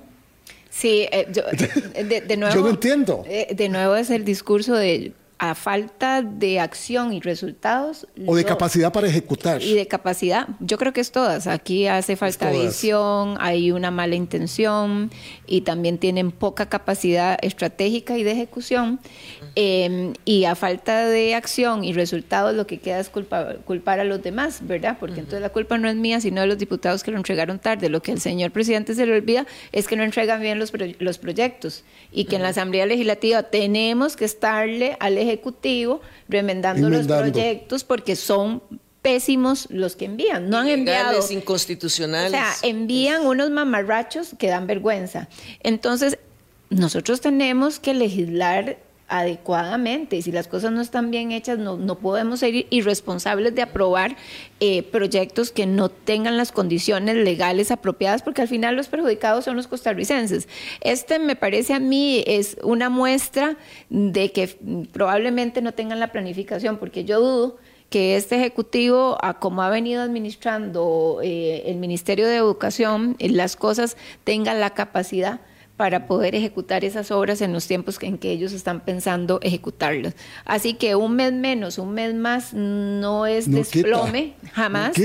Sí, 0.69 1.07
eh, 1.11 1.27
yo, 1.31 1.43
de, 2.27 2.37
nuevo. 2.37 2.55
yo 2.55 2.61
no 2.61 2.69
entiendo. 2.69 3.23
Eh, 3.27 3.53
de 3.55 3.69
nuevo 3.69 3.95
es 3.95 4.09
el 4.09 4.25
discurso 4.25 4.73
de 4.73 5.13
a 5.43 5.55
falta 5.55 6.21
de 6.21 6.61
acción 6.61 7.11
y 7.11 7.19
resultados. 7.19 8.07
O 8.25 8.33
de 8.33 8.45
capacidad 8.45 8.93
para 8.93 9.07
ejecutar. 9.07 9.61
Y 9.61 9.73
de 9.73 9.87
capacidad. 9.87 10.47
Yo 10.61 10.77
creo 10.77 10.93
que 10.93 11.01
es 11.01 11.11
todas. 11.11 11.47
Aquí 11.47 11.85
hace 11.85 12.15
falta 12.15 12.49
visión, 12.49 13.35
hay 13.41 13.73
una 13.73 13.91
mala 13.91 14.15
intención 14.15 15.11
y 15.45 15.61
también 15.61 15.97
tienen 15.97 16.31
poca 16.31 16.69
capacidad 16.69 17.37
estratégica 17.41 18.17
y 18.17 18.23
de 18.23 18.31
ejecución. 18.31 19.01
Em, 19.55 20.13
y 20.23 20.45
a 20.45 20.55
falta 20.55 21.07
de 21.07 21.35
acción 21.35 21.83
y 21.83 21.91
resultados, 21.91 22.55
lo 22.55 22.65
que 22.65 22.77
queda 22.77 23.01
es 23.01 23.09
culpar 23.09 23.99
a 23.99 24.05
los 24.05 24.23
demás, 24.23 24.59
¿verdad? 24.61 24.95
Porque 24.97 25.19
entonces 25.19 25.41
la 25.41 25.49
culpa 25.49 25.77
no 25.77 25.89
es 25.89 25.97
mía, 25.97 26.21
sino 26.21 26.39
de 26.39 26.47
los 26.47 26.57
diputados 26.57 27.03
que 27.03 27.11
lo 27.11 27.17
entregaron 27.17 27.59
tarde. 27.59 27.89
Lo 27.89 28.01
que 28.01 28.13
al 28.13 28.21
señor 28.21 28.51
presidente 28.51 28.95
se 28.95 29.05
le 29.05 29.13
olvida 29.13 29.45
es 29.73 29.89
que 29.89 29.97
no 29.97 30.03
entregan 30.03 30.39
bien 30.41 30.57
los, 30.57 30.71
los 30.99 31.17
proyectos 31.17 31.83
y 32.13 32.25
que 32.25 32.37
en 32.37 32.43
la 32.43 32.49
Asamblea 32.49 32.85
Legislativa 32.85 33.43
tenemos 33.43 34.15
que 34.15 34.23
estarle 34.23 34.95
al 35.01 35.17
Ejecutivo 35.17 35.32
Ejecutivo 35.33 36.01
remendando 36.29 36.89
los 36.89 37.07
proyectos 37.07 37.83
porque 37.83 38.15
son 38.15 38.61
pésimos 39.01 39.67
los 39.69 39.95
que 39.95 40.05
envían. 40.05 40.49
No 40.49 40.57
han 40.57 40.67
enviado. 40.67 41.19
inconstitucionales. 41.31 42.31
O 42.31 42.35
sea, 42.35 42.53
envían 42.63 43.25
unos 43.25 43.51
mamarrachos 43.51 44.35
que 44.37 44.47
dan 44.47 44.65
vergüenza. 44.65 45.27
Entonces, 45.61 46.17
nosotros 46.69 47.21
tenemos 47.21 47.79
que 47.79 47.93
legislar 47.93 48.77
adecuadamente. 49.07 50.21
Si 50.21 50.31
las 50.31 50.47
cosas 50.47 50.71
no 50.71 50.81
están 50.81 51.11
bien 51.11 51.31
hechas, 51.31 51.59
no, 51.59 51.77
no 51.77 51.99
podemos 51.99 52.39
ser 52.39 52.65
irresponsables 52.69 53.53
de 53.53 53.61
aprobar 53.61 54.15
eh, 54.59 54.83
proyectos 54.83 55.51
que 55.51 55.65
no 55.65 55.89
tengan 55.89 56.37
las 56.37 56.51
condiciones 56.51 57.15
legales 57.17 57.71
apropiadas, 57.71 58.21
porque 58.23 58.41
al 58.41 58.47
final 58.47 58.75
los 58.75 58.87
perjudicados 58.87 59.45
son 59.45 59.55
los 59.55 59.67
costarricenses. 59.67 60.47
Este 60.81 61.19
me 61.19 61.35
parece 61.35 61.73
a 61.73 61.79
mí 61.79 62.23
es 62.27 62.57
una 62.63 62.89
muestra 62.89 63.57
de 63.89 64.31
que 64.31 64.47
probablemente 64.91 65.61
no 65.61 65.73
tengan 65.73 65.99
la 65.99 66.11
planificación, 66.11 66.77
porque 66.77 67.05
yo 67.05 67.19
dudo 67.19 67.57
que 67.89 68.15
este 68.15 68.37
Ejecutivo, 68.37 69.19
a 69.21 69.39
como 69.39 69.61
ha 69.61 69.69
venido 69.69 70.01
administrando 70.01 71.19
eh, 71.21 71.61
el 71.67 71.75
Ministerio 71.75 72.25
de 72.25 72.37
Educación, 72.37 73.15
las 73.19 73.55
cosas 73.55 73.97
tengan 74.23 74.59
la 74.59 74.71
capacidad 74.71 75.41
para 75.77 76.05
poder 76.05 76.35
ejecutar 76.35 76.85
esas 76.85 77.09
obras 77.09 77.41
en 77.41 77.51
los 77.51 77.65
tiempos 77.65 77.97
en 78.01 78.17
que 78.17 78.31
ellos 78.31 78.53
están 78.53 78.81
pensando 78.81 79.39
ejecutarlas. 79.41 80.15
Así 80.45 80.75
que 80.75 80.95
un 80.95 81.15
mes 81.15 81.33
menos, 81.33 81.77
un 81.77 81.93
mes 81.93 82.13
más 82.13 82.53
no 82.53 83.25
es 83.25 83.49
desplome, 83.49 84.33
jamás. 84.53 84.95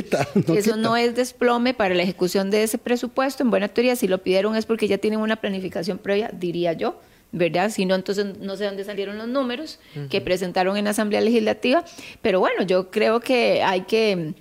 Eso 0.55 0.77
no 0.77 0.97
es 0.97 1.15
desplome 1.15 1.73
para 1.73 1.95
la 1.95 2.03
ejecución 2.03 2.51
de 2.51 2.63
ese 2.63 2.77
presupuesto. 2.77 3.43
En 3.43 3.51
buena 3.51 3.69
teoría, 3.69 3.97
si 3.97 4.09
lo 4.09 4.19
pidieron 4.19 4.57
es 4.57 4.67
porque 4.67 4.89
ya 4.89 4.99
tienen 4.99 5.21
una 5.21 5.37
planificación 5.37 5.99
previa, 5.99 6.31
diría 6.33 6.73
yo. 6.75 7.01
¿verdad? 7.31 7.71
Si 7.71 7.85
no, 7.85 7.95
entonces 7.95 8.39
no 8.39 8.57
sé 8.57 8.65
dónde 8.65 8.85
salieron 8.85 9.19
los 9.19 9.29
números 9.29 9.79
que 10.09 10.23
presentaron 10.23 10.79
en 10.79 10.85
la 10.85 10.91
Asamblea 10.91 11.21
Legislativa, 11.21 11.85
pero 12.23 12.41
bueno, 12.41 12.63
yo 12.63 12.91
creo 12.91 13.21
que 13.21 13.63
hay 13.63 13.83
que 13.83 14.33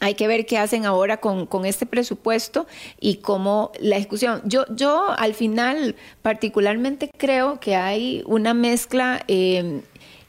hay 0.00 0.14
que 0.14 0.28
ver 0.28 0.46
qué 0.46 0.58
hacen 0.58 0.84
ahora 0.84 1.18
con, 1.18 1.48
este 1.64 1.86
presupuesto 1.86 2.66
y 3.00 3.16
cómo 3.16 3.72
la 3.80 3.96
ejecución. 3.96 4.42
Yo, 4.44 4.64
yo 4.74 5.10
al 5.16 5.34
final 5.34 5.96
particularmente 6.22 7.10
creo 7.16 7.60
que 7.60 7.76
hay 7.76 8.22
una 8.26 8.52
mezcla 8.52 9.24
eh, 9.26 9.80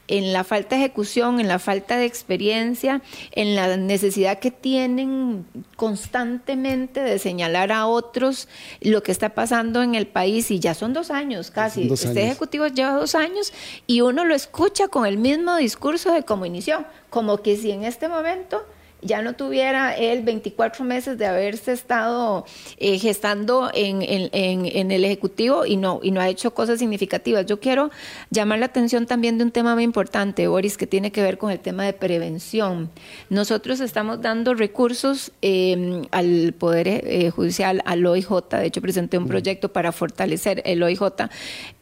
en 0.08 0.32
la 0.32 0.42
falta 0.42 0.74
de 0.74 0.84
ejecución, 0.84 1.38
en 1.38 1.48
la 1.48 1.58
falta 1.58 1.98
de 1.98 2.06
experiencia, 2.06 3.02
en 3.32 3.54
la 3.54 3.76
necesidad 3.76 4.38
que 4.38 4.50
tienen 4.50 5.46
constantemente 5.76 7.00
de 7.00 7.18
señalar 7.18 7.70
a 7.70 7.86
otros 7.86 8.48
lo 8.80 9.02
que 9.02 9.12
está 9.12 9.34
pasando 9.34 9.82
en 9.82 9.94
el 9.94 10.06
país 10.06 10.50
y 10.50 10.58
ya 10.60 10.74
son 10.74 10.94
dos 10.94 11.10
años 11.10 11.50
casi. 11.50 11.86
Dos 11.86 12.04
este 12.04 12.20
años. 12.20 12.30
ejecutivo 12.30 12.66
lleva 12.68 12.92
dos 12.92 13.14
años 13.14 13.52
y 13.86 14.00
uno 14.00 14.24
lo 14.24 14.34
escucha 14.34 14.88
con 14.88 15.04
el 15.04 15.18
mismo 15.18 15.56
discurso 15.56 16.12
de 16.12 16.22
cómo 16.22 16.46
inició, 16.46 16.86
como 17.10 17.42
que 17.42 17.56
si 17.56 17.70
en 17.70 17.84
este 17.84 18.08
momento 18.08 18.64
ya 19.02 19.22
no 19.22 19.34
tuviera 19.34 19.96
él 19.96 20.22
24 20.22 20.84
meses 20.84 21.18
de 21.18 21.26
haberse 21.26 21.72
estado 21.72 22.44
eh, 22.78 22.98
gestando 22.98 23.70
en, 23.72 24.02
en- 24.02 24.28
en- 24.32 24.66
en 24.66 24.90
el 24.90 25.04
Ejecutivo 25.04 25.66
y 25.66 25.76
no, 25.76 26.00
y 26.02 26.10
no 26.10 26.20
ha 26.20 26.28
hecho 26.28 26.52
cosas 26.54 26.78
significativas. 26.78 27.46
Yo 27.46 27.60
quiero 27.60 27.90
llamar 28.30 28.58
la 28.58 28.66
atención 28.66 29.06
también 29.06 29.38
de 29.38 29.44
un 29.44 29.50
tema 29.52 29.74
muy 29.74 29.84
importante, 29.84 30.48
Boris, 30.48 30.76
que 30.76 30.86
tiene 30.86 31.12
que 31.12 31.22
ver 31.22 31.38
con 31.38 31.50
el 31.50 31.60
tema 31.60 31.84
de 31.84 31.92
prevención. 31.92 32.90
Nosotros 33.30 33.80
estamos 33.80 34.20
dando 34.20 34.54
recursos 34.54 35.30
eh, 35.42 36.02
al 36.10 36.54
Poder 36.58 36.88
eh, 36.88 37.30
Judicial, 37.30 37.82
al 37.84 38.04
OIJ, 38.04 38.28
de 38.50 38.66
hecho 38.66 38.80
presenté 38.80 39.18
un 39.18 39.28
proyecto 39.28 39.72
para 39.72 39.92
fortalecer 39.92 40.62
el 40.64 40.82
OIJ, 40.82 41.02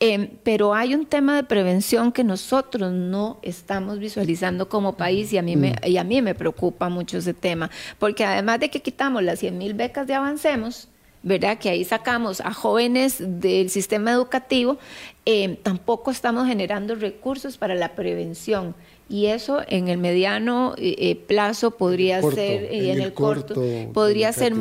eh, 0.01 0.31
pero 0.43 0.75
hay 0.75 0.95
un 0.95 1.07
tema 1.07 1.37
de 1.37 1.45
prevención 1.45 2.13
que 2.13 2.25
nosotros 2.25 2.93
no 2.93 3.39
estamos 3.43 3.99
visualizando 3.99 4.69
como 4.69 4.97
país 4.97 5.33
y 5.33 5.39
a 5.39 5.43
mí 5.43 5.57
me, 5.57 5.75
y 5.85 5.97
a 5.97 6.05
mí 6.05 6.21
me 6.21 6.35
preocupa 6.35 6.89
mucho 6.89 7.06
ese 7.15 7.35
tema, 7.35 7.71
porque 7.99 8.25
además 8.25 8.61
de 8.61 8.71
que 8.71 8.83
quitamos 8.83 9.23
las 9.23 9.39
100 9.39 9.59
mil 9.59 9.75
becas 9.75 10.07
de 10.07 10.15
Avancemos, 10.15 10.89
¿verdad? 11.23 11.59
Que 11.59 11.71
ahí 11.71 11.85
sacamos 11.85 12.41
a 12.41 12.53
jóvenes 12.53 13.17
del 13.19 13.69
sistema 13.69 14.13
educativo, 14.13 14.79
eh, 15.25 15.59
tampoco 15.63 16.11
estamos 16.11 16.47
generando 16.47 16.95
recursos 16.95 17.59
para 17.59 17.75
la 17.75 17.95
prevención. 17.95 18.75
Y 19.09 19.27
eso 19.27 19.61
en 19.69 19.89
el 19.89 19.99
mediano 19.99 20.75
eh, 20.79 20.95
eh, 20.99 21.17
plazo 21.17 21.73
podría 21.73 22.21
Corto, 22.21 22.37
ser, 22.37 22.73
y 22.73 22.79
en 22.79 22.85
en, 22.85 22.91
el 22.97 23.03
el 23.03 23.13
corto, 23.13 23.55
corto, 23.55 23.93
podría 23.93 24.33
ser 24.33 24.55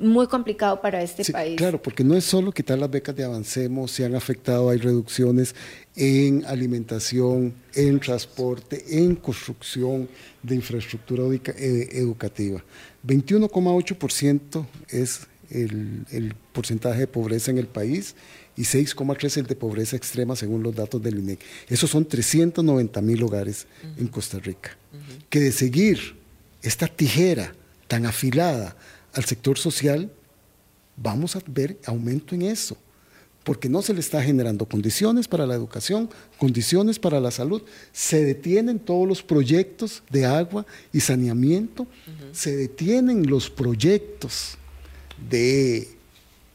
muy 0.00 0.26
complicado 0.26 0.80
para 0.80 1.02
este 1.02 1.24
Sí, 1.24 1.32
país. 1.32 1.56
Claro, 1.56 1.80
porque 1.80 2.04
no 2.04 2.16
es 2.16 2.24
solo 2.24 2.52
quitar 2.52 2.78
las 2.78 2.90
becas 2.90 3.14
de 3.14 3.24
Avancemos, 3.24 3.90
se 3.90 4.04
han 4.04 4.14
afectado, 4.14 4.70
hay 4.70 4.78
reducciones 4.78 5.54
en 5.96 6.44
alimentación, 6.46 7.54
en 7.74 8.00
transporte, 8.00 8.84
en 8.88 9.16
construcción 9.16 10.08
de 10.42 10.54
infraestructura 10.54 11.24
eh, 11.24 11.88
educativa. 11.92 12.62
21,8% 13.06 14.66
es 14.88 15.20
el, 15.50 16.06
el 16.10 16.34
porcentaje 16.52 17.00
de 17.00 17.06
pobreza 17.06 17.50
en 17.50 17.58
el 17.58 17.66
país 17.66 18.14
y 18.56 18.62
6,3% 18.62 19.36
el 19.38 19.46
de 19.46 19.56
pobreza 19.56 19.96
extrema 19.96 20.36
según 20.36 20.62
los 20.62 20.74
datos 20.74 21.02
del 21.02 21.18
INEC. 21.18 21.40
Esos 21.68 21.90
son 21.90 22.04
390 22.04 23.00
mil 23.00 23.22
hogares 23.22 23.66
en 23.96 24.08
Costa 24.08 24.38
Rica. 24.38 24.76
Que 25.30 25.40
de 25.40 25.52
seguir 25.52 26.16
esta 26.62 26.86
tijera 26.86 27.54
tan 27.88 28.06
afilada 28.06 28.76
al 29.14 29.24
sector 29.24 29.58
social, 29.58 30.10
vamos 30.96 31.36
a 31.36 31.42
ver 31.46 31.78
aumento 31.86 32.34
en 32.34 32.42
eso, 32.42 32.76
porque 33.44 33.68
no 33.68 33.82
se 33.82 33.94
le 33.94 34.00
está 34.00 34.22
generando 34.22 34.66
condiciones 34.66 35.26
para 35.28 35.46
la 35.46 35.54
educación, 35.54 36.08
condiciones 36.38 36.98
para 36.98 37.20
la 37.20 37.30
salud. 37.30 37.62
Se 37.92 38.24
detienen 38.24 38.78
todos 38.78 39.08
los 39.08 39.22
proyectos 39.22 40.02
de 40.10 40.26
agua 40.26 40.64
y 40.92 41.00
saneamiento, 41.00 41.86
se 42.32 42.56
detienen 42.56 43.26
los 43.28 43.50
proyectos 43.50 44.56
de 45.28 45.88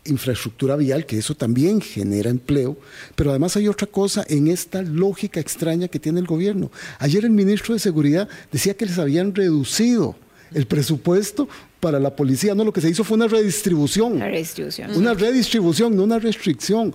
infraestructura 0.06 0.76
vial, 0.76 1.06
que 1.06 1.18
eso 1.18 1.36
también 1.36 1.82
genera 1.82 2.30
empleo, 2.30 2.78
pero 3.16 3.32
además 3.32 3.58
hay 3.58 3.68
otra 3.68 3.88
cosa 3.88 4.26
en 4.30 4.48
esta 4.48 4.82
lógica 4.82 5.40
extraña 5.40 5.90
que 5.90 6.00
tiene 6.00 6.20
el 6.20 6.26
gobierno. 6.26 6.72
Ayer 7.00 7.26
el 7.26 7.32
ministro 7.32 7.74
de 7.74 7.80
Seguridad 7.80 8.30
decía 8.52 8.76
que 8.76 8.86
les 8.86 8.98
habían 8.98 9.36
reducido 9.36 10.16
el 10.54 10.66
presupuesto 10.66 11.50
para 11.80 12.00
la 12.00 12.16
policía, 12.16 12.56
no, 12.56 12.64
lo 12.64 12.74
que 12.74 12.82
se 12.82 12.90
hizo 12.90 13.04
fue 13.04 13.16
una 13.16 13.28
redistribución. 13.28 14.20
La 14.20 14.28
redistribución. 14.30 14.96
Una 14.96 15.14
redistribución, 15.14 15.96
no 15.96 16.04
una 16.04 16.20
restricción. 16.20 16.94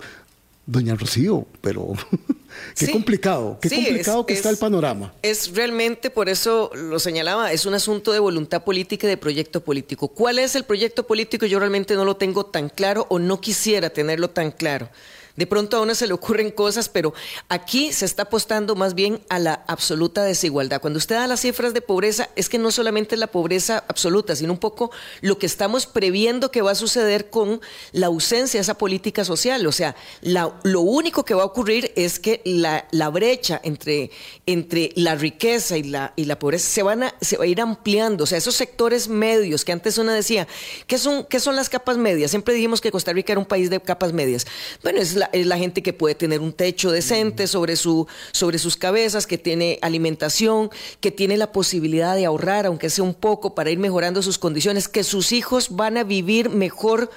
Doña 0.65 0.95
Rocío, 0.95 1.45
pero 1.59 1.91
qué 2.77 2.85
Sí. 2.85 2.91
complicado, 2.93 3.57
qué 3.61 3.67
Sí, 3.67 3.75
complicado 3.83 4.21
es- 4.21 4.25
que 4.27 4.33
está 4.33 4.49
es- 4.49 4.53
el 4.55 4.59
panorama. 4.59 5.13
Es 5.21 5.53
realmente, 5.53 6.09
por 6.09 6.29
eso 6.29 6.71
lo 6.73 6.99
señalaba, 6.99 7.51
es 7.51 7.65
un 7.65 7.73
asunto 7.73 8.13
de 8.13 8.19
voluntad 8.19 8.63
política 8.63 9.05
y 9.05 9.09
de 9.09 9.17
proyecto 9.17 9.61
político. 9.61 10.07
¿Cuál 10.07 10.39
es 10.39 10.55
el 10.55 10.63
proyecto 10.63 11.05
político? 11.05 11.45
Yo 11.45 11.59
realmente 11.59 11.95
no 11.95 12.05
lo 12.05 12.15
tengo 12.15 12.45
tan 12.45 12.69
claro 12.69 13.05
o 13.09 13.19
no 13.19 13.41
quisiera 13.41 13.89
tenerlo 13.89 14.29
tan 14.29 14.51
claro. 14.51 14.89
De 15.35 15.47
pronto 15.47 15.77
a 15.77 15.81
uno 15.81 15.95
se 15.95 16.05
le 16.05 16.13
ocurren 16.13 16.51
cosas, 16.51 16.89
pero 16.89 17.13
aquí 17.49 17.91
se 17.91 18.05
está 18.05 18.23
apostando 18.23 18.75
más 18.75 18.93
bien 18.93 19.19
a 19.29 19.39
la 19.39 19.63
absoluta 19.67 20.23
desigualdad. 20.23 20.79
Cuando 20.79 20.99
usted 20.99 21.15
da 21.15 21.25
las 21.25 21.41
cifras 21.41 21.73
de 21.73 21.81
pobreza, 21.81 22.29
es 22.35 22.49
que 22.49 22.59
no 22.59 22.69
solamente 22.69 23.15
es 23.15 23.19
la 23.19 23.27
pobreza 23.27 23.83
absoluta, 23.87 24.35
sino 24.35 24.53
un 24.53 24.59
poco 24.59 24.91
lo 25.21 25.39
que 25.39 25.47
estamos 25.47 25.87
previendo 25.87 26.51
que 26.51 26.61
va 26.61 26.71
a 26.71 26.75
suceder 26.75 27.31
con 27.31 27.61
la 27.93 28.07
ausencia 28.07 28.59
de 28.59 28.61
esa 28.61 28.77
política 28.77 29.25
social. 29.25 29.65
O 29.65 29.71
sea, 29.71 29.95
lo 30.21 30.81
único 30.81 31.25
que 31.25 31.33
va 31.33 31.41
a 31.41 31.47
ocurrir 31.47 31.91
es 31.95 32.19
que 32.19 32.41
la, 32.45 32.87
la 32.91 33.09
brecha 33.09 33.59
entre, 33.63 34.11
entre 34.45 34.91
la 34.95 35.15
riqueza 35.15 35.77
y 35.77 35.83
la, 35.83 36.13
y 36.15 36.25
la 36.25 36.37
pobreza 36.37 36.69
se, 36.69 36.83
van 36.83 37.03
a, 37.03 37.15
se 37.21 37.37
va 37.37 37.45
a 37.45 37.47
ir 37.47 37.59
ampliando. 37.59 38.25
O 38.25 38.27
sea, 38.27 38.37
esos 38.37 38.53
sectores 38.53 39.07
medios 39.07 39.65
que 39.65 39.71
antes 39.71 39.97
uno 39.97 40.11
decía, 40.11 40.47
¿qué 40.85 40.99
son, 40.99 41.25
¿qué 41.25 41.39
son 41.39 41.55
las 41.55 41.69
capas 41.69 41.97
medias? 41.97 42.29
Siempre 42.29 42.53
dijimos 42.53 42.81
que 42.81 42.91
Costa 42.91 43.13
Rica 43.13 43.33
era 43.33 43.39
un 43.39 43.47
país 43.47 43.71
de 43.71 43.79
capas 43.79 44.13
medias. 44.13 44.45
Bueno, 44.83 44.99
es 44.99 45.15
la, 45.15 45.22
es 45.31 45.45
la 45.45 45.57
gente 45.57 45.81
que 45.81 45.93
puede 45.93 46.15
tener 46.15 46.39
un 46.39 46.53
techo 46.53 46.91
decente 46.91 47.47
sobre, 47.47 47.75
su, 47.75 48.07
sobre 48.31 48.57
sus 48.57 48.75
cabezas, 48.75 49.27
que 49.27 49.37
tiene 49.37 49.79
alimentación, 49.81 50.69
que 50.99 51.11
tiene 51.11 51.37
la 51.37 51.51
posibilidad 51.51 52.15
de 52.15 52.25
ahorrar, 52.25 52.65
aunque 52.65 52.89
sea 52.89 53.03
un 53.03 53.13
poco, 53.13 53.55
para 53.55 53.71
ir 53.71 53.79
mejorando 53.79 54.21
sus 54.21 54.37
condiciones, 54.37 54.87
que 54.87 55.03
sus 55.03 55.31
hijos 55.31 55.75
van 55.75 55.97
a 55.97 56.03
vivir 56.03 56.49
mejor 56.49 57.09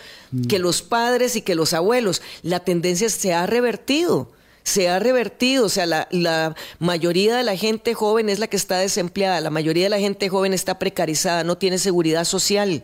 que 0.48 0.58
los 0.58 0.82
padres 0.82 1.36
y 1.36 1.42
que 1.42 1.54
los 1.54 1.72
abuelos. 1.72 2.22
La 2.42 2.60
tendencia 2.60 3.08
se 3.08 3.32
ha 3.32 3.46
revertido 3.46 4.30
se 4.66 4.88
ha 4.88 4.98
revertido, 4.98 5.64
o 5.64 5.68
sea, 5.68 5.86
la, 5.86 6.08
la, 6.10 6.56
mayoría 6.80 7.36
de 7.36 7.44
la 7.44 7.56
gente 7.56 7.94
joven 7.94 8.28
es 8.28 8.40
la 8.40 8.48
que 8.48 8.56
está 8.56 8.78
desempleada, 8.78 9.40
la 9.40 9.50
mayoría 9.50 9.84
de 9.84 9.90
la 9.90 10.00
gente 10.00 10.28
joven 10.28 10.52
está 10.52 10.80
precarizada, 10.80 11.44
no 11.44 11.56
tiene 11.56 11.78
seguridad 11.78 12.24
social, 12.24 12.82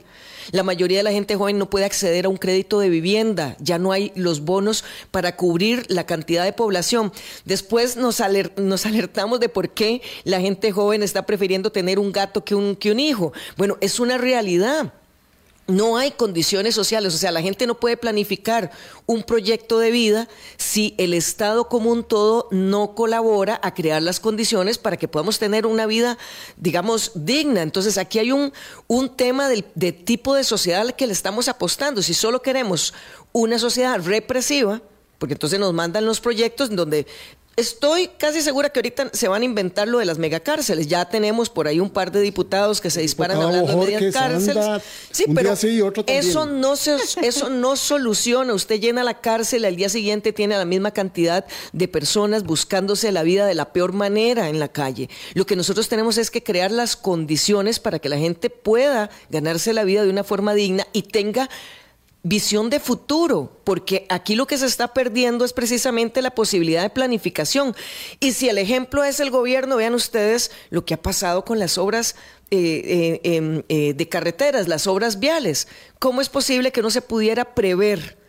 la 0.50 0.62
mayoría 0.62 0.98
de 0.98 1.04
la 1.04 1.12
gente 1.12 1.36
joven 1.36 1.58
no 1.58 1.70
puede 1.70 1.84
acceder 1.84 2.26
a 2.26 2.28
un 2.28 2.36
crédito 2.36 2.80
de 2.80 2.88
vivienda, 2.88 3.56
ya 3.60 3.78
no 3.78 3.92
hay 3.92 4.12
los 4.14 4.40
bonos 4.40 4.84
para 5.10 5.36
cubrir 5.36 5.84
la 5.88 6.06
cantidad 6.06 6.44
de 6.44 6.52
población. 6.52 7.12
Después 7.44 7.96
nos, 7.96 8.20
aler, 8.20 8.52
nos 8.56 8.86
alertamos 8.86 9.40
de 9.40 9.48
por 9.48 9.70
qué 9.70 10.02
la 10.24 10.40
gente 10.40 10.72
joven 10.72 11.02
está 11.02 11.24
prefiriendo 11.26 11.72
tener 11.72 11.98
un 11.98 12.12
gato 12.12 12.44
que 12.44 12.54
un, 12.54 12.76
que 12.76 12.90
un 12.90 13.00
hijo. 13.00 13.32
Bueno, 13.56 13.78
es 13.80 14.00
una 14.00 14.18
realidad. 14.18 14.92
No 15.68 15.96
hay 15.96 16.10
condiciones 16.10 16.74
sociales, 16.74 17.14
o 17.14 17.18
sea, 17.18 17.30
la 17.30 17.40
gente 17.40 17.68
no 17.68 17.78
puede 17.78 17.96
planificar 17.96 18.72
un 19.06 19.22
proyecto 19.22 19.78
de 19.78 19.92
vida 19.92 20.28
si 20.56 20.94
el 20.98 21.14
Estado 21.14 21.68
como 21.68 21.90
un 21.92 22.02
todo 22.02 22.48
no 22.50 22.96
colabora 22.96 23.60
a 23.62 23.72
crear 23.72 24.02
las 24.02 24.18
condiciones 24.18 24.78
para 24.78 24.96
que 24.96 25.06
podamos 25.06 25.38
tener 25.38 25.64
una 25.64 25.86
vida, 25.86 26.18
digamos, 26.56 27.12
digna. 27.14 27.62
Entonces, 27.62 27.96
aquí 27.96 28.18
hay 28.18 28.32
un, 28.32 28.52
un 28.88 29.16
tema 29.16 29.48
del, 29.48 29.64
de 29.76 29.92
tipo 29.92 30.34
de 30.34 30.42
sociedad 30.42 30.80
al 30.80 30.96
que 30.96 31.06
le 31.06 31.12
estamos 31.12 31.46
apostando. 31.46 32.02
Si 32.02 32.12
solo 32.12 32.42
queremos 32.42 32.92
una 33.30 33.58
sociedad 33.60 34.00
represiva, 34.02 34.82
porque 35.18 35.34
entonces 35.34 35.60
nos 35.60 35.72
mandan 35.72 36.04
los 36.04 36.20
proyectos 36.20 36.74
donde 36.74 37.06
Estoy 37.54 38.08
casi 38.18 38.40
segura 38.40 38.70
que 38.70 38.78
ahorita 38.78 39.10
se 39.12 39.28
van 39.28 39.42
a 39.42 39.44
inventar 39.44 39.86
lo 39.86 39.98
de 39.98 40.06
las 40.06 40.16
megacárceles. 40.16 40.86
Ya 40.86 41.04
tenemos 41.04 41.50
por 41.50 41.68
ahí 41.68 41.80
un 41.80 41.90
par 41.90 42.10
de 42.10 42.22
diputados 42.22 42.80
que 42.80 42.88
se 42.88 43.02
disparan 43.02 43.36
Diputado 43.36 43.58
hablando 43.60 43.86
de 43.86 43.92
Jorge 43.92 44.12
cárceles. 44.12 44.54
Sanda, 44.54 44.82
Sí, 45.10 45.26
pero 45.34 45.54
sí 45.54 45.82
eso 46.06 46.46
no 46.46 46.76
se, 46.76 46.96
eso 47.22 47.50
no 47.50 47.76
soluciona. 47.76 48.54
Usted 48.54 48.80
llena 48.80 49.04
la 49.04 49.20
cárcel, 49.20 49.66
al 49.66 49.76
día 49.76 49.90
siguiente 49.90 50.32
tiene 50.32 50.56
la 50.56 50.64
misma 50.64 50.92
cantidad 50.92 51.44
de 51.74 51.88
personas 51.88 52.44
buscándose 52.44 53.12
la 53.12 53.22
vida 53.22 53.44
de 53.44 53.54
la 53.54 53.74
peor 53.74 53.92
manera 53.92 54.48
en 54.48 54.58
la 54.58 54.68
calle. 54.68 55.10
Lo 55.34 55.44
que 55.44 55.54
nosotros 55.54 55.90
tenemos 55.90 56.16
es 56.16 56.30
que 56.30 56.42
crear 56.42 56.70
las 56.70 56.96
condiciones 56.96 57.80
para 57.80 57.98
que 57.98 58.08
la 58.08 58.16
gente 58.16 58.48
pueda 58.48 59.10
ganarse 59.28 59.74
la 59.74 59.84
vida 59.84 60.04
de 60.04 60.10
una 60.10 60.24
forma 60.24 60.54
digna 60.54 60.86
y 60.94 61.02
tenga 61.02 61.50
visión 62.24 62.70
de 62.70 62.78
futuro, 62.78 63.60
porque 63.64 64.06
aquí 64.08 64.36
lo 64.36 64.46
que 64.46 64.56
se 64.56 64.66
está 64.66 64.94
perdiendo 64.94 65.44
es 65.44 65.52
precisamente 65.52 66.22
la 66.22 66.30
posibilidad 66.30 66.82
de 66.82 66.90
planificación. 66.90 67.74
Y 68.20 68.32
si 68.32 68.48
el 68.48 68.58
ejemplo 68.58 69.02
es 69.02 69.18
el 69.18 69.30
gobierno, 69.30 69.76
vean 69.76 69.94
ustedes 69.94 70.50
lo 70.70 70.84
que 70.84 70.94
ha 70.94 71.02
pasado 71.02 71.44
con 71.44 71.58
las 71.58 71.78
obras 71.78 72.14
eh, 72.50 73.20
eh, 73.24 73.64
eh, 73.68 73.94
de 73.94 74.08
carreteras, 74.08 74.68
las 74.68 74.86
obras 74.86 75.18
viales. 75.18 75.66
¿Cómo 75.98 76.20
es 76.20 76.28
posible 76.28 76.70
que 76.70 76.82
no 76.82 76.90
se 76.90 77.02
pudiera 77.02 77.54
prever? 77.54 78.22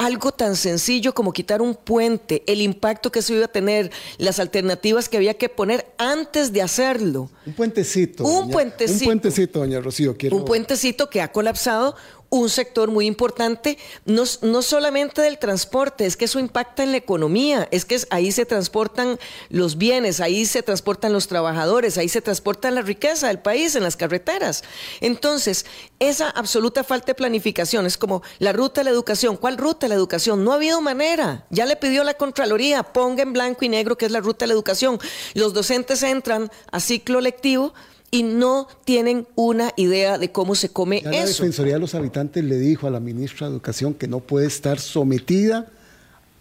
algo 0.00 0.30
tan 0.30 0.54
sencillo 0.54 1.12
como 1.12 1.32
quitar 1.32 1.60
un 1.60 1.74
puente, 1.74 2.44
el 2.46 2.60
impacto 2.60 3.10
que 3.10 3.20
se 3.20 3.34
iba 3.34 3.46
a 3.46 3.48
tener, 3.48 3.90
las 4.16 4.38
alternativas 4.38 5.08
que 5.08 5.16
había 5.16 5.34
que 5.34 5.48
poner 5.48 5.86
antes 5.98 6.52
de 6.52 6.62
hacerlo. 6.62 7.28
Un 7.44 7.54
puentecito. 7.54 8.22
Un 8.22 8.44
doña- 8.44 8.52
puentecito. 8.52 9.00
Un 9.00 9.06
puentecito, 9.06 9.58
doña 9.58 9.80
Rocío. 9.80 10.16
Quiero... 10.16 10.36
Un 10.36 10.44
puentecito 10.44 11.10
que 11.10 11.20
ha 11.20 11.32
colapsado 11.32 11.96
un 12.30 12.50
sector 12.50 12.90
muy 12.90 13.06
importante, 13.06 13.78
no, 14.04 14.24
no, 14.42 14.62
solamente 14.62 15.22
del 15.22 15.38
transporte, 15.38 16.04
es 16.04 16.16
que 16.16 16.26
eso 16.26 16.38
impacta 16.38 16.82
en 16.82 16.90
la 16.90 16.98
economía, 16.98 17.68
es 17.70 17.84
que 17.84 17.98
ahí 18.10 18.32
se 18.32 18.44
transportan 18.44 19.18
los 19.48 19.78
bienes, 19.78 20.20
ahí 20.20 20.44
se 20.44 20.62
transportan 20.62 21.12
los 21.12 21.26
trabajadores, 21.26 21.96
ahí 21.96 22.08
se 22.08 22.20
transporta 22.20 22.70
la 22.70 22.82
riqueza 22.82 23.28
del 23.28 23.38
país 23.38 23.74
en 23.76 23.82
las 23.82 23.96
carreteras. 23.96 24.62
Entonces, 25.00 25.64
esa 25.98 26.28
absoluta 26.28 26.84
falta 26.84 27.06
de 27.06 27.14
planificación 27.14 27.86
es 27.86 27.96
como 27.96 28.22
la 28.38 28.52
ruta 28.52 28.82
de 28.82 28.86
la 28.86 28.90
educación. 28.90 29.36
¿Cuál 29.36 29.56
ruta 29.56 29.86
de 29.86 29.90
la 29.90 29.94
educación? 29.94 30.44
No 30.44 30.52
ha 30.52 30.56
habido 30.56 30.80
manera. 30.80 31.46
Ya 31.50 31.64
le 31.64 31.76
pidió 31.76 32.04
la 32.04 32.14
Contraloría, 32.14 32.82
ponga 32.82 33.22
en 33.22 33.32
blanco 33.32 33.64
y 33.64 33.68
negro 33.68 33.96
qué 33.96 34.06
es 34.06 34.12
la 34.12 34.20
ruta 34.20 34.44
de 34.44 34.48
la 34.48 34.54
educación. 34.54 34.98
Los 35.34 35.54
docentes 35.54 36.02
entran 36.02 36.50
a 36.70 36.80
ciclo 36.80 37.20
lectivo 37.20 37.72
y 38.10 38.22
no 38.22 38.68
tienen 38.84 39.26
una 39.34 39.72
idea 39.76 40.18
de 40.18 40.32
cómo 40.32 40.54
se 40.54 40.70
come 40.70 40.98
eso. 40.98 41.10
La 41.10 41.26
Defensoría 41.26 41.74
de 41.74 41.80
los 41.80 41.94
Habitantes 41.94 42.42
le 42.42 42.58
dijo 42.58 42.86
a 42.86 42.90
la 42.90 43.00
ministra 43.00 43.46
de 43.46 43.52
Educación 43.52 43.94
que 43.94 44.08
no 44.08 44.20
puede 44.20 44.46
estar 44.46 44.78
sometida 44.78 45.70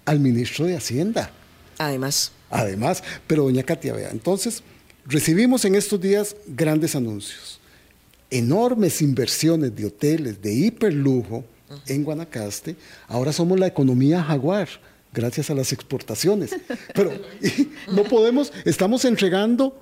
al 0.06 0.20
ministro 0.20 0.66
de 0.66 0.78
Hacienda. 0.78 1.32
Además. 1.78 2.32
Además, 2.50 3.04
pero 3.28 3.44
doña 3.44 3.64
Katia, 3.64 3.94
vea, 3.94 4.10
entonces 4.10 4.64
recibimos 5.06 5.66
en 5.66 5.76
estos 5.76 6.00
días 6.00 6.36
grandes 6.48 6.96
anuncios, 6.96 7.60
enormes 8.30 9.02
inversiones 9.02 9.76
de 9.76 9.86
hoteles 9.86 10.42
de 10.42 10.54
hiperlujo 10.54 11.44
en 11.88 12.06
Guanacaste, 12.06 12.78
ahora 13.10 13.34
somos 13.34 13.60
la 13.60 13.68
economía 13.68 14.24
jaguar 14.24 14.70
gracias 15.14 15.50
a 15.50 15.56
las 15.56 15.74
exportaciones. 15.74 16.56
Pero 16.94 17.12
no 17.92 18.04
podemos, 18.06 18.54
estamos 18.64 19.04
entregando 19.04 19.78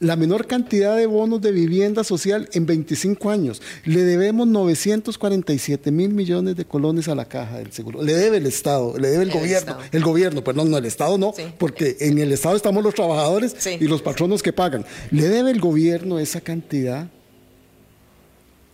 la 0.00 0.16
menor 0.16 0.46
cantidad 0.46 0.96
de 0.96 1.04
bonos 1.04 1.42
de 1.42 1.52
vivienda 1.52 2.04
social 2.04 2.48
en 2.54 2.64
25 2.64 3.30
años. 3.30 3.62
Le 3.84 4.02
debemos 4.02 4.46
947 4.48 5.90
mil 5.90 6.10
millones 6.10 6.56
de 6.56 6.64
colones 6.64 7.06
a 7.08 7.14
la 7.14 7.26
caja 7.26 7.58
del 7.58 7.70
seguro. 7.70 8.02
Le 8.02 8.14
debe 8.14 8.38
el 8.38 8.46
Estado, 8.46 8.98
le 8.98 9.10
debe 9.10 9.24
el, 9.24 9.30
gobierno. 9.30 9.76
El 9.92 10.02
gobierno, 10.02 10.42
perdón, 10.42 10.70
no, 10.70 10.78
el 10.78 10.86
Estado 10.86 11.18
no, 11.18 11.34
porque 11.58 11.98
en 12.00 12.18
el 12.18 12.32
Estado 12.32 12.56
estamos 12.56 12.82
los 12.82 12.94
trabajadores 12.94 13.54
y 13.66 13.86
los 13.86 14.00
patronos 14.00 14.42
que 14.42 14.54
pagan. 14.54 14.86
Le 15.10 15.28
debe 15.28 15.50
el 15.50 15.60
gobierno 15.60 16.18
esa 16.18 16.40
cantidad 16.40 17.08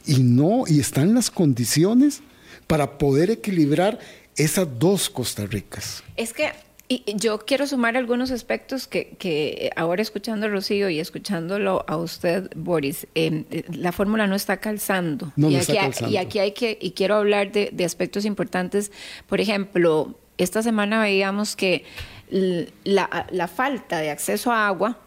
y 0.06 0.20
no, 0.20 0.62
y 0.68 0.78
están 0.78 1.12
las 1.12 1.32
condiciones 1.32 2.20
para 2.68 2.98
poder 2.98 3.30
equilibrar 3.30 3.98
esas 4.36 4.68
dos 4.78 5.10
Costa 5.10 5.44
Ricas. 5.44 6.04
Es 6.16 6.32
que 6.32 6.52
y 6.88 7.02
yo 7.16 7.38
quiero 7.38 7.66
sumar 7.66 7.96
algunos 7.96 8.30
aspectos 8.30 8.86
que, 8.86 9.72
ahora 9.74 10.02
escuchando 10.02 10.46
a 10.46 10.48
Rocío 10.48 10.88
y 10.88 11.00
escuchándolo 11.00 11.84
a 11.88 11.96
usted, 11.96 12.48
Boris, 12.54 13.08
em, 13.16 13.44
eh, 13.50 13.64
la 13.72 13.90
fórmula 13.90 14.28
no 14.28 14.36
está 14.36 14.58
calzando. 14.58 15.32
No, 15.34 15.50
y, 15.50 15.56
aquí, 15.56 15.72
está 15.72 15.80
calzando. 15.80 16.14
y 16.14 16.16
aquí 16.16 16.38
hay 16.38 16.52
que, 16.52 16.78
y 16.80 16.92
quiero 16.92 17.16
hablar 17.16 17.50
de, 17.50 17.84
aspectos 17.84 18.24
importantes. 18.24 18.92
Por 19.26 19.40
ejemplo, 19.40 20.16
esta 20.38 20.62
semana 20.62 21.00
veíamos 21.00 21.56
que 21.56 21.84
la, 22.30 23.26
la, 23.30 23.48
falta 23.48 23.98
de 23.98 24.10
acceso 24.10 24.52
a 24.52 24.68
agua, 24.68 24.98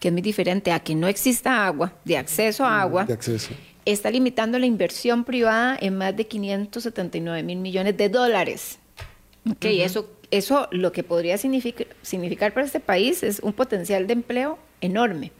que 0.00 0.08
es 0.08 0.12
muy 0.12 0.22
diferente 0.22 0.72
a 0.72 0.80
que 0.80 0.96
no 0.96 1.06
exista 1.06 1.66
agua, 1.66 1.92
de 2.04 2.16
acceso 2.18 2.64
a 2.64 2.70
mm, 2.70 2.80
agua, 2.80 3.04
de 3.04 3.12
acceso. 3.12 3.54
está 3.84 4.10
limitando 4.10 4.58
la 4.58 4.66
inversión 4.66 5.22
privada 5.22 5.78
en 5.80 5.98
más 5.98 6.16
de 6.16 6.26
579 6.26 7.44
mil 7.44 7.58
millones 7.58 7.96
de 7.96 8.08
dólares. 8.08 8.78
Okay, 9.44 9.82
eso 9.82 10.08
eso 10.32 10.66
lo 10.72 10.92
que 10.92 11.04
podría 11.04 11.36
significar, 11.38 12.52
para 12.52 12.66
este 12.66 12.80
país 12.80 13.22
es 13.22 13.38
un 13.40 13.52
potencial 13.52 14.06
de 14.06 14.14
empleo 14.14 14.58
enorme. 14.80 15.30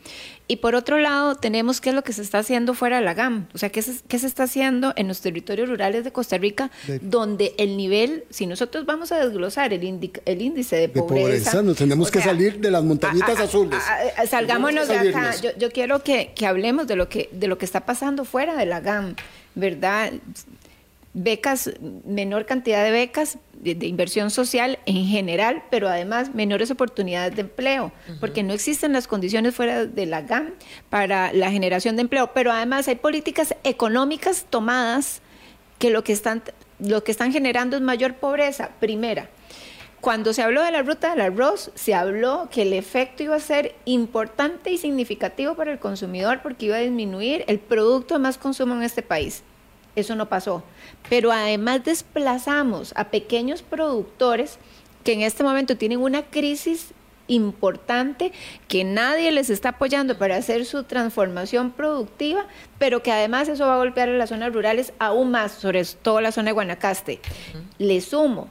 Y 0.47 0.57
por 0.57 0.75
otro 0.75 0.99
lado, 0.99 1.35
tenemos 1.35 1.81
qué 1.81 1.89
es 1.89 1.95
lo 1.95 2.05
que 2.05 2.13
se 2.13 2.21
está 2.21 2.39
haciendo 2.39 2.75
fuera 2.75 2.99
de 2.99 3.05
la 3.05 3.15
GAM, 3.15 3.49
o 3.55 3.59
sea, 3.59 3.71
qué 3.71 3.81
se, 3.81 3.95
qué 4.07 4.19
se 4.19 4.27
está 4.27 4.43
haciendo 4.43 4.93
en 4.97 5.09
los 5.09 5.23
territorios 5.23 5.69
rurales 5.69 6.05
de 6.05 6.13
Costa 6.13 6.37
Rica, 6.37 6.71
donde 7.01 7.55
el 7.57 7.79
nivel, 7.79 8.25
si 8.29 8.47
nosotros 8.47 8.85
vamos 8.85 9.13
a 9.13 9.25
desglosar 9.25 9.73
el, 9.73 10.11
el 10.27 10.43
índice 10.43 10.77
de 10.77 10.89
pobreza... 10.91 11.63
nos 11.63 11.77
tenemos 11.79 12.11
que 12.11 12.21
salir 12.21 12.61
de 12.61 12.71
las 12.71 12.85
montañitas 12.85 13.41
azules. 13.41 13.81
salgámonos 14.29 14.89
de 14.89 14.99
acá. 14.99 15.35
Yo, 15.41 15.51
yo, 15.59 15.71
quiero 15.71 16.03
que, 16.03 16.33
que 16.35 16.47
hablemos 16.47 16.87
de 16.87 16.97
lo 16.97 17.09
que, 17.09 17.31
de 17.33 17.49
lo 17.49 17.57
que 17.57 17.65
está 17.65 17.87
pasando 17.87 18.27
fuera 18.27 18.55
de 18.57 18.67
la 18.67 18.81
GAM, 18.81 19.17
¿verdad? 19.55 20.13
Becas, 21.15 21.71
menor 22.05 22.47
cantidad 22.47 22.83
de 22.85 22.91
becas 22.91 23.39
de, 23.55 23.87
inversión 23.87 24.31
social 24.31 24.79
en 24.87 25.07
general, 25.07 25.63
pero 25.71 25.89
además 25.89 26.35
menores 26.35 26.71
oportunidades 26.71 27.35
de 27.35 27.43
empleo, 27.43 27.93
porque 28.21 28.43
no 28.43 28.53
existen 28.53 28.93
las 28.93 29.07
condiciones 29.07 29.55
fuera 29.55 29.87
de 29.87 30.07
la 30.07 30.23
GAM 30.23 30.55
para 30.91 31.33
la 31.33 31.51
generación 31.51 31.97
de 31.97 32.03
empleo, 32.03 32.33
pero 32.33 32.51
además 32.51 32.89
hay 32.89 32.97
políticas 32.97 33.55
económicas 33.63 34.47
tomadas 34.49 35.21
que 35.79 35.91
lo 35.91 36.03
que 36.03 36.13
están, 36.13 36.43
lo 36.79 37.05
que 37.05 37.13
están 37.13 37.33
generando 37.33 37.77
es 37.77 37.83
mayor 37.83 38.15
pobreza. 38.15 38.71
Primera, 38.81 39.29
cuando 40.01 40.33
se 40.33 40.43
habló 40.43 40.63
de 40.65 40.73
la 40.73 40.83
ruta 40.83 41.11
del 41.11 41.21
arroz, 41.21 41.71
se 41.75 41.95
habló 41.95 42.49
que 42.51 42.63
el 42.63 42.73
efecto 42.73 43.23
iba 43.23 43.37
a 43.37 43.41
ser 43.41 43.77
importante 43.85 44.71
y 44.73 44.79
significativo 44.79 45.55
para 45.55 45.71
el 45.71 45.79
consumidor 45.79 46.41
porque 46.43 46.67
iba 46.67 46.77
a 46.77 46.81
disminuir 46.81 47.45
el 47.47 47.61
producto 47.61 48.15
de 48.15 48.21
más 48.21 48.39
consumo 48.39 48.75
en 48.75 48.83
este 48.83 49.03
país. 49.03 49.45
Eso 49.95 50.15
no 50.17 50.29
pasó. 50.29 50.63
Pero 51.09 51.33
además 51.33 51.85
desplazamos 51.85 52.93
a 52.97 53.11
pequeños 53.11 53.63
productores 53.63 54.59
que 55.05 55.13
en 55.13 55.23
este 55.23 55.43
momento 55.43 55.77
tienen 55.77 56.01
una 56.01 56.23
crisis 56.23 56.95
importante 57.29 58.33
que 58.69 58.85
nadie 58.85 59.31
les 59.33 59.51
está 59.51 59.71
apoyando 59.71 60.19
para 60.19 60.37
hacer 60.37 60.65
su 60.65 60.85
transformación 60.85 61.71
productiva, 61.71 62.47
pero 62.79 63.03
que 63.03 63.13
además 63.13 63.49
eso 63.49 63.67
va 63.67 63.75
a 63.75 63.79
golpear 63.79 64.09
a 64.09 64.13
las 64.13 64.31
zonas 64.31 64.53
rurales 64.53 64.93
aún 64.99 65.31
más, 65.31 65.53
sobre 65.53 65.85
todo 65.85 66.21
la 66.21 66.33
zona 66.33 66.47
de 66.47 66.53
Guanacaste. 66.53 67.21
Le 67.79 68.01
sumo, 68.01 68.49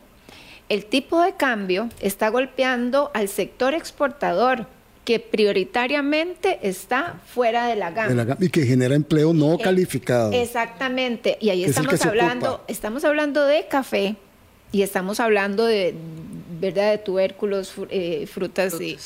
el 0.70 0.86
tipo 0.86 1.22
de 1.22 1.34
cambio 1.34 1.90
está 2.00 2.30
golpeando 2.30 3.12
al 3.14 3.28
sector 3.28 3.74
exportador 3.74 4.68
que 5.06 5.20
prioritariamente 5.20 6.60
está 6.62 7.20
fuera 7.26 7.66
de 7.66 7.76
la 7.76 7.92
gama. 7.92 8.38
y 8.40 8.50
que 8.50 8.66
genera 8.66 8.96
empleo 8.96 9.34
no 9.34 9.58
calificado. 9.58 10.32
Exactamente. 10.32 11.38
Y 11.42 11.50
ahí 11.50 11.64
estamos 11.64 12.06
hablando, 12.06 12.64
estamos 12.68 13.04
hablando 13.04 13.46
de 13.46 13.68
café 13.68 14.16
y 14.72 14.84
estamos 14.84 15.20
hablando 15.20 15.66
de, 15.66 15.96
¿verdad? 16.60 16.92
de 16.92 16.98
tubérculos, 17.00 17.74
eh, 17.90 18.28
frutas. 18.32 18.80
Y, 18.80 18.98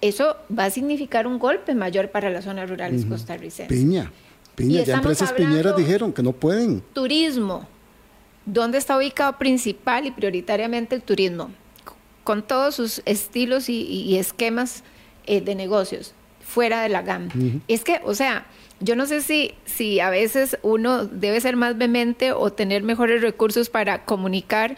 Eso 0.00 0.36
va 0.56 0.64
a 0.64 0.70
significar 0.70 1.28
un 1.28 1.38
golpe 1.38 1.74
mayor 1.74 2.10
para 2.10 2.28
las 2.28 2.44
zonas 2.44 2.68
rurales 2.68 3.04
costarricenses. 3.04 3.68
Piña, 3.68 4.10
piña. 4.56 4.82
Ya 4.82 4.96
empresas 4.96 5.32
piñeras 5.32 5.76
dijeron 5.76 6.12
que 6.12 6.22
no 6.22 6.32
pueden. 6.32 6.82
Turismo. 6.92 7.68
¿Dónde 8.44 8.78
está 8.78 8.96
ubicado 8.96 9.38
principal 9.38 10.04
y 10.04 10.10
prioritariamente 10.10 10.96
el 10.96 11.02
turismo? 11.02 11.50
Con 12.24 12.42
todos 12.42 12.74
sus 12.74 13.02
estilos 13.04 13.68
y 13.68 14.16
esquemas 14.16 14.82
eh, 15.26 15.40
de 15.40 15.54
negocios 15.54 16.14
fuera 16.40 16.82
de 16.82 16.88
la 16.88 17.02
GAM. 17.02 17.28
Es 17.68 17.84
que, 17.84 18.00
o 18.04 18.14
sea, 18.14 18.46
yo 18.80 18.96
no 18.96 19.06
sé 19.06 19.22
si, 19.22 19.54
si 19.64 20.00
a 20.00 20.10
veces 20.10 20.58
uno 20.62 21.06
debe 21.06 21.40
ser 21.40 21.56
más 21.56 21.78
vehemente 21.78 22.32
o 22.32 22.52
tener 22.52 22.82
mejores 22.82 23.22
recursos 23.22 23.70
para 23.70 24.04
comunicar, 24.04 24.76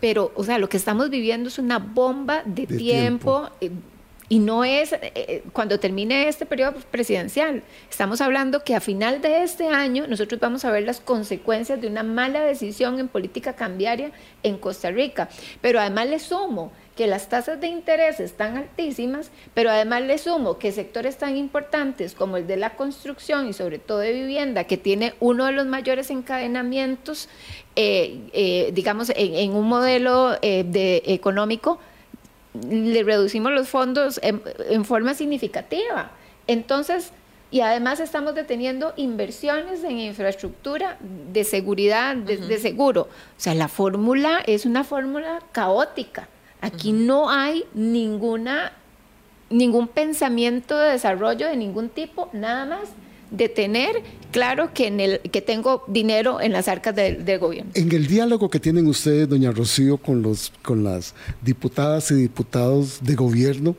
pero, 0.00 0.32
o 0.34 0.44
sea, 0.44 0.58
lo 0.58 0.68
que 0.68 0.76
estamos 0.76 1.08
viviendo 1.08 1.48
es 1.48 1.58
una 1.58 1.78
bomba 1.78 2.42
de, 2.44 2.66
tiempo. 2.66 3.48
Eh, 3.60 3.70
y 4.28 4.38
no 4.38 4.64
es 4.64 4.92
eh, 4.92 5.44
cuando 5.52 5.78
termine 5.78 6.28
este 6.28 6.46
periodo 6.46 6.74
presidencial. 6.90 7.62
Estamos 7.90 8.20
hablando 8.20 8.64
que 8.64 8.74
a 8.74 8.80
final 8.80 9.20
de 9.20 9.42
este 9.42 9.68
año 9.68 10.06
nosotros 10.06 10.40
vamos 10.40 10.64
a 10.64 10.70
ver 10.70 10.84
las 10.84 11.00
consecuencias 11.00 11.80
de 11.80 11.88
una 11.88 12.02
mala 12.02 12.42
decisión 12.42 12.98
en 12.98 13.08
política 13.08 13.52
cambiaria 13.52 14.12
en 14.42 14.56
Costa 14.56 14.90
Rica. 14.90 15.28
Pero 15.60 15.78
además 15.78 16.08
le 16.08 16.18
sumo 16.18 16.72
que 16.96 17.06
las 17.08 17.28
tasas 17.28 17.60
de 17.60 17.66
interés 17.66 18.20
están 18.20 18.56
altísimas, 18.56 19.30
pero 19.52 19.70
además 19.70 20.02
le 20.02 20.16
sumo 20.18 20.58
que 20.58 20.70
sectores 20.70 21.18
tan 21.18 21.36
importantes 21.36 22.14
como 22.14 22.36
el 22.36 22.46
de 22.46 22.56
la 22.56 22.76
construcción 22.76 23.48
y 23.48 23.52
sobre 23.52 23.78
todo 23.78 23.98
de 23.98 24.12
vivienda, 24.12 24.64
que 24.64 24.76
tiene 24.76 25.14
uno 25.18 25.46
de 25.46 25.52
los 25.52 25.66
mayores 25.66 26.10
encadenamientos, 26.10 27.28
eh, 27.74 28.20
eh, 28.32 28.70
digamos, 28.72 29.12
en, 29.16 29.52
un 29.52 29.68
modelo 29.68 30.36
eh, 30.40 30.64
de 30.64 31.02
económico, 31.06 31.80
le 32.70 33.02
reducimos 33.02 33.50
los 33.50 33.68
fondos 33.68 34.20
en, 34.22 34.84
forma 34.84 35.14
significativa. 35.14 36.12
Entonces, 36.46 37.10
y 37.50 37.60
además 37.60 37.98
estamos 37.98 38.36
deteniendo 38.36 38.92
inversiones 38.96 39.82
en 39.82 39.98
infraestructura 39.98 40.96
de 41.00 41.42
seguridad, 41.42 42.14
de 42.14 42.58
seguro. 42.58 43.02
O 43.02 43.08
sea, 43.40 43.54
la 43.54 43.66
fórmula 43.66 44.40
es 44.46 44.66
una 44.66 44.84
fórmula 44.84 45.40
caótica. 45.50 46.28
Aquí 46.64 46.92
no 46.92 47.28
hay 47.28 47.66
ninguna, 47.74 48.72
ningún 49.50 49.86
pensamiento 49.86 50.78
de 50.78 50.92
desarrollo 50.92 51.46
de 51.46 51.58
ningún 51.58 51.90
tipo, 51.90 52.30
nada 52.32 52.64
más 52.64 52.88
de 53.30 53.50
tener 53.50 54.02
claro 54.32 54.72
que, 54.72 54.86
en 54.86 54.98
el, 54.98 55.20
que 55.20 55.42
tengo 55.42 55.84
dinero 55.88 56.40
en 56.40 56.52
las 56.52 56.66
arcas 56.68 56.96
del, 56.96 57.38
gobierno. 57.38 57.70
En 57.74 57.92
el 57.92 58.06
diálogo 58.06 58.48
que 58.48 58.60
tienen 58.60 58.86
ustedes, 58.86 59.28
doña 59.28 59.50
Rocío, 59.50 59.98
con, 59.98 60.22
los, 60.22 60.54
con 60.62 60.84
las 60.84 61.14
diputadas 61.42 62.10
y 62.12 62.14
diputados 62.14 63.00
de 63.02 63.14
gobierno, 63.14 63.76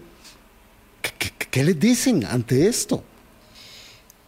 ¿qué, 1.01 1.31
qué 1.49 1.63
les 1.63 1.79
dicen 1.79 2.23
ante 2.23 2.67
esto? 2.67 3.03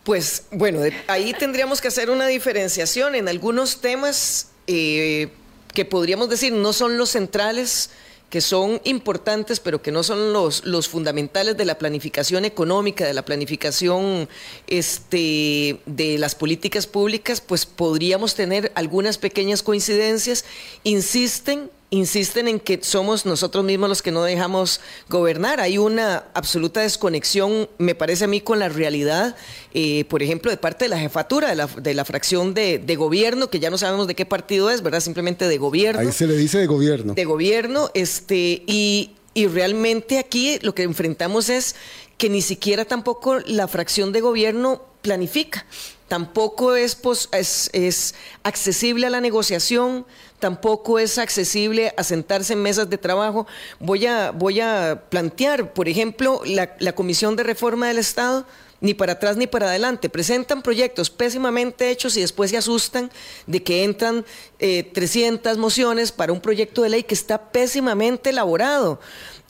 Pues 0.04 0.48
bueno, 0.52 0.80
ahí 1.08 1.36
tendríamos 1.38 1.80
que 1.80 1.90
hacer 1.90 2.10
una 2.10 2.26
diferenciación 2.26 3.14
en 3.14 3.28
algunos 3.28 3.82
temas 3.82 4.50
eh, 4.66 5.30
que 5.76 5.86
podríamos 5.86 6.28
decir 6.28 6.54
no 6.54 6.74
son 6.74 6.98
los 6.98 7.12
centrales 7.12 7.92
que 8.30 8.42
son 8.42 8.82
importantes, 8.84 9.60
pero 9.60 9.82
que 9.82 9.92
no 9.92 10.04
son 10.04 10.34
los, 10.34 10.66
los 10.66 10.90
fundamentales 10.90 11.56
de 11.56 11.64
la 11.64 11.78
planificación 11.78 12.44
económica, 12.44 13.06
de 13.06 13.14
la 13.14 13.24
planificación 13.24 14.28
este, 14.68 15.80
de 15.86 16.18
las 16.18 16.36
políticas 16.36 16.88
públicas, 16.88 17.40
pues 17.40 17.66
podríamos 17.66 18.36
tener 18.36 18.72
algunas 18.76 19.18
pequeñas 19.18 19.64
coincidencias. 19.64 20.44
Insisten 20.84 21.70
insisten 21.90 22.48
en 22.48 22.60
que 22.60 22.80
somos 22.82 23.26
nosotros 23.26 23.64
mismos 23.64 23.88
los 23.90 24.02
que 24.02 24.12
no 24.12 24.24
dejamos 24.24 24.82
gobernar. 25.10 25.62
Hay 25.62 25.78
una 25.78 26.26
absoluta 26.34 26.82
desconexión, 26.82 27.70
me 27.78 27.96
parece 27.96 28.26
a 28.26 28.28
mí, 28.28 28.42
con 28.42 28.60
la 28.60 28.70
realidad, 28.70 29.36
eh, 29.74 30.06
por 30.06 30.22
ejemplo, 30.22 30.52
de 30.52 30.58
parte 30.58 30.86
de 30.86 30.90
la 30.90 31.00
jefatura 31.00 31.50
de 31.50 31.56
la, 31.56 31.68
de 31.68 31.94
la 31.94 32.04
fracción 32.04 32.54
de, 32.54 32.80
de, 32.80 32.96
gobierno, 32.96 33.50
que 33.50 33.60
ya 33.60 33.70
no 33.70 33.78
sabemos 33.78 34.08
de 34.08 34.16
qué 34.16 34.26
partido 34.26 34.70
es, 34.70 34.82
¿verdad? 34.82 35.00
Simplemente 35.00 35.48
de 35.48 35.58
gobierno. 35.58 36.02
Ahí 36.02 36.12
se 36.12 36.28
le 36.28 36.36
dice 36.36 36.58
de 36.58 36.68
gobierno. 36.68 37.14
De 37.14 37.26
gobierno, 37.26 37.90
este, 37.94 38.64
y, 38.68 39.12
y 39.34 39.48
realmente 39.48 40.20
aquí 40.20 40.60
lo 40.62 40.76
que 40.76 40.84
enfrentamos 40.84 41.50
es 41.50 41.76
que 42.18 42.30
ni 42.30 42.42
siquiera 42.42 42.84
tampoco 42.84 43.40
la 43.46 43.68
fracción 43.68 44.12
de 44.12 44.22
gobierno 44.22 44.82
planifica 45.02 45.66
tampoco 46.08 46.76
es, 46.76 46.98
es, 47.32 47.70
es, 47.74 48.16
accesible 48.44 49.08
a 49.08 49.10
la 49.10 49.22
negociación, 49.22 50.06
tampoco 50.40 51.00
es 51.00 51.18
accesible 51.18 51.94
a 51.98 52.04
sentarse 52.04 52.54
en 52.54 52.62
mesas 52.62 52.90
de 52.90 52.98
trabajo. 52.98 53.48
Voy 53.80 54.06
a, 54.06 54.32
voy 54.32 54.60
a 54.60 55.04
plantear, 55.10 55.74
por 55.74 55.90
ejemplo, 55.90 56.42
la, 56.46 56.94
Comisión 56.94 57.36
de 57.36 57.44
Reforma 57.44 57.88
del 57.88 57.98
Estado 57.98 58.46
ni 58.80 58.94
para 58.94 59.14
atrás 59.14 59.38
ni 59.38 59.48
para 59.48 59.68
adelante. 59.68 60.10
Presentan 60.10 60.62
proyectos 60.62 61.10
pésimamente 61.10 61.90
hechos 61.90 62.16
y 62.18 62.22
después 62.22 62.52
se 62.52 62.58
asustan 62.58 63.12
de 63.48 63.64
que 63.64 63.84
entran 63.84 64.26
eh, 64.60 64.84
300 64.94 65.58
mociones 65.58 66.12
para 66.12 66.32
un 66.32 66.42
proyecto 66.42 66.84
de 66.84 66.90
ley 66.90 67.04
que 67.04 67.16
está 67.16 67.50
pésimamente 67.52 68.30
elaborado. 68.30 69.00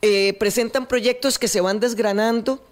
Eh, 0.02 0.36
presentan 0.40 0.88
proyectos 0.88 1.38
que 1.38 1.48
se 1.48 1.60
van 1.60 1.80
desgranando 1.80 2.64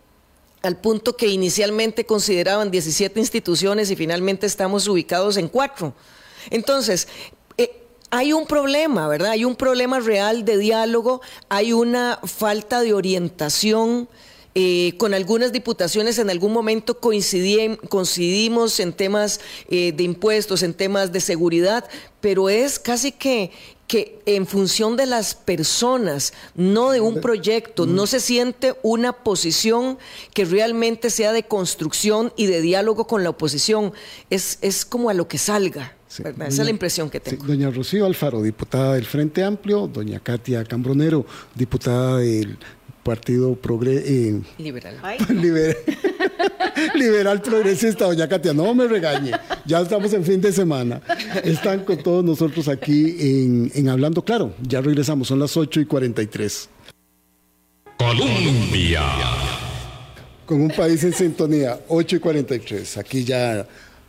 al 0.62 0.78
punto 0.78 1.16
que 1.16 1.28
inicialmente 1.28 2.06
consideraban 2.06 2.72
17 2.72 3.20
instituciones 3.20 3.92
y 3.92 3.96
finalmente 3.96 4.48
estamos 4.48 4.88
ubicados 4.88 5.38
en 5.38 5.48
cuatro. 5.48 5.94
Entonces, 6.50 7.08
hay 8.12 8.34
un 8.34 8.46
problema, 8.46 9.08
¿verdad? 9.08 9.32
Hay 9.32 9.46
un 9.46 9.56
problema 9.56 10.00
real 10.00 10.46
de 10.46 10.58
diálogo, 10.58 11.22
hay 11.50 11.74
una 11.74 12.20
falta 12.24 12.82
de 12.82 12.94
orientación. 12.94 14.08
Eh, 14.58 14.94
con 14.98 15.14
algunas 15.14 15.52
diputaciones 15.52 16.18
en 16.18 16.30
algún 16.30 16.54
momento 16.54 16.98
coincidimos 17.02 18.80
en 18.80 18.94
temas 18.94 19.42
eh, 19.70 19.92
de 19.92 20.04
impuestos, 20.04 20.64
en 20.64 20.74
temas 20.74 21.12
de 21.12 21.20
seguridad, 21.20 21.84
pero 22.22 22.48
es 22.48 22.80
casi 22.80 23.12
que 23.12 23.52
que 23.88 24.20
en 24.26 24.48
función 24.48 24.98
de 24.98 25.06
las 25.06 25.36
personas, 25.36 26.34
no 26.56 26.90
de 26.90 27.02
un 27.02 27.22
proyecto, 27.22 27.86
no 27.86 28.08
se 28.08 28.20
siente 28.20 28.76
una 28.82 29.14
posición 29.14 30.00
que 30.34 30.46
realmente 30.46 31.10
sea 31.10 31.34
de 31.34 31.44
construcción 31.44 32.34
y 32.36 32.48
de 32.48 32.62
diálogo 32.62 33.06
con 33.06 33.24
la 33.24 33.30
oposición. 33.30 33.94
Es, 34.30 34.58
es 34.62 34.86
como 34.86 35.10
a 35.10 35.14
lo 35.14 35.28
que 35.28 35.38
salga. 35.38 35.95
Esa 36.20 36.48
es 36.48 36.58
la 36.60 36.70
impresión 36.70 37.10
que 37.10 37.20
tengo. 37.20 37.46
doña 37.46 37.70
Rocío 37.70 38.06
Alfaro, 38.06 38.42
diputada 38.42 38.94
del 38.94 39.06
Frente 39.06 39.44
Amplio, 39.44 39.88
doña 39.88 40.20
Katia 40.20 40.64
Cambronero, 40.64 41.26
diputada 41.54 42.18
del 42.18 42.58
Partido 43.04 43.56
Progre 43.56 44.04
eh, 44.06 44.42
Liberal. 44.58 44.98
Liberal. 45.30 45.78
Liberal 46.94 47.42
progresista, 47.42 48.06
doña 48.06 48.28
Katia, 48.28 48.54
no 48.54 48.74
me 48.74 48.88
regañe, 48.88 49.32
ya 49.66 49.80
estamos 49.80 50.12
en 50.14 50.24
fin 50.24 50.42
de 50.42 50.52
semana. 50.52 51.02
Están 51.44 51.84
con 51.86 51.98
todos 52.02 52.24
nosotros 52.24 52.68
aquí 52.68 53.16
en, 53.20 53.72
en 53.74 53.90
Hablando 53.90 54.24
Claro, 54.24 54.54
ya 54.62 54.82
regresamos, 54.82 55.28
son 55.28 55.40
las 55.40 55.56
8 55.56 55.82
y 55.82 55.86
43. 55.86 56.70
Colombia. 57.98 59.04
Con 60.46 60.62
un 60.62 60.70
país 60.70 61.04
en 61.04 61.14
sintonía, 61.14 61.80
8 61.88 62.18
y 62.18 62.20
43. 62.20 62.98
Aquí 62.98 63.24
ya 63.24 63.66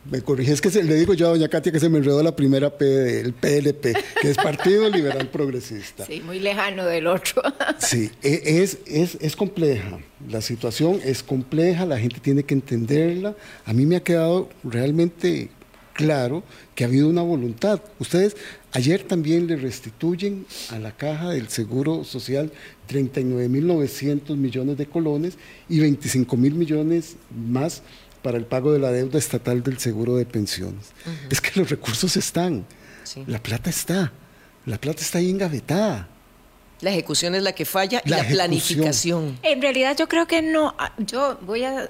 me 0.09 0.21
corrige, 0.21 0.53
es 0.53 0.61
que 0.61 0.69
se, 0.69 0.83
le 0.83 0.95
digo 0.95 1.13
yo 1.13 1.27
a 1.27 1.29
doña 1.31 1.47
Katia 1.47 1.71
que 1.71 1.79
se 1.79 1.89
me 1.89 1.97
enredó 1.97 2.21
la 2.23 2.35
primera 2.35 2.69
P 2.69 2.85
del 2.85 3.33
PLP, 3.33 3.95
que 4.21 4.29
es 4.29 4.37
Partido 4.37 4.89
Liberal 4.91 5.29
Progresista. 5.29 6.05
Sí, 6.05 6.21
muy 6.21 6.39
lejano 6.39 6.85
del 6.85 7.07
otro. 7.07 7.41
sí, 7.79 8.11
e, 8.21 8.61
es, 8.61 8.79
es, 8.85 9.17
es 9.19 9.35
compleja, 9.35 9.99
la 10.29 10.41
situación 10.41 10.99
es 11.03 11.23
compleja, 11.23 11.85
la 11.85 11.99
gente 11.99 12.19
tiene 12.19 12.43
que 12.43 12.53
entenderla. 12.53 13.35
A 13.65 13.73
mí 13.73 13.85
me 13.85 13.97
ha 13.97 14.03
quedado 14.03 14.49
realmente 14.63 15.49
claro 15.97 16.43
que 16.75 16.83
ha 16.83 16.87
habido 16.87 17.09
una 17.09 17.23
voluntad. 17.23 17.81
Ustedes 17.99 18.37
ayer 18.71 19.03
también 19.03 19.47
le 19.47 19.57
restituyen 19.57 20.45
a 20.69 20.79
la 20.79 20.95
caja 20.95 21.31
del 21.31 21.49
Seguro 21.49 22.03
Social 22.03 22.51
39.900 22.87 24.37
millones 24.37 24.77
de 24.77 24.85
colones 24.85 25.37
y 25.67 25.79
25 25.79 26.37
mil 26.37 26.53
millones 26.53 27.17
más 27.35 27.81
para 28.21 28.37
el 28.37 28.45
pago 28.45 28.71
de 28.71 28.79
la 28.79 28.91
deuda 28.91 29.19
estatal 29.19 29.63
del 29.63 29.79
seguro 29.79 30.15
de 30.15 30.25
pensiones. 30.25 30.91
Uh 31.05 31.09
-huh. 31.09 31.31
Es 31.31 31.41
que 31.41 31.59
los 31.59 31.69
recursos 31.69 32.17
están, 32.17 32.65
sí. 33.03 33.23
la 33.27 33.41
plata 33.41 33.69
está, 33.69 34.11
la 34.65 34.77
plata 34.77 35.01
está 35.01 35.19
ahí 35.19 35.29
engavetada. 35.29 36.07
La 36.81 36.91
ejecución 36.91 37.33
es 37.35 37.43
la 37.43 37.53
que 37.53 37.65
falla 37.65 38.01
y 38.05 38.09
la, 38.09 38.17
la 38.17 38.27
planificación. 38.27 39.39
En 39.41 39.61
realidad 39.61 39.95
yo 39.97 40.07
creo 40.07 40.27
que 40.27 40.41
no, 40.41 40.75
yo 40.99 41.39
voy 41.41 41.63
a, 41.63 41.89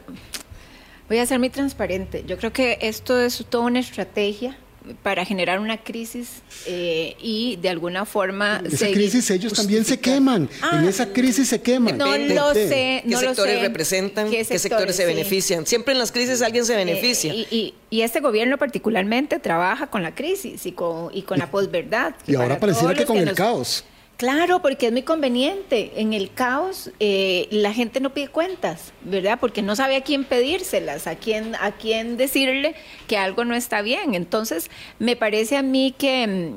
voy 1.09 1.17
a 1.17 1.25
ser 1.25 1.39
muy 1.39 1.49
transparente, 1.49 2.23
yo 2.25 2.38
creo 2.38 2.53
que 2.53 2.78
esto 2.82 3.19
es 3.19 3.45
toda 3.49 3.65
una 3.65 3.80
estrategia 3.80 4.57
para 5.03 5.25
generar 5.25 5.59
una 5.59 5.77
crisis 5.77 6.41
eh, 6.65 7.15
y 7.21 7.57
de 7.57 7.69
alguna 7.69 8.05
forma... 8.05 8.59
En 8.59 8.67
esa 8.67 8.88
crisis 8.91 9.29
ellos 9.31 9.53
también 9.53 9.85
se 9.85 9.99
queman, 9.99 10.49
ah, 10.61 10.79
en 10.79 10.88
esa 10.88 11.11
crisis 11.11 11.47
se 11.49 11.61
queman. 11.61 11.97
No 11.97 12.17
lo 12.17 12.53
sé, 12.53 13.01
¿Qué 13.03 13.03
no 13.05 13.19
sectores 13.19 13.55
lo 13.55 13.61
sé. 13.61 13.67
representan? 13.67 14.29
¿Qué 14.29 14.43
sectores, 14.43 14.49
¿Qué 14.49 14.69
sectores 14.69 14.95
se 14.95 15.03
sí. 15.03 15.07
benefician? 15.07 15.65
Siempre 15.65 15.93
en 15.93 15.99
las 15.99 16.11
crisis 16.11 16.41
alguien 16.41 16.65
se 16.65 16.75
beneficia. 16.75 17.33
Eh, 17.33 17.47
y, 17.49 17.55
y, 17.55 17.73
y, 17.89 18.01
este 18.01 18.19
gobierno 18.19 18.57
particularmente 18.57 19.39
trabaja 19.39 19.88
con 19.88 20.03
la 20.03 20.13
crisis 20.13 20.65
y 20.65 20.71
con, 20.71 21.09
y 21.15 21.23
con 21.23 21.39
la 21.39 21.49
posverdad. 21.51 22.15
Y 22.25 22.35
ahora 22.35 22.59
pareciera 22.59 22.93
que 22.93 23.05
con 23.05 23.17
el 23.17 23.25
nos... 23.25 23.35
caos. 23.35 23.83
Claro, 24.18 24.63
porque 24.63 24.88
es 24.88 24.91
muy 24.91 25.03
conveniente. 25.03 25.93
En 25.95 26.13
el 26.13 26.34
caos 26.34 26.89
eh, 26.99 27.47
la 27.51 27.72
gente 27.72 27.99
no 27.99 28.13
pide 28.15 28.30
cuentas, 28.30 28.91
¿verdad? 29.03 29.38
Porque 29.39 29.61
no 29.61 29.76
sabe 29.76 29.95
a 29.95 30.01
quién 30.01 30.26
pedírselas, 30.26 31.05
a 31.05 31.15
quién, 31.15 31.55
a 31.55 31.74
quién 31.74 32.18
decirle 32.18 32.74
que 33.07 33.18
algo 33.18 33.45
no 33.45 33.53
está 33.55 33.84
bien. 33.84 34.15
Entonces, 34.15 34.72
me 34.97 35.15
parece 35.15 35.55
a 35.55 35.61
mí 35.61 35.93
que, 35.95 36.51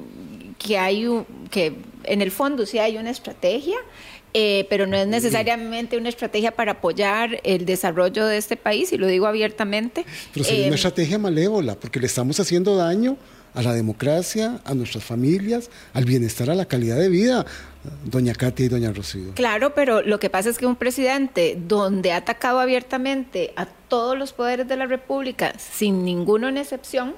que 0.58 0.78
hay 0.78 1.06
un, 1.06 1.26
que 1.50 1.74
en 2.04 2.22
el 2.22 2.30
fondo 2.30 2.64
sí 2.64 2.78
hay 2.78 2.96
una 2.96 3.10
estrategia. 3.10 3.76
Eh, 4.32 4.64
pero 4.70 4.86
no 4.86 4.96
es 4.96 5.08
necesariamente 5.08 5.96
una 5.96 6.08
estrategia 6.08 6.52
para 6.52 6.72
apoyar 6.72 7.40
el 7.42 7.66
desarrollo 7.66 8.26
de 8.26 8.36
este 8.36 8.56
país, 8.56 8.92
y 8.92 8.96
lo 8.96 9.08
digo 9.08 9.26
abiertamente. 9.26 10.06
Pero 10.32 10.44
sería 10.44 10.64
eh, 10.64 10.66
una 10.68 10.76
estrategia 10.76 11.18
malévola, 11.18 11.74
porque 11.74 11.98
le 11.98 12.06
estamos 12.06 12.38
haciendo 12.38 12.76
daño 12.76 13.16
a 13.54 13.62
la 13.62 13.72
democracia, 13.74 14.60
a 14.64 14.74
nuestras 14.74 15.04
familias, 15.04 15.70
al 15.92 16.04
bienestar, 16.04 16.50
a 16.50 16.54
la 16.54 16.66
calidad 16.66 16.96
de 16.96 17.08
vida, 17.08 17.46
doña 18.04 18.34
Katia 18.34 18.66
y 18.66 18.68
doña 18.68 18.92
Rocío. 18.92 19.32
Claro, 19.34 19.74
pero 19.74 20.02
lo 20.02 20.20
que 20.20 20.30
pasa 20.30 20.50
es 20.50 20.58
que 20.58 20.66
un 20.66 20.76
presidente 20.76 21.58
donde 21.58 22.12
ha 22.12 22.16
atacado 22.16 22.60
abiertamente 22.60 23.52
a 23.56 23.66
todos 23.66 24.16
los 24.16 24.32
poderes 24.32 24.68
de 24.68 24.76
la 24.76 24.86
República, 24.86 25.54
sin 25.58 26.04
ninguno 26.04 26.48
en 26.48 26.58
excepción, 26.58 27.14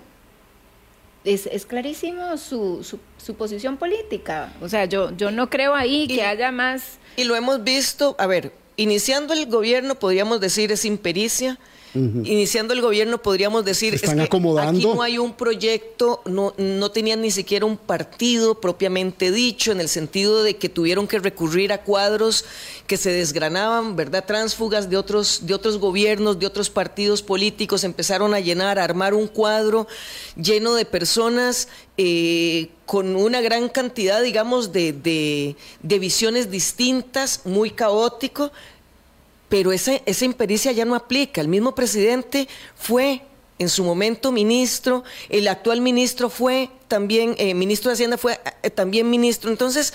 es, 1.25 1.47
es 1.47 1.67
clarísimo 1.67 2.37
su, 2.37 2.83
su, 2.83 2.99
su, 3.17 3.35
posición 3.35 3.77
política. 3.77 4.53
O 4.61 4.69
sea, 4.69 4.87
yo, 4.87 5.17
yo 5.17 5.31
no 5.31 5.51
creo 5.51 5.75
ahí 5.75 6.05
y, 6.09 6.17
que 6.17 6.25
haya 6.25 6.51
más... 6.51 6.99
Y 7.17 7.25
lo 7.25 7.37
hemos 7.37 7.63
visto, 7.63 8.17
a 8.19 8.27
ver, 8.27 8.53
iniciando 8.77 9.33
el 9.33 9.47
gobierno, 9.47 9.95
podríamos 9.97 10.41
decir, 10.41 10.73
es 10.73 10.85
impericia, 10.85 11.59
Uh 11.95 11.99
-huh. 11.99 12.27
Iniciando 12.27 12.73
el 12.73 12.81
gobierno 12.81 13.21
podríamos 13.21 13.65
decir 13.65 13.95
están 13.95 14.11
es 14.13 14.17
que 14.17 14.23
acomodando. 14.23 14.71
aquí 14.79 14.97
no 14.97 15.03
hay 15.03 15.19
un 15.19 15.35
proyecto, 15.35 16.23
no, 16.25 16.55
no 16.57 16.91
tenían 16.91 17.21
ni 17.21 17.31
siquiera 17.31 17.67
un 17.67 17.77
partido 17.77 18.61
propiamente 18.61 19.31
dicho, 19.31 19.73
en 19.73 19.81
el 19.81 19.89
sentido 19.89 20.43
de 20.43 20.57
que 20.57 20.69
tuvieron 20.71 21.07
que 21.07 21.19
recurrir 21.19 21.73
a 21.73 21.83
cuadros 21.83 22.47
que 22.87 22.97
se 22.97 23.11
desgranaban, 23.11 23.95
¿verdad? 23.95 24.25
Transfugas 24.25 24.89
de 24.89 24.97
otros, 24.97 25.41
de 25.43 25.53
otros 25.53 25.79
gobiernos, 25.79 26.39
de 26.39 26.47
otros 26.47 26.71
partidos 26.71 27.23
políticos, 27.23 27.85
empezaron 27.85 28.33
a 28.33 28.41
llenar, 28.41 28.79
a 28.79 28.85
armar 28.85 29.13
un 29.13 29.27
cuadro 29.27 29.87
lleno 30.37 30.75
de 30.75 30.85
personas 30.87 31.69
eh, 31.99 32.71
con 32.87 33.17
una 33.17 33.41
gran 33.43 33.69
cantidad, 33.69 34.23
digamos, 34.23 34.73
de, 34.73 34.93
de, 34.93 35.57
de 35.83 35.99
visiones 35.99 36.51
distintas, 36.51 37.43
muy 37.45 37.71
caótico, 37.71 38.51
pero 39.53 39.71
esa, 39.71 40.01
impericia 40.25 40.73
ya 40.73 40.87
no 40.87 40.95
aplica. 40.95 41.43
El 41.43 41.49
mismo 41.49 41.75
presidente 41.75 42.49
fue 42.75 43.21
en 43.59 43.69
su 43.69 43.85
momento 43.85 44.33
ministro, 44.33 45.05
el 45.29 45.47
actual 45.47 45.83
ministro 45.83 46.31
fue 46.31 46.71
también, 46.89 47.35
eh, 47.37 47.53
ministro 47.53 47.91
de 47.91 47.93
Hacienda 47.93 48.17
fue 48.17 48.41
eh, 48.63 48.71
también 48.71 49.11
ministro. 49.11 49.51
Entonces, 49.51 49.93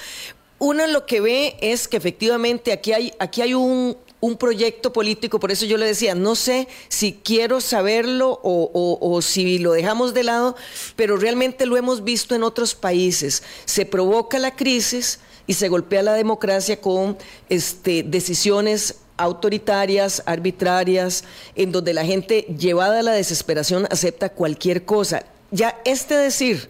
uno 0.60 0.86
lo 0.86 1.08
que 1.08 1.22
ve 1.22 1.58
es 1.60 1.88
que 1.88 1.98
efectivamente 1.98 2.72
aquí 2.72 2.94
hay, 2.94 3.14
aquí 3.18 3.42
hay 3.42 3.56
un 3.56 3.98
un 4.20 4.36
proyecto 4.36 4.94
político, 4.94 5.40
por 5.40 5.52
eso 5.52 5.66
yo 5.66 5.78
le 5.78 5.86
decía, 5.86 6.16
no 6.16 6.36
sé 6.36 6.68
si 6.88 7.14
quiero 7.14 7.62
saberlo 7.62 8.40
o, 8.44 9.22
si 9.22 9.60
lo 9.60 9.74
dejamos 9.74 10.16
de 10.16 10.24
lado, 10.24 10.56
pero 10.96 11.18
realmente 11.18 11.68
lo 11.68 11.78
hemos 11.78 12.04
visto 12.04 12.34
en 12.34 12.42
otros 12.42 12.74
países. 12.74 13.44
Se 13.66 13.86
provoca 13.86 14.40
la 14.40 14.56
crisis 14.56 15.20
y 15.46 15.54
se 15.54 15.70
golpea 15.70 16.02
la 16.02 16.14
democracia 16.14 16.82
con 16.82 17.16
este, 17.48 18.02
decisiones 18.02 18.96
autoritarias, 19.18 20.24
arbitrarias, 20.26 21.24
en 21.56 21.72
donde 21.72 21.94
la 21.94 22.06
gente 22.06 22.42
llevada 22.58 23.00
a 23.00 23.04
la 23.04 23.12
desesperación 23.12 23.88
acepta 23.90 24.30
cualquier 24.30 24.86
cosa. 24.86 25.24
Ya 25.52 25.80
este 25.86 26.16
decir 26.16 26.70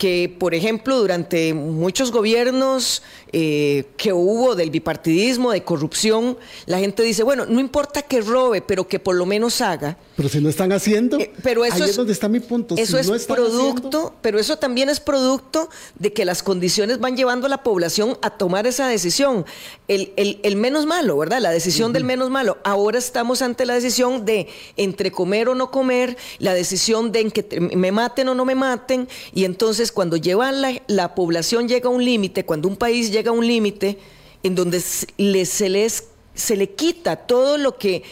que, 0.00 0.34
por 0.38 0.54
ejemplo, 0.54 0.98
durante 0.98 1.52
muchos 1.52 2.10
gobiernos 2.10 3.02
eh, 3.32 3.84
que 3.98 4.14
hubo 4.14 4.54
del 4.54 4.70
bipartidismo, 4.70 5.52
de 5.52 5.62
corrupción, 5.62 6.38
la 6.64 6.78
gente 6.78 7.02
dice, 7.02 7.22
bueno, 7.22 7.44
no 7.44 7.60
importa 7.60 8.00
que 8.00 8.22
robe, 8.22 8.62
pero 8.62 8.88
que 8.88 8.98
por 8.98 9.14
lo 9.14 9.26
menos 9.26 9.60
haga. 9.60 9.98
Pero 10.16 10.30
si 10.30 10.40
no 10.40 10.48
están 10.48 10.72
haciendo, 10.72 11.18
eh, 11.18 11.30
pero 11.42 11.66
eso 11.66 11.84
ahí 11.84 11.90
es, 11.90 11.96
donde 11.96 12.14
está 12.14 12.30
mi 12.30 12.40
punto. 12.40 12.76
Eso 12.78 12.98
es 12.98 13.26
producto, 13.26 14.14
pero 14.22 14.38
eso 14.38 14.56
también 14.56 14.88
es 14.88 15.00
producto 15.00 15.68
de 15.98 16.14
que 16.14 16.24
las 16.24 16.42
condiciones 16.42 16.98
van 16.98 17.14
llevando 17.14 17.44
a 17.44 17.50
la 17.50 17.62
población 17.62 18.16
a 18.22 18.30
tomar 18.30 18.66
esa 18.66 18.88
decisión. 18.88 19.44
El, 19.86 20.14
el, 20.16 20.56
menos 20.56 20.86
malo, 20.86 21.18
¿verdad? 21.18 21.40
La 21.42 21.50
decisión 21.50 21.92
del 21.92 22.04
menos 22.04 22.30
malo. 22.30 22.56
Ahora 22.64 22.98
estamos 22.98 23.42
ante 23.42 23.66
la 23.66 23.74
decisión 23.74 24.24
de 24.24 24.48
entre 24.78 25.12
comer 25.12 25.50
o 25.50 25.54
no 25.54 25.70
comer, 25.70 26.16
la 26.38 26.54
decisión 26.54 27.12
de 27.12 27.20
en 27.20 27.30
que 27.30 27.60
me 27.60 27.92
maten 27.92 28.28
o 28.28 28.34
no 28.34 28.46
me 28.46 28.54
maten, 28.54 29.06
y 29.34 29.44
entonces 29.44 29.89
cuando 29.92 30.16
lleva 30.16 30.50
la, 30.52 30.82
la 30.88 31.14
población 31.14 31.68
llega 31.68 31.88
a 31.88 31.92
un 31.92 32.04
límite, 32.04 32.44
cuando 32.44 32.68
un 32.68 32.76
país 32.76 33.10
llega 33.10 33.20
llega 33.20 33.32
un 33.32 33.46
límite 33.46 33.98
en 34.42 34.54
donde 34.54 34.80
se, 34.80 35.68
les, 35.68 36.04
se 36.34 36.56
le 36.56 36.70
quita 36.70 37.16
todo 37.16 37.58
lo 37.58 37.76
que 37.76 38.02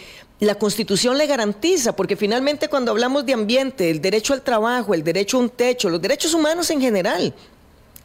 la 0.41 0.55
Constitución 0.55 1.17
le 1.17 1.27
garantiza, 1.27 1.97
porque 1.97 2.15
finalmente 2.15 2.69
cuando 2.69 2.91
hablamos 2.91 3.25
de 3.25 3.33
ambiente, 3.33 3.91
el 3.91 4.01
derecho 4.01 4.35
al 4.35 4.43
trabajo, 4.43 4.93
el 4.93 5.03
derecho 5.03 5.39
a 5.39 5.41
un 5.41 5.51
techo, 5.51 5.89
los 5.89 6.01
derechos 6.01 6.35
humanos 6.35 6.71
en 6.71 6.81
general, 6.81 7.35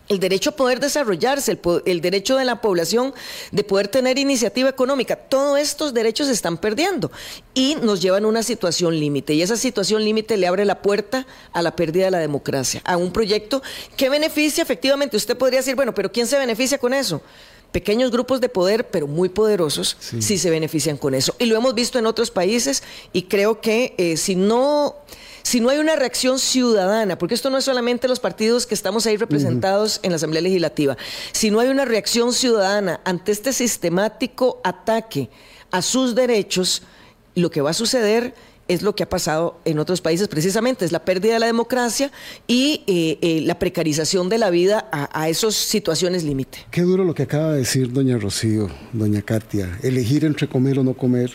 el 0.09 0.19
derecho 0.19 0.51
a 0.51 0.55
poder 0.55 0.79
desarrollarse, 0.79 1.57
el, 1.85 2.01
derecho 2.01 2.35
de 2.35 2.45
la 2.45 2.61
población 2.61 3.13
de 3.51 3.63
poder 3.63 3.87
tener 3.87 4.17
iniciativa 4.17 4.69
económica, 4.69 5.15
todos 5.15 5.59
estos 5.59 5.93
derechos 5.93 6.27
se 6.27 6.33
están 6.33 6.57
perdiendo 6.57 7.11
y 7.53 7.75
nos 7.81 8.01
llevan 8.01 8.25
a 8.25 8.27
una 8.27 8.43
situación 8.43 8.99
límite. 8.99 9.33
Y 9.33 9.41
esa 9.41 9.55
situación 9.55 10.03
límite 10.03 10.37
le 10.37 10.47
abre 10.47 10.65
la 10.65 10.81
puerta 10.81 11.25
a 11.53 11.61
la 11.61 11.75
pérdida 11.75 12.05
de 12.05 12.11
la 12.11 12.19
democracia, 12.19 12.81
a 12.83 12.97
un 12.97 13.11
proyecto 13.11 13.63
que 13.95 14.09
beneficia 14.09 14.61
efectivamente. 14.61 15.17
Usted 15.17 15.37
podría 15.37 15.59
decir, 15.59 15.75
bueno, 15.75 15.93
pero 15.93 16.11
¿quién 16.11 16.27
se 16.27 16.37
beneficia 16.37 16.77
con 16.77 16.93
eso? 16.93 17.21
pequeños 17.71 18.11
grupos 18.11 18.39
de 18.39 18.49
poder, 18.49 18.89
pero 18.89 19.07
muy 19.07 19.29
poderosos, 19.29 19.97
sí. 19.99 20.37
se 20.37 20.49
benefician 20.51 20.95
con 20.95 21.15
eso. 21.15 21.35
Y 21.39 21.45
lo 21.45 21.57
hemos 21.57 21.73
visto 21.73 21.97
en 21.97 22.05
otros 22.05 22.29
países 22.29 22.83
y 23.13 23.23
creo 23.23 23.61
que 23.61 23.95
eh, 23.97 24.15
si 24.15 24.35
no 24.35 24.95
si 25.43 25.59
no 25.59 25.69
hay 25.69 25.77
una 25.77 25.95
reacción 25.95 26.39
ciudadana, 26.39 27.17
porque 27.17 27.35
esto 27.35 27.49
no 27.49 27.57
es 27.57 27.65
solamente 27.65 28.07
los 28.07 28.19
partidos 28.19 28.65
que 28.65 28.73
estamos 28.73 29.05
ahí 29.05 29.17
representados 29.17 29.99
en 30.01 30.11
la 30.11 30.15
Asamblea 30.15 30.41
Legislativa, 30.41 30.97
si 31.31 31.51
no 31.51 31.59
hay 31.59 31.69
una 31.69 31.85
reacción 31.85 32.33
ciudadana 32.33 33.01
ante 33.03 33.31
este 33.31 33.53
sistemático 33.53 34.59
ataque 34.63 35.29
a 35.71 35.81
sus 35.81 36.15
derechos, 36.15 36.83
lo 37.35 37.51
que 37.51 37.61
va 37.61 37.71
a 37.71 37.73
suceder 37.73 38.33
es 38.67 38.81
lo 38.81 38.95
que 38.95 39.03
ha 39.03 39.09
pasado 39.09 39.59
en 39.65 39.79
otros 39.79 39.99
países 39.99 40.27
precisamente, 40.29 40.85
es 40.85 40.91
la 40.91 41.03
pérdida 41.03 41.33
de 41.33 41.39
la 41.39 41.47
democracia 41.47 42.11
y 42.47 42.83
eh, 42.87 43.17
eh, 43.21 43.41
la 43.41 43.59
precarización 43.59 44.29
de 44.29 44.37
la 44.37 44.49
vida 44.49 44.87
a, 44.91 45.21
a 45.21 45.27
esas 45.29 45.55
situaciones 45.55 46.23
límite. 46.23 46.59
Qué 46.71 46.81
duro 46.81 47.03
lo 47.03 47.13
que 47.13 47.23
acaba 47.23 47.51
de 47.51 47.59
decir 47.59 47.91
doña 47.91 48.17
Rocío, 48.17 48.69
doña 48.93 49.21
Katia, 49.21 49.77
elegir 49.83 50.23
entre 50.23 50.47
comer 50.47 50.79
o 50.79 50.83
no 50.83 50.93
comer, 50.93 51.31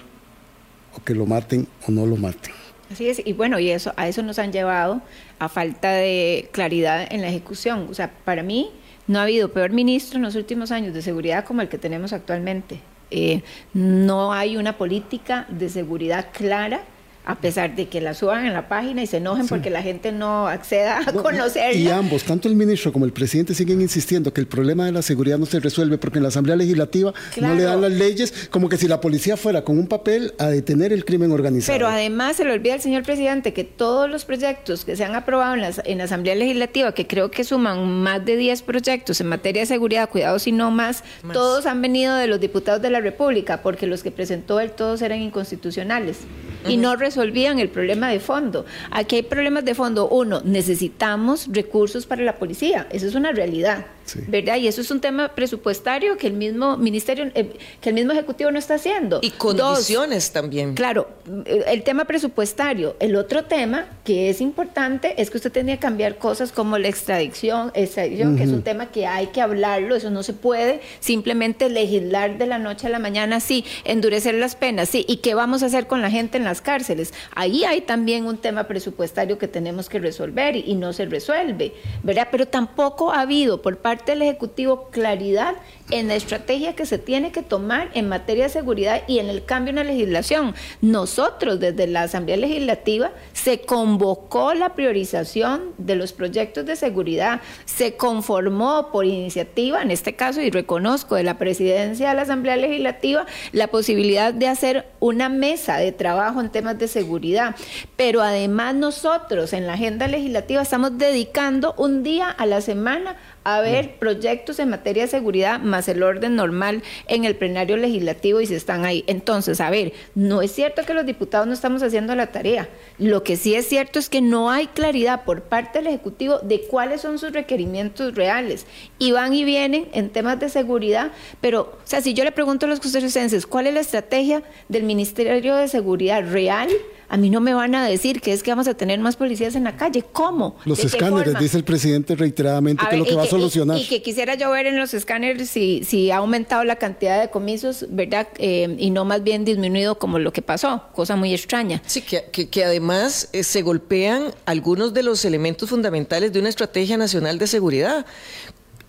o 0.96 1.04
que 1.04 1.14
lo 1.14 1.26
maten 1.26 1.68
o 1.86 1.92
no 1.92 2.06
lo 2.06 2.16
maten. 2.16 2.52
Así 2.90 3.08
es, 3.08 3.20
y 3.24 3.34
bueno, 3.34 3.58
y 3.58 3.70
eso, 3.70 3.92
a 3.96 4.08
eso 4.08 4.22
nos 4.22 4.38
han 4.38 4.52
llevado 4.52 5.02
a 5.38 5.48
falta 5.48 5.92
de 5.92 6.48
claridad 6.52 7.06
en 7.10 7.20
la 7.20 7.28
ejecución. 7.28 7.86
O 7.90 7.94
sea, 7.94 8.10
para 8.24 8.42
mí 8.42 8.70
no 9.06 9.18
ha 9.18 9.22
habido 9.22 9.52
peor 9.52 9.70
ministro 9.70 10.16
en 10.16 10.22
los 10.22 10.36
últimos 10.36 10.70
años 10.70 10.94
de 10.94 11.02
seguridad 11.02 11.44
como 11.44 11.60
el 11.60 11.68
que 11.68 11.78
tenemos 11.78 12.12
actualmente. 12.12 12.80
Eh, 13.10 13.42
no 13.74 14.32
hay 14.32 14.56
una 14.56 14.76
política 14.76 15.46
de 15.48 15.68
seguridad 15.68 16.26
clara 16.32 16.82
a 17.28 17.34
pesar 17.34 17.76
de 17.76 17.88
que 17.88 18.00
la 18.00 18.14
suban 18.14 18.46
en 18.46 18.54
la 18.54 18.68
página 18.68 19.02
y 19.02 19.06
se 19.06 19.18
enojen 19.18 19.46
porque 19.48 19.68
la 19.68 19.82
gente 19.82 20.12
no 20.12 20.48
acceda 20.48 21.00
a 21.06 21.12
conocerla. 21.12 21.78
Y 21.78 21.88
ambos, 21.88 22.24
tanto 22.24 22.48
el 22.48 22.56
ministro 22.56 22.90
como 22.90 23.04
el 23.04 23.12
presidente, 23.12 23.52
siguen 23.54 23.82
insistiendo 23.82 24.32
que 24.32 24.40
el 24.40 24.46
problema 24.46 24.86
de 24.86 24.92
la 24.92 25.02
seguridad 25.02 25.36
no 25.36 25.44
se 25.44 25.60
resuelve 25.60 25.98
porque 25.98 26.20
en 26.20 26.22
la 26.22 26.30
Asamblea 26.30 26.56
Legislativa 26.56 27.12
no 27.38 27.54
le 27.54 27.64
dan 27.64 27.82
las 27.82 27.92
leyes, 27.92 28.48
como 28.50 28.70
que 28.70 28.78
si 28.78 28.88
la 28.88 29.02
policía 29.02 29.36
fuera 29.36 29.62
con 29.62 29.78
un 29.78 29.86
papel 29.86 30.32
a 30.38 30.46
detener 30.46 30.90
el 30.90 31.04
crimen 31.04 31.30
organizado. 31.30 31.76
Pero 31.76 31.86
además 31.86 32.36
se 32.36 32.46
le 32.46 32.52
olvida 32.52 32.72
al 32.72 32.80
señor 32.80 33.02
presidente 33.02 33.52
que 33.52 33.62
todos 33.62 34.08
los 34.08 34.24
proyectos 34.24 34.86
que 34.86 34.96
se 34.96 35.04
han 35.04 35.14
aprobado 35.14 35.54
en, 35.54 35.64
en 35.84 35.98
la 35.98 36.04
Asamblea 36.04 36.34
Legislativa, 36.34 36.92
que 36.92 37.06
creo 37.06 37.30
que 37.30 37.44
suman 37.44 37.86
más 38.02 38.24
de 38.24 38.38
10 38.38 38.62
proyectos 38.62 39.20
en 39.20 39.26
materia 39.26 39.60
de 39.60 39.66
seguridad, 39.66 40.08
cuidado 40.08 40.38
si 40.38 40.50
no 40.50 40.70
más, 40.70 41.04
todos 41.34 41.66
han 41.66 41.82
venido 41.82 42.16
de 42.16 42.26
los 42.26 42.40
diputados 42.40 42.80
de 42.80 42.88
la 42.88 43.02
República, 43.02 43.60
porque 43.60 43.86
los 43.86 44.02
que 44.02 44.10
presentó 44.10 44.60
él 44.60 44.70
todos 44.70 45.02
eran 45.02 45.20
inconstitucionales 45.20 46.20
y 46.66 46.76
no 46.76 46.96
resolvían 47.18 47.58
el 47.58 47.68
problema 47.68 48.10
de 48.10 48.20
fondo. 48.20 48.64
Aquí 48.92 49.16
hay 49.16 49.22
problemas 49.22 49.64
de 49.64 49.74
fondo. 49.74 50.08
Uno, 50.08 50.40
necesitamos 50.44 51.48
recursos 51.50 52.06
para 52.06 52.22
la 52.22 52.38
policía. 52.38 52.86
Eso 52.92 53.08
es 53.08 53.16
una 53.16 53.32
realidad. 53.32 53.86
¿Verdad? 54.26 54.56
Y 54.56 54.68
eso 54.68 54.80
es 54.80 54.90
un 54.90 55.00
tema 55.00 55.28
presupuestario 55.34 56.16
que 56.16 56.26
el 56.26 56.34
mismo 56.34 56.76
ministerio, 56.76 57.30
eh, 57.34 57.52
que 57.80 57.88
el 57.90 57.94
mismo 57.94 58.12
ejecutivo 58.12 58.50
no 58.50 58.58
está 58.58 58.74
haciendo. 58.74 59.20
Y 59.22 59.30
condiciones 59.30 60.32
también. 60.32 60.74
Claro, 60.74 61.08
eh, 61.44 61.64
el 61.68 61.82
tema 61.82 62.04
presupuestario. 62.04 62.96
El 63.00 63.16
otro 63.16 63.44
tema 63.44 63.86
que 64.04 64.30
es 64.30 64.40
importante 64.40 65.20
es 65.20 65.30
que 65.30 65.36
usted 65.36 65.52
tenía 65.52 65.76
que 65.76 65.80
cambiar 65.80 66.18
cosas 66.18 66.52
como 66.52 66.78
la 66.78 66.88
extradición, 66.88 67.70
extradición 67.74 68.36
que 68.36 68.44
es 68.44 68.50
un 68.50 68.62
tema 68.62 68.86
que 68.86 69.06
hay 69.06 69.28
que 69.28 69.40
hablarlo, 69.40 69.96
eso 69.96 70.10
no 70.10 70.22
se 70.22 70.32
puede 70.32 70.80
simplemente 71.00 71.68
legislar 71.68 72.38
de 72.38 72.46
la 72.46 72.58
noche 72.58 72.86
a 72.86 72.90
la 72.90 72.98
mañana, 72.98 73.40
sí, 73.40 73.64
endurecer 73.84 74.34
las 74.34 74.56
penas, 74.56 74.88
sí, 74.88 75.04
y 75.08 75.18
qué 75.18 75.34
vamos 75.34 75.62
a 75.62 75.66
hacer 75.66 75.86
con 75.86 76.02
la 76.02 76.10
gente 76.10 76.38
en 76.38 76.44
las 76.44 76.60
cárceles. 76.60 77.12
Ahí 77.34 77.64
hay 77.64 77.82
también 77.82 78.26
un 78.26 78.38
tema 78.38 78.64
presupuestario 78.64 79.38
que 79.38 79.48
tenemos 79.48 79.88
que 79.88 79.98
resolver 79.98 80.56
y, 80.56 80.64
y 80.66 80.74
no 80.74 80.92
se 80.92 81.06
resuelve, 81.06 81.74
¿verdad? 82.02 82.28
Pero 82.30 82.46
tampoco 82.46 83.12
ha 83.12 83.20
habido 83.20 83.60
por 83.62 83.78
parte 83.78 83.97
del 84.06 84.22
Ejecutivo 84.22 84.88
claridad 84.90 85.54
en 85.90 86.08
la 86.08 86.14
estrategia 86.14 86.74
que 86.74 86.86
se 86.86 86.98
tiene 86.98 87.32
que 87.32 87.42
tomar 87.42 87.90
en 87.94 88.08
materia 88.08 88.44
de 88.44 88.50
seguridad 88.50 89.02
y 89.06 89.18
en 89.18 89.28
el 89.28 89.44
cambio 89.44 89.70
en 89.70 89.76
la 89.76 89.84
legislación. 89.84 90.54
Nosotros 90.80 91.60
desde 91.60 91.86
la 91.86 92.02
Asamblea 92.02 92.36
Legislativa 92.36 93.10
se 93.32 93.60
convocó 93.60 94.54
la 94.54 94.74
priorización 94.74 95.72
de 95.78 95.96
los 95.96 96.12
proyectos 96.12 96.66
de 96.66 96.76
seguridad, 96.76 97.40
se 97.64 97.96
conformó 97.96 98.90
por 98.92 99.04
iniciativa, 99.04 99.82
en 99.82 99.90
este 99.90 100.14
caso, 100.14 100.40
y 100.40 100.50
reconozco 100.50 101.14
de 101.14 101.22
la 101.22 101.38
presidencia 101.38 102.10
de 102.10 102.14
la 102.14 102.22
Asamblea 102.22 102.56
Legislativa, 102.56 103.26
la 103.52 103.68
posibilidad 103.68 104.34
de 104.34 104.48
hacer 104.48 104.86
una 105.00 105.28
mesa 105.28 105.78
de 105.78 105.92
trabajo 105.92 106.40
en 106.40 106.50
temas 106.50 106.78
de 106.78 106.88
seguridad. 106.88 107.56
Pero 107.96 108.22
además 108.22 108.74
nosotros 108.74 109.52
en 109.52 109.66
la 109.66 109.74
agenda 109.74 110.08
legislativa 110.08 110.62
estamos 110.62 110.98
dedicando 110.98 111.74
un 111.76 112.02
día 112.02 112.30
a 112.30 112.46
la 112.46 112.60
semana 112.60 113.16
a 113.54 113.60
ver 113.60 113.98
proyectos 113.98 114.58
en 114.58 114.68
materia 114.68 115.04
de 115.04 115.08
seguridad 115.08 115.60
más 115.60 115.88
el 115.88 116.02
orden 116.02 116.36
normal 116.36 116.82
en 117.06 117.24
el 117.24 117.36
plenario 117.36 117.76
legislativo 117.76 118.40
y 118.40 118.46
si 118.46 118.54
están 118.54 118.84
ahí. 118.84 119.04
Entonces, 119.06 119.60
a 119.60 119.70
ver, 119.70 119.92
no 120.14 120.42
es 120.42 120.52
cierto 120.52 120.82
que 120.84 120.94
los 120.94 121.06
diputados 121.06 121.46
no 121.46 121.54
estamos 121.54 121.82
haciendo 121.82 122.14
la 122.14 122.28
tarea. 122.28 122.68
Lo 122.98 123.22
que 123.24 123.36
sí 123.36 123.54
es 123.54 123.66
cierto 123.66 123.98
es 123.98 124.08
que 124.08 124.20
no 124.20 124.50
hay 124.50 124.66
claridad 124.66 125.24
por 125.24 125.42
parte 125.42 125.78
del 125.78 125.88
Ejecutivo 125.88 126.38
de 126.40 126.62
cuáles 126.62 127.00
son 127.00 127.18
sus 127.18 127.32
requerimientos 127.32 128.14
reales. 128.14 128.66
Y 128.98 129.12
van 129.12 129.32
y 129.34 129.44
vienen 129.44 129.88
en 129.92 130.10
temas 130.10 130.38
de 130.40 130.48
seguridad, 130.48 131.12
pero, 131.40 131.78
o 131.82 131.86
sea, 131.86 132.00
si 132.00 132.14
yo 132.14 132.24
le 132.24 132.32
pregunto 132.32 132.66
a 132.66 132.68
los 132.68 132.80
costarricenses 132.80 133.46
cuál 133.46 133.66
es 133.66 133.74
la 133.74 133.80
estrategia 133.80 134.42
del 134.68 134.82
Ministerio 134.82 135.56
de 135.56 135.68
Seguridad 135.68 136.22
real, 136.30 136.68
a 137.08 137.16
mí 137.16 137.30
no 137.30 137.40
me 137.40 137.54
van 137.54 137.74
a 137.74 137.86
decir 137.86 138.20
que 138.20 138.32
es 138.32 138.42
que 138.42 138.50
vamos 138.50 138.68
a 138.68 138.74
tener 138.74 139.00
más 139.00 139.16
policías 139.16 139.54
en 139.54 139.64
la 139.64 139.76
calle. 139.76 140.04
¿Cómo? 140.12 140.56
Los 140.64 140.84
escáneres, 140.84 141.38
dice 141.38 141.56
el 141.56 141.64
presidente 141.64 142.14
reiteradamente, 142.14 142.84
que 142.88 142.96
es 142.96 142.98
lo 142.98 143.04
que 143.06 143.14
va 143.14 143.22
a 143.22 143.26
solucionar. 143.26 143.78
Y, 143.78 143.86
que 143.86 144.02
quisiera 144.02 144.34
yo 144.34 144.50
ver 144.50 144.66
en 144.66 144.78
los 144.78 144.92
escáneres 144.92 145.48
si, 145.48 145.82
si 145.84 146.10
ha 146.10 146.18
aumentado 146.18 146.64
la 146.64 146.76
cantidad 146.76 147.20
de 147.20 147.30
comisos, 147.30 147.86
¿verdad? 147.88 148.28
Eh, 148.38 148.76
y 148.78 148.90
no 148.90 149.04
más 149.04 149.22
bien 149.22 149.44
disminuido 149.44 149.98
como 149.98 150.18
lo 150.18 150.32
que 150.32 150.42
pasó, 150.42 150.82
cosa 150.94 151.16
muy 151.16 151.32
extraña. 151.32 151.82
Sí, 151.86 152.02
que, 152.02 152.48
que, 152.48 152.64
además 152.64 153.30
eh, 153.32 153.42
se 153.42 153.62
golpean 153.62 154.34
algunos 154.44 154.92
de 154.92 155.02
los 155.02 155.24
elementos 155.24 155.70
fundamentales 155.70 156.32
de 156.32 156.40
una 156.40 156.50
estrategia 156.50 156.98
nacional 156.98 157.38
de 157.38 157.46
seguridad. 157.46 158.04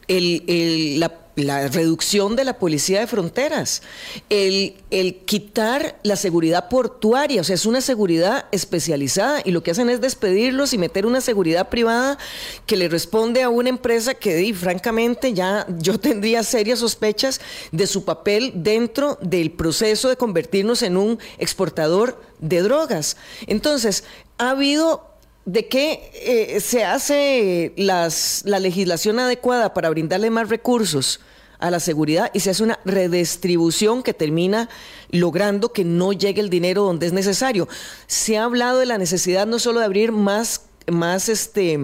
El, 0.07 0.43
el, 0.47 0.99
la 0.99 1.09
la 1.39 1.67
reducción 1.67 2.35
de 2.35 2.43
la 2.43 2.57
policía 2.57 2.99
de 2.99 3.07
fronteras, 3.07 3.81
el, 4.29 4.75
el, 4.91 5.15
quitar 5.17 5.99
la 6.03 6.15
seguridad 6.15 6.69
portuaria, 6.69 7.41
o 7.41 7.43
sea, 7.43 7.55
es 7.55 7.65
una 7.65 7.81
seguridad 7.81 8.45
especializada 8.51 9.41
y 9.43 9.51
lo 9.51 9.63
que 9.63 9.71
hacen 9.71 9.89
es 9.89 10.01
despedirlos 10.01 10.73
y 10.73 10.77
meter 10.77 11.05
una 11.05 11.21
seguridad 11.21 11.69
privada 11.69 12.17
que 12.65 12.77
le 12.77 12.89
responde 12.89 13.43
a 13.43 13.49
una 13.49 13.69
empresa 13.69 14.13
que, 14.13 14.53
francamente, 14.53 15.33
ya 15.33 15.65
yo 15.79 15.99
tendría 15.99 16.43
serias 16.43 16.79
sospechas 16.79 17.41
de 17.71 17.87
su 17.87 18.05
papel 18.05 18.51
dentro 18.55 19.17
del 19.21 19.51
proceso 19.51 20.09
de 20.09 20.17
convertirnos 20.17 20.81
en 20.81 20.97
un 20.97 21.19
exportador 21.37 22.21
de 22.39 22.61
drogas. 22.61 23.17
Entonces, 23.47 24.03
ha 24.37 24.51
habido 24.51 25.09
de 25.45 25.67
que 25.67 26.11
eh, 26.13 26.59
se 26.59 26.83
hace 26.85 27.73
las, 27.75 28.43
la 28.45 28.59
legislación 28.59 29.19
adecuada 29.19 29.73
para 29.73 29.89
brindarle 29.89 30.29
más 30.29 30.49
recursos 30.49 31.21
a 31.59 31.69
la 31.69 31.79
seguridad 31.79 32.31
y 32.33 32.39
se 32.39 32.49
hace 32.49 32.63
una 32.63 32.79
redistribución 32.85 34.01
que 34.01 34.13
termina 34.13 34.69
logrando 35.11 35.73
que 35.73 35.83
no 35.83 36.13
llegue 36.13 36.41
el 36.41 36.49
dinero 36.49 36.83
donde 36.83 37.07
es 37.07 37.13
necesario. 37.13 37.67
Se 38.07 38.37
ha 38.37 38.45
hablado 38.45 38.79
de 38.79 38.85
la 38.85 38.97
necesidad 38.97 39.45
no 39.45 39.59
solo 39.59 39.79
de 39.79 39.85
abrir 39.85 40.11
más, 40.11 40.63
más 40.87 41.29
este, 41.29 41.79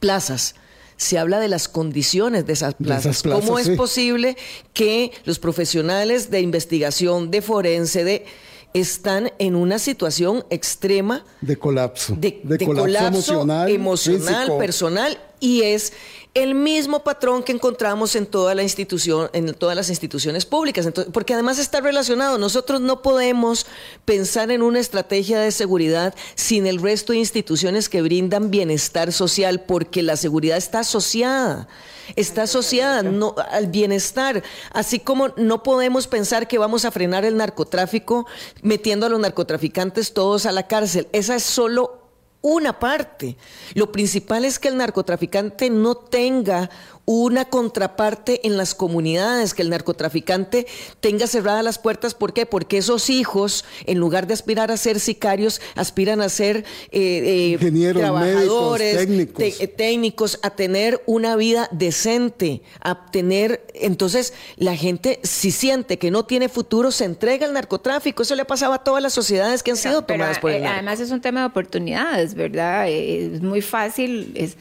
plazas, 0.00 0.56
se 0.96 1.18
habla 1.18 1.40
de 1.40 1.48
las 1.48 1.68
condiciones 1.68 2.46
de 2.46 2.54
esas 2.54 2.74
plazas. 2.74 3.22
¿Cómo 3.22 3.58
es 3.58 3.68
posible 3.70 4.36
que 4.72 5.12
los 5.24 5.38
profesionales 5.38 6.30
de 6.30 6.40
investigación, 6.40 7.30
de 7.30 7.42
forense, 7.42 8.02
de 8.04 8.26
están 8.72 9.32
en 9.38 9.54
una 9.54 9.78
situación 9.78 10.44
extrema 10.50 11.24
de 11.40 11.56
colapso, 11.56 12.14
de, 12.18 12.42
colapso, 12.64 13.46
emocional, 13.68 14.58
personal 14.58 15.18
y 15.40 15.62
es 15.62 15.94
el 16.36 16.54
mismo 16.54 17.02
patrón 17.02 17.42
que 17.42 17.52
encontramos 17.52 18.14
en 18.14 18.26
toda 18.26 18.54
la 18.54 18.62
institución, 18.62 19.30
en 19.32 19.54
todas 19.54 19.74
las 19.74 19.88
instituciones 19.88 20.44
públicas, 20.44 20.86
porque 21.10 21.32
además 21.32 21.58
está 21.58 21.80
relacionado. 21.80 22.36
Nosotros 22.36 22.82
no 22.82 23.00
podemos 23.00 23.64
pensar 24.04 24.50
en 24.50 24.60
una 24.60 24.78
estrategia 24.78 25.40
de 25.40 25.50
seguridad 25.50 26.14
sin 26.34 26.66
el 26.66 26.82
resto 26.82 27.14
de 27.14 27.20
instituciones 27.20 27.88
que 27.88 28.02
brindan 28.02 28.50
bienestar 28.50 29.12
social, 29.12 29.62
porque 29.62 30.02
la 30.02 30.16
seguridad 30.16 30.58
está 30.58 30.80
asociada 30.80 31.68
está 32.14 32.42
asociada 32.42 33.02
no, 33.02 33.34
al 33.50 33.66
bienestar, 33.66 34.44
así 34.72 35.00
como 35.00 35.30
no 35.36 35.64
podemos 35.64 36.06
pensar 36.06 36.46
que 36.46 36.56
vamos 36.56 36.84
a 36.84 36.92
frenar 36.92 37.24
el 37.24 37.36
narcotráfico 37.36 38.28
metiendo 38.62 39.06
a 39.06 39.08
los 39.08 39.18
narcotraficantes 39.18 40.14
todos 40.14 40.46
a 40.46 40.52
la 40.52 40.68
cárcel. 40.68 41.08
Esa 41.12 41.34
es 41.34 41.42
solo 41.42 42.05
una 42.46 42.78
parte. 42.78 43.36
Lo 43.74 43.90
principal 43.90 44.44
es 44.44 44.58
que 44.58 44.68
el 44.68 44.76
narcotraficante 44.76 45.68
no 45.68 45.96
tenga 45.96 46.70
una 47.06 47.44
contraparte 47.44 48.46
en 48.46 48.56
las 48.56 48.74
comunidades, 48.74 49.54
que 49.54 49.62
el 49.62 49.70
narcotraficante 49.70 50.66
tenga 51.00 51.28
cerradas 51.28 51.64
las 51.64 51.78
puertas. 51.78 52.14
¿Por 52.14 52.32
qué? 52.32 52.46
Porque 52.46 52.78
esos 52.78 53.08
hijos, 53.10 53.64
en 53.86 53.98
lugar 53.98 54.26
de 54.26 54.34
aspirar 54.34 54.72
a 54.72 54.76
ser 54.76 54.98
sicarios, 54.98 55.60
aspiran 55.76 56.20
a 56.20 56.28
ser 56.28 56.64
eh, 56.90 57.56
eh 57.60 57.92
trabajadores, 57.94 58.96
técnicos. 58.96 59.44
Eh, 59.60 59.68
técnicos, 59.68 60.40
a 60.42 60.50
tener 60.50 61.00
una 61.06 61.36
vida 61.36 61.68
decente, 61.70 62.62
a 62.80 63.06
tener... 63.06 63.64
Entonces, 63.74 64.34
la 64.56 64.74
gente, 64.74 65.20
si 65.22 65.52
siente 65.52 65.98
que 65.98 66.10
no 66.10 66.24
tiene 66.24 66.48
futuro, 66.48 66.90
se 66.90 67.04
entrega 67.04 67.46
al 67.46 67.52
narcotráfico. 67.52 68.24
Eso 68.24 68.34
le 68.34 68.42
ha 68.42 68.46
pasado 68.46 68.72
a 68.72 68.82
todas 68.82 69.00
las 69.00 69.12
sociedades 69.12 69.62
que 69.62 69.70
han 69.70 69.76
sido 69.76 70.02
tomadas 70.02 70.40
por 70.40 70.50
el 70.50 70.64
eh, 70.64 70.66
Además, 70.66 70.98
es 70.98 71.12
un 71.12 71.20
tema 71.20 71.40
de 71.40 71.46
oportunidades, 71.46 72.34
¿verdad? 72.34 72.88
Es 72.88 73.40
muy 73.42 73.62
fácil... 73.62 74.32
Es, 74.34 74.56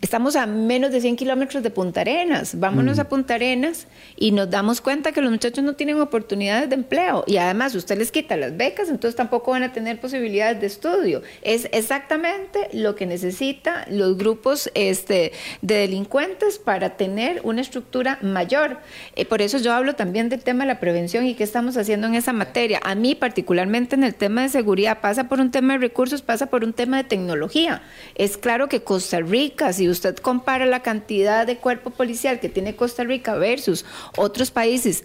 estamos 0.00 0.36
a 0.36 0.46
menos 0.46 0.92
de 0.92 1.00
100 1.00 1.16
kilómetros 1.16 1.62
de 1.62 1.70
Punta 1.70 2.02
Arenas, 2.02 2.58
vámonos 2.58 2.98
a 2.98 3.08
Punta 3.08 3.34
Arenas 3.34 3.88
y 4.16 4.30
nos 4.30 4.50
damos 4.50 4.80
cuenta 4.80 5.12
que 5.12 5.20
los 5.20 5.30
muchachos 5.30 5.64
no 5.64 5.74
tienen 5.74 6.00
oportunidades 6.00 6.68
de 6.68 6.76
empleo 6.76 7.24
y 7.26 7.38
además 7.38 7.74
usted 7.74 7.98
les 7.98 8.12
quita 8.12 8.36
las 8.36 8.56
becas, 8.56 8.88
entonces 8.88 9.16
tampoco 9.16 9.50
van 9.50 9.64
a 9.64 9.72
tener 9.72 10.00
posibilidades 10.00 10.60
de 10.60 10.66
estudio. 10.66 11.22
Es 11.42 11.68
exactamente 11.72 12.68
lo 12.72 12.94
que 12.94 13.06
necesitan 13.06 13.84
los 13.88 14.16
grupos 14.16 14.70
este, 14.74 15.32
de 15.60 15.74
delincuentes 15.74 16.58
para 16.58 16.96
tener 16.96 17.40
una 17.42 17.62
estructura 17.62 18.18
mayor. 18.22 18.78
Eh, 19.16 19.24
por 19.24 19.42
eso 19.42 19.58
yo 19.58 19.72
hablo 19.72 19.94
también 19.94 20.28
del 20.28 20.42
tema 20.42 20.64
de 20.64 20.68
la 20.68 20.80
prevención 20.80 21.26
y 21.26 21.34
qué 21.34 21.44
estamos 21.44 21.76
haciendo 21.76 22.06
en 22.06 22.14
esa 22.14 22.32
materia. 22.32 22.80
A 22.84 22.94
mí 22.94 23.14
particularmente 23.14 23.96
en 23.96 24.04
el 24.04 24.14
tema 24.14 24.42
de 24.42 24.50
seguridad 24.50 25.00
pasa 25.00 25.28
por 25.28 25.40
un 25.40 25.50
tema 25.50 25.72
de 25.72 25.80
recursos, 25.80 26.22
pasa 26.22 26.46
por 26.46 26.62
un 26.62 26.72
tema 26.72 26.98
de 26.98 27.04
tecnología. 27.04 27.82
Es 28.14 28.36
claro 28.36 28.68
que 28.68 28.82
Costa 28.82 29.18
Rica 29.18 29.31
Rica, 29.32 29.72
si 29.72 29.88
usted 29.88 30.16
compara 30.18 30.66
la 30.66 30.82
cantidad 30.82 31.46
de 31.46 31.56
cuerpo 31.56 31.88
policial 31.88 32.38
que 32.38 32.50
tiene 32.50 32.76
Costa 32.76 33.02
Rica 33.02 33.34
versus 33.34 33.86
otros 34.18 34.50
países, 34.50 35.04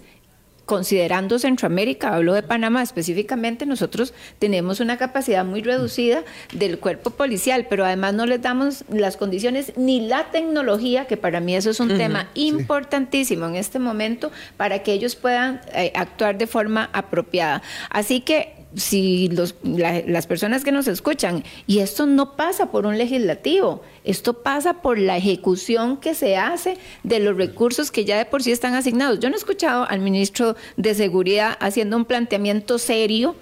considerando 0.66 1.38
Centroamérica, 1.38 2.14
hablo 2.14 2.34
de 2.34 2.42
Panamá 2.42 2.82
específicamente, 2.82 3.64
nosotros 3.64 4.12
tenemos 4.38 4.80
una 4.80 4.98
capacidad 4.98 5.42
muy 5.42 5.62
reducida 5.62 6.24
del 6.52 6.78
cuerpo 6.78 7.08
policial, 7.08 7.66
pero 7.70 7.86
además 7.86 8.12
no 8.12 8.26
les 8.26 8.42
damos 8.42 8.84
las 8.90 9.16
condiciones 9.16 9.72
ni 9.76 10.06
la 10.06 10.30
tecnología, 10.30 11.06
que 11.06 11.16
para 11.16 11.40
mí 11.40 11.56
eso 11.56 11.70
es 11.70 11.80
un 11.80 11.96
tema 11.96 12.28
importantísimo 12.34 13.46
en 13.46 13.56
este 13.56 13.78
momento, 13.78 14.30
para 14.58 14.82
que 14.82 14.92
ellos 14.92 15.16
puedan 15.16 15.62
eh, 15.72 15.90
actuar 15.94 16.36
de 16.36 16.46
forma 16.46 16.90
apropiada. 16.92 17.62
Así 17.88 18.20
que 18.20 18.57
si 18.74 19.28
los, 19.28 19.54
las 19.62 20.26
personas 20.26 20.64
que 20.64 20.72
nos 20.72 20.88
escuchan, 20.88 21.44
y 21.66 21.78
esto 21.78 22.06
no 22.06 22.36
pasa 22.36 22.70
por 22.70 22.86
un 22.86 22.98
legislativo, 22.98 23.82
esto 24.04 24.42
pasa 24.42 24.82
por 24.82 24.98
la 24.98 25.16
ejecución 25.16 25.96
que 25.96 26.14
se 26.14 26.36
hace 26.36 26.76
de 27.02 27.20
los 27.20 27.36
recursos 27.36 27.90
que 27.90 28.04
ya 28.04 28.18
de 28.18 28.26
por 28.26 28.42
sí 28.42 28.52
están 28.52 28.74
asignados. 28.74 29.20
Yo 29.20 29.30
no 29.30 29.36
he 29.36 29.38
escuchado 29.38 29.88
al 29.88 30.00
ministro 30.00 30.56
de 30.76 30.94
Seguridad 30.94 31.56
haciendo 31.60 31.96
un 31.96 32.04
planteamiento 32.04 32.78
serio 32.78 33.36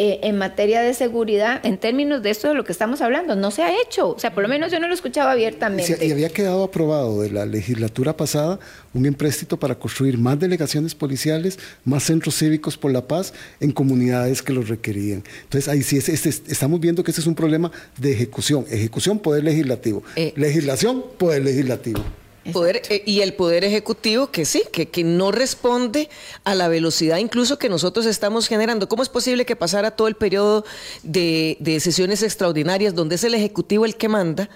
eh, 0.00 0.20
en 0.22 0.38
materia 0.38 0.80
de 0.80 0.94
seguridad 0.94 1.60
en 1.64 1.76
términos 1.76 2.22
de 2.22 2.30
esto 2.30 2.46
de 2.46 2.54
lo 2.54 2.62
que 2.62 2.70
estamos 2.70 3.00
hablando. 3.00 3.34
No 3.34 3.50
se 3.50 3.64
ha 3.64 3.82
hecho. 3.82 4.10
O 4.10 4.18
sea, 4.20 4.32
por 4.32 4.44
lo 4.44 4.48
menos 4.48 4.70
yo 4.70 4.78
no 4.78 4.86
lo 4.86 4.92
he 4.92 4.94
escuchado 4.94 5.28
abiertamente. 5.28 6.06
Y, 6.06 6.12
había 6.12 6.28
quedado 6.28 6.62
aprobado 6.62 7.20
de 7.20 7.32
la 7.32 7.44
legislatura 7.44 8.16
pasada 8.16 8.60
un 8.94 9.06
empréstito 9.06 9.58
para 9.58 9.74
construir 9.74 10.16
más 10.16 10.38
delegaciones 10.38 10.94
policiales, 10.94 11.58
más 11.84 12.04
centros 12.04 12.36
cívicos 12.36 12.78
por 12.78 12.92
la 12.92 13.08
paz 13.08 13.34
en 13.58 13.72
comunidades 13.72 14.40
que 14.40 14.52
los 14.52 14.68
requerían. 14.68 15.24
Entonces, 15.42 15.68
ahí 15.68 15.82
sí 15.82 15.96
es, 15.96 16.08
estamos 16.08 16.78
viendo 16.78 17.02
que 17.02 17.10
este 17.10 17.20
es 17.20 17.26
un 17.26 17.34
problema 17.34 17.72
de 17.96 18.12
ejecución. 18.12 18.66
Ejecución, 18.70 19.18
poder 19.18 19.42
legislativo. 19.42 20.04
Eh. 20.14 20.32
Legislación, 20.36 21.02
poder 21.18 21.42
legislativo. 21.42 22.04
Poder, 22.52 22.82
eh, 22.88 23.02
y 23.04 23.20
el 23.20 23.34
poder 23.34 23.64
ejecutivo 23.64 24.30
que 24.30 24.44
sí, 24.44 24.62
que, 24.72 24.88
que 24.88 25.04
no 25.04 25.32
responde 25.32 26.08
a 26.44 26.54
la 26.54 26.68
velocidad 26.68 27.18
incluso 27.18 27.58
que 27.58 27.68
nosotros 27.68 28.06
estamos 28.06 28.48
generando. 28.48 28.88
¿Cómo 28.88 29.02
es 29.02 29.08
posible 29.08 29.44
que 29.44 29.56
pasara 29.56 29.90
todo 29.92 30.08
el 30.08 30.14
periodo 30.14 30.64
de, 31.02 31.56
de 31.60 31.80
sesiones 31.80 32.22
extraordinarias 32.22 32.94
donde 32.94 33.16
es 33.16 33.24
el 33.24 33.34
ejecutivo 33.34 33.84
el 33.84 33.96
que 33.96 34.08
manda? 34.08 34.48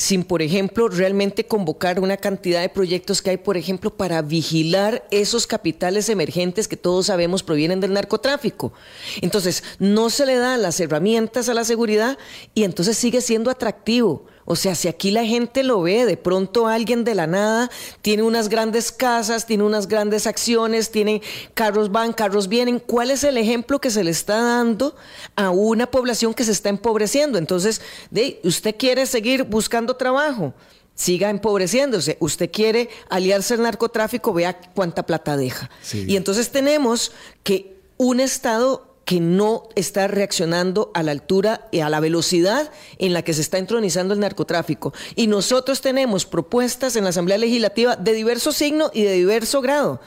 sin, 0.00 0.24
por 0.24 0.40
ejemplo, 0.40 0.88
realmente 0.88 1.44
convocar 1.44 2.00
una 2.00 2.16
cantidad 2.16 2.62
de 2.62 2.70
proyectos 2.70 3.20
que 3.20 3.28
hay, 3.28 3.36
por 3.36 3.58
ejemplo, 3.58 3.94
para 3.94 4.22
vigilar 4.22 5.06
esos 5.10 5.46
capitales 5.46 6.08
emergentes 6.08 6.68
que 6.68 6.78
todos 6.78 7.08
sabemos 7.08 7.42
provienen 7.42 7.80
del 7.80 7.92
narcotráfico. 7.92 8.72
Entonces, 9.20 9.62
no 9.78 10.08
se 10.08 10.24
le 10.24 10.36
dan 10.36 10.62
las 10.62 10.80
herramientas 10.80 11.50
a 11.50 11.54
la 11.54 11.64
seguridad 11.64 12.16
y 12.54 12.64
entonces 12.64 12.96
sigue 12.96 13.20
siendo 13.20 13.50
atractivo. 13.50 14.24
O 14.50 14.56
sea, 14.56 14.74
si 14.74 14.88
aquí 14.88 15.12
la 15.12 15.24
gente 15.24 15.62
lo 15.62 15.80
ve, 15.80 16.04
de 16.04 16.16
pronto 16.16 16.66
alguien 16.66 17.04
de 17.04 17.14
la 17.14 17.28
nada 17.28 17.70
tiene 18.02 18.24
unas 18.24 18.48
grandes 18.48 18.90
casas, 18.90 19.46
tiene 19.46 19.62
unas 19.62 19.86
grandes 19.86 20.26
acciones, 20.26 20.90
tiene 20.90 21.22
carros 21.54 21.92
van, 21.92 22.12
carros 22.12 22.48
vienen, 22.48 22.80
¿cuál 22.80 23.12
es 23.12 23.22
el 23.22 23.36
ejemplo 23.36 23.80
que 23.80 23.90
se 23.90 24.02
le 24.02 24.10
está 24.10 24.42
dando 24.42 24.96
a 25.36 25.50
una 25.50 25.88
población 25.88 26.34
que 26.34 26.42
se 26.42 26.50
está 26.50 26.68
empobreciendo? 26.68 27.38
Entonces, 27.38 27.80
de, 28.10 28.40
usted 28.42 28.74
quiere 28.76 29.06
seguir 29.06 29.44
buscando 29.44 29.94
trabajo, 29.94 30.52
siga 30.96 31.30
empobreciéndose. 31.30 32.16
Usted 32.18 32.50
quiere 32.50 32.88
aliarse 33.08 33.54
al 33.54 33.62
narcotráfico, 33.62 34.32
vea 34.32 34.60
cuánta 34.74 35.06
plata 35.06 35.36
deja. 35.36 35.70
Y 35.92 36.16
entonces 36.16 36.50
tenemos 36.50 37.12
que 37.44 37.76
un 37.98 38.18
Estado 38.18 38.89
que 39.04 39.20
no 39.20 39.68
está 39.74 40.06
reaccionando 40.06 40.90
a 40.94 41.02
la 41.02 41.12
altura 41.12 41.68
y 41.72 41.80
a 41.80 41.88
la 41.88 42.00
velocidad 42.00 42.70
en 42.98 43.12
la 43.12 43.22
que 43.22 43.34
se 43.34 43.40
está 43.40 43.58
entronizando 43.58 44.14
el 44.14 44.20
narcotráfico. 44.20 44.92
Y 45.16 45.26
nosotros 45.26 45.80
tenemos 45.80 46.26
propuestas 46.26 46.96
en 46.96 47.04
la 47.04 47.10
Asamblea 47.10 47.38
Legislativa 47.38 47.96
de 47.96 48.12
diverso 48.12 48.52
signo 48.52 48.90
y 48.94 49.02
de 49.02 49.12
diverso 49.12 49.60
grado 49.60 50.00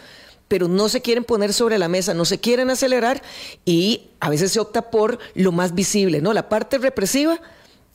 pero 0.48 0.68
no 0.68 0.88
se 0.88 1.02
quieren 1.02 1.24
poner 1.24 1.52
sobre 1.52 1.80
la 1.80 1.88
mesa, 1.88 2.14
no 2.14 2.26
se 2.26 2.40
quieren 2.40 2.70
acelerar 2.70 3.24
y 3.66 4.12
a 4.20 4.30
veces 4.30 4.52
se 4.52 4.60
opta 4.60 4.92
por 4.92 5.18
lo 5.34 5.52
más 5.52 5.74
visible, 5.74 6.22
¿no? 6.22 6.32
La 6.32 6.48
parte 6.48 6.78
represiva, 6.78 7.40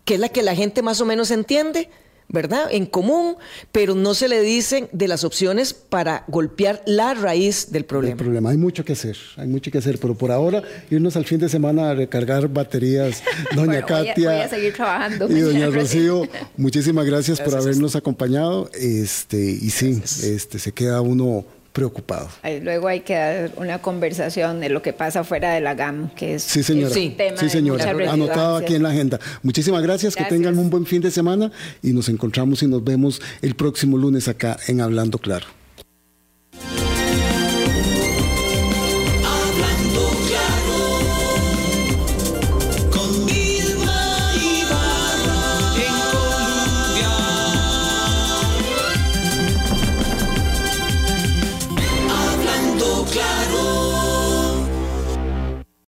que 0.05 0.15
es 0.15 0.21
la 0.21 0.29
que 0.29 0.43
la 0.43 0.57
gente 0.57 0.83
más 0.83 1.01
o 1.01 1.05
menos 1.05 1.31
entiende, 1.31 1.89
¿verdad? 2.29 2.67
En 2.71 2.85
común, 2.87 3.37
pero 3.73 3.95
no 3.95 4.13
se 4.15 4.29
le 4.29 4.41
dicen 4.43 4.89
de 4.93 5.09
las 5.09 5.25
opciones 5.25 5.73
para 5.73 6.25
golpear 6.29 6.83
la 6.87 7.15
raíz 7.15 7.71
del 7.73 7.81
El 7.83 7.87
problema. 7.87 8.17
problema, 8.17 8.51
hay 8.51 8.59
mucho 8.59 8.85
que 8.85 8.93
hacer, 8.93 9.17
hay 9.37 9.49
mucho 9.49 9.71
que 9.71 9.79
hacer, 9.79 9.99
pero 9.99 10.15
por 10.15 10.31
ahora 10.31 10.63
irnos 10.91 11.17
al 11.17 11.25
fin 11.25 11.39
de 11.39 11.49
semana 11.49 11.91
a 11.91 11.95
recargar 11.95 12.49
baterías, 12.49 13.23
doña 13.57 13.67
Bueno, 13.67 13.87
voy 13.89 13.97
a- 13.97 14.05
Katia 14.15 14.31
voy 14.33 14.41
a 14.41 14.49
seguir 14.49 14.75
trabajando, 14.75 15.27
y 15.31 15.41
doña 15.41 15.67
Rocío, 15.71 16.29
muchísimas 16.57 17.07
gracias, 17.07 17.41
por 17.41 17.55
habernos 17.57 17.97
acompañado, 17.97 18.71
este 18.75 19.41
y 19.41 19.71
sí, 19.71 20.01
este 20.05 20.59
se 20.59 20.73
queda 20.73 21.01
uno 21.01 21.45
preocupado. 21.79 22.29
Luego 22.63 22.89
hay 22.89 23.01
que 23.01 23.15
dar 23.15 23.51
una 23.57 23.79
conversación 23.81 24.59
de 24.59 24.69
lo 24.69 24.83
que 24.83 24.93
pasa 24.93 25.23
fuera 25.23 25.53
de 25.55 25.61
la 25.61 25.75
GAM, 25.75 26.11
que 26.15 26.35
es, 26.35 26.43
Sí, 26.43 26.65
señora. 26.65 26.93
tema 26.93 27.37
Sí, 27.37 27.45
de 27.45 27.51
señora. 27.51 27.91
Anotado 28.11 28.57
aquí 28.57 28.75
en 28.75 28.83
la 28.83 28.89
agenda. 28.91 29.21
Muchísimas 29.45 29.81
gracias, 29.83 30.17
que 30.17 30.25
tengan 30.25 30.59
un 30.59 30.71
buen 30.71 30.87
fin 30.87 31.01
de 31.01 31.13
semana 31.13 31.53
y 31.81 31.93
nos 31.93 32.09
encontramos 32.09 32.63
y 32.65 32.67
nos 32.67 32.83
vemos 32.83 33.23
el 33.43 33.55
próximo 33.55 33.97
lunes 33.97 34.27
acá 34.27 34.57
en 34.67 34.81
Hablando 34.81 35.19
Claro. 35.19 35.47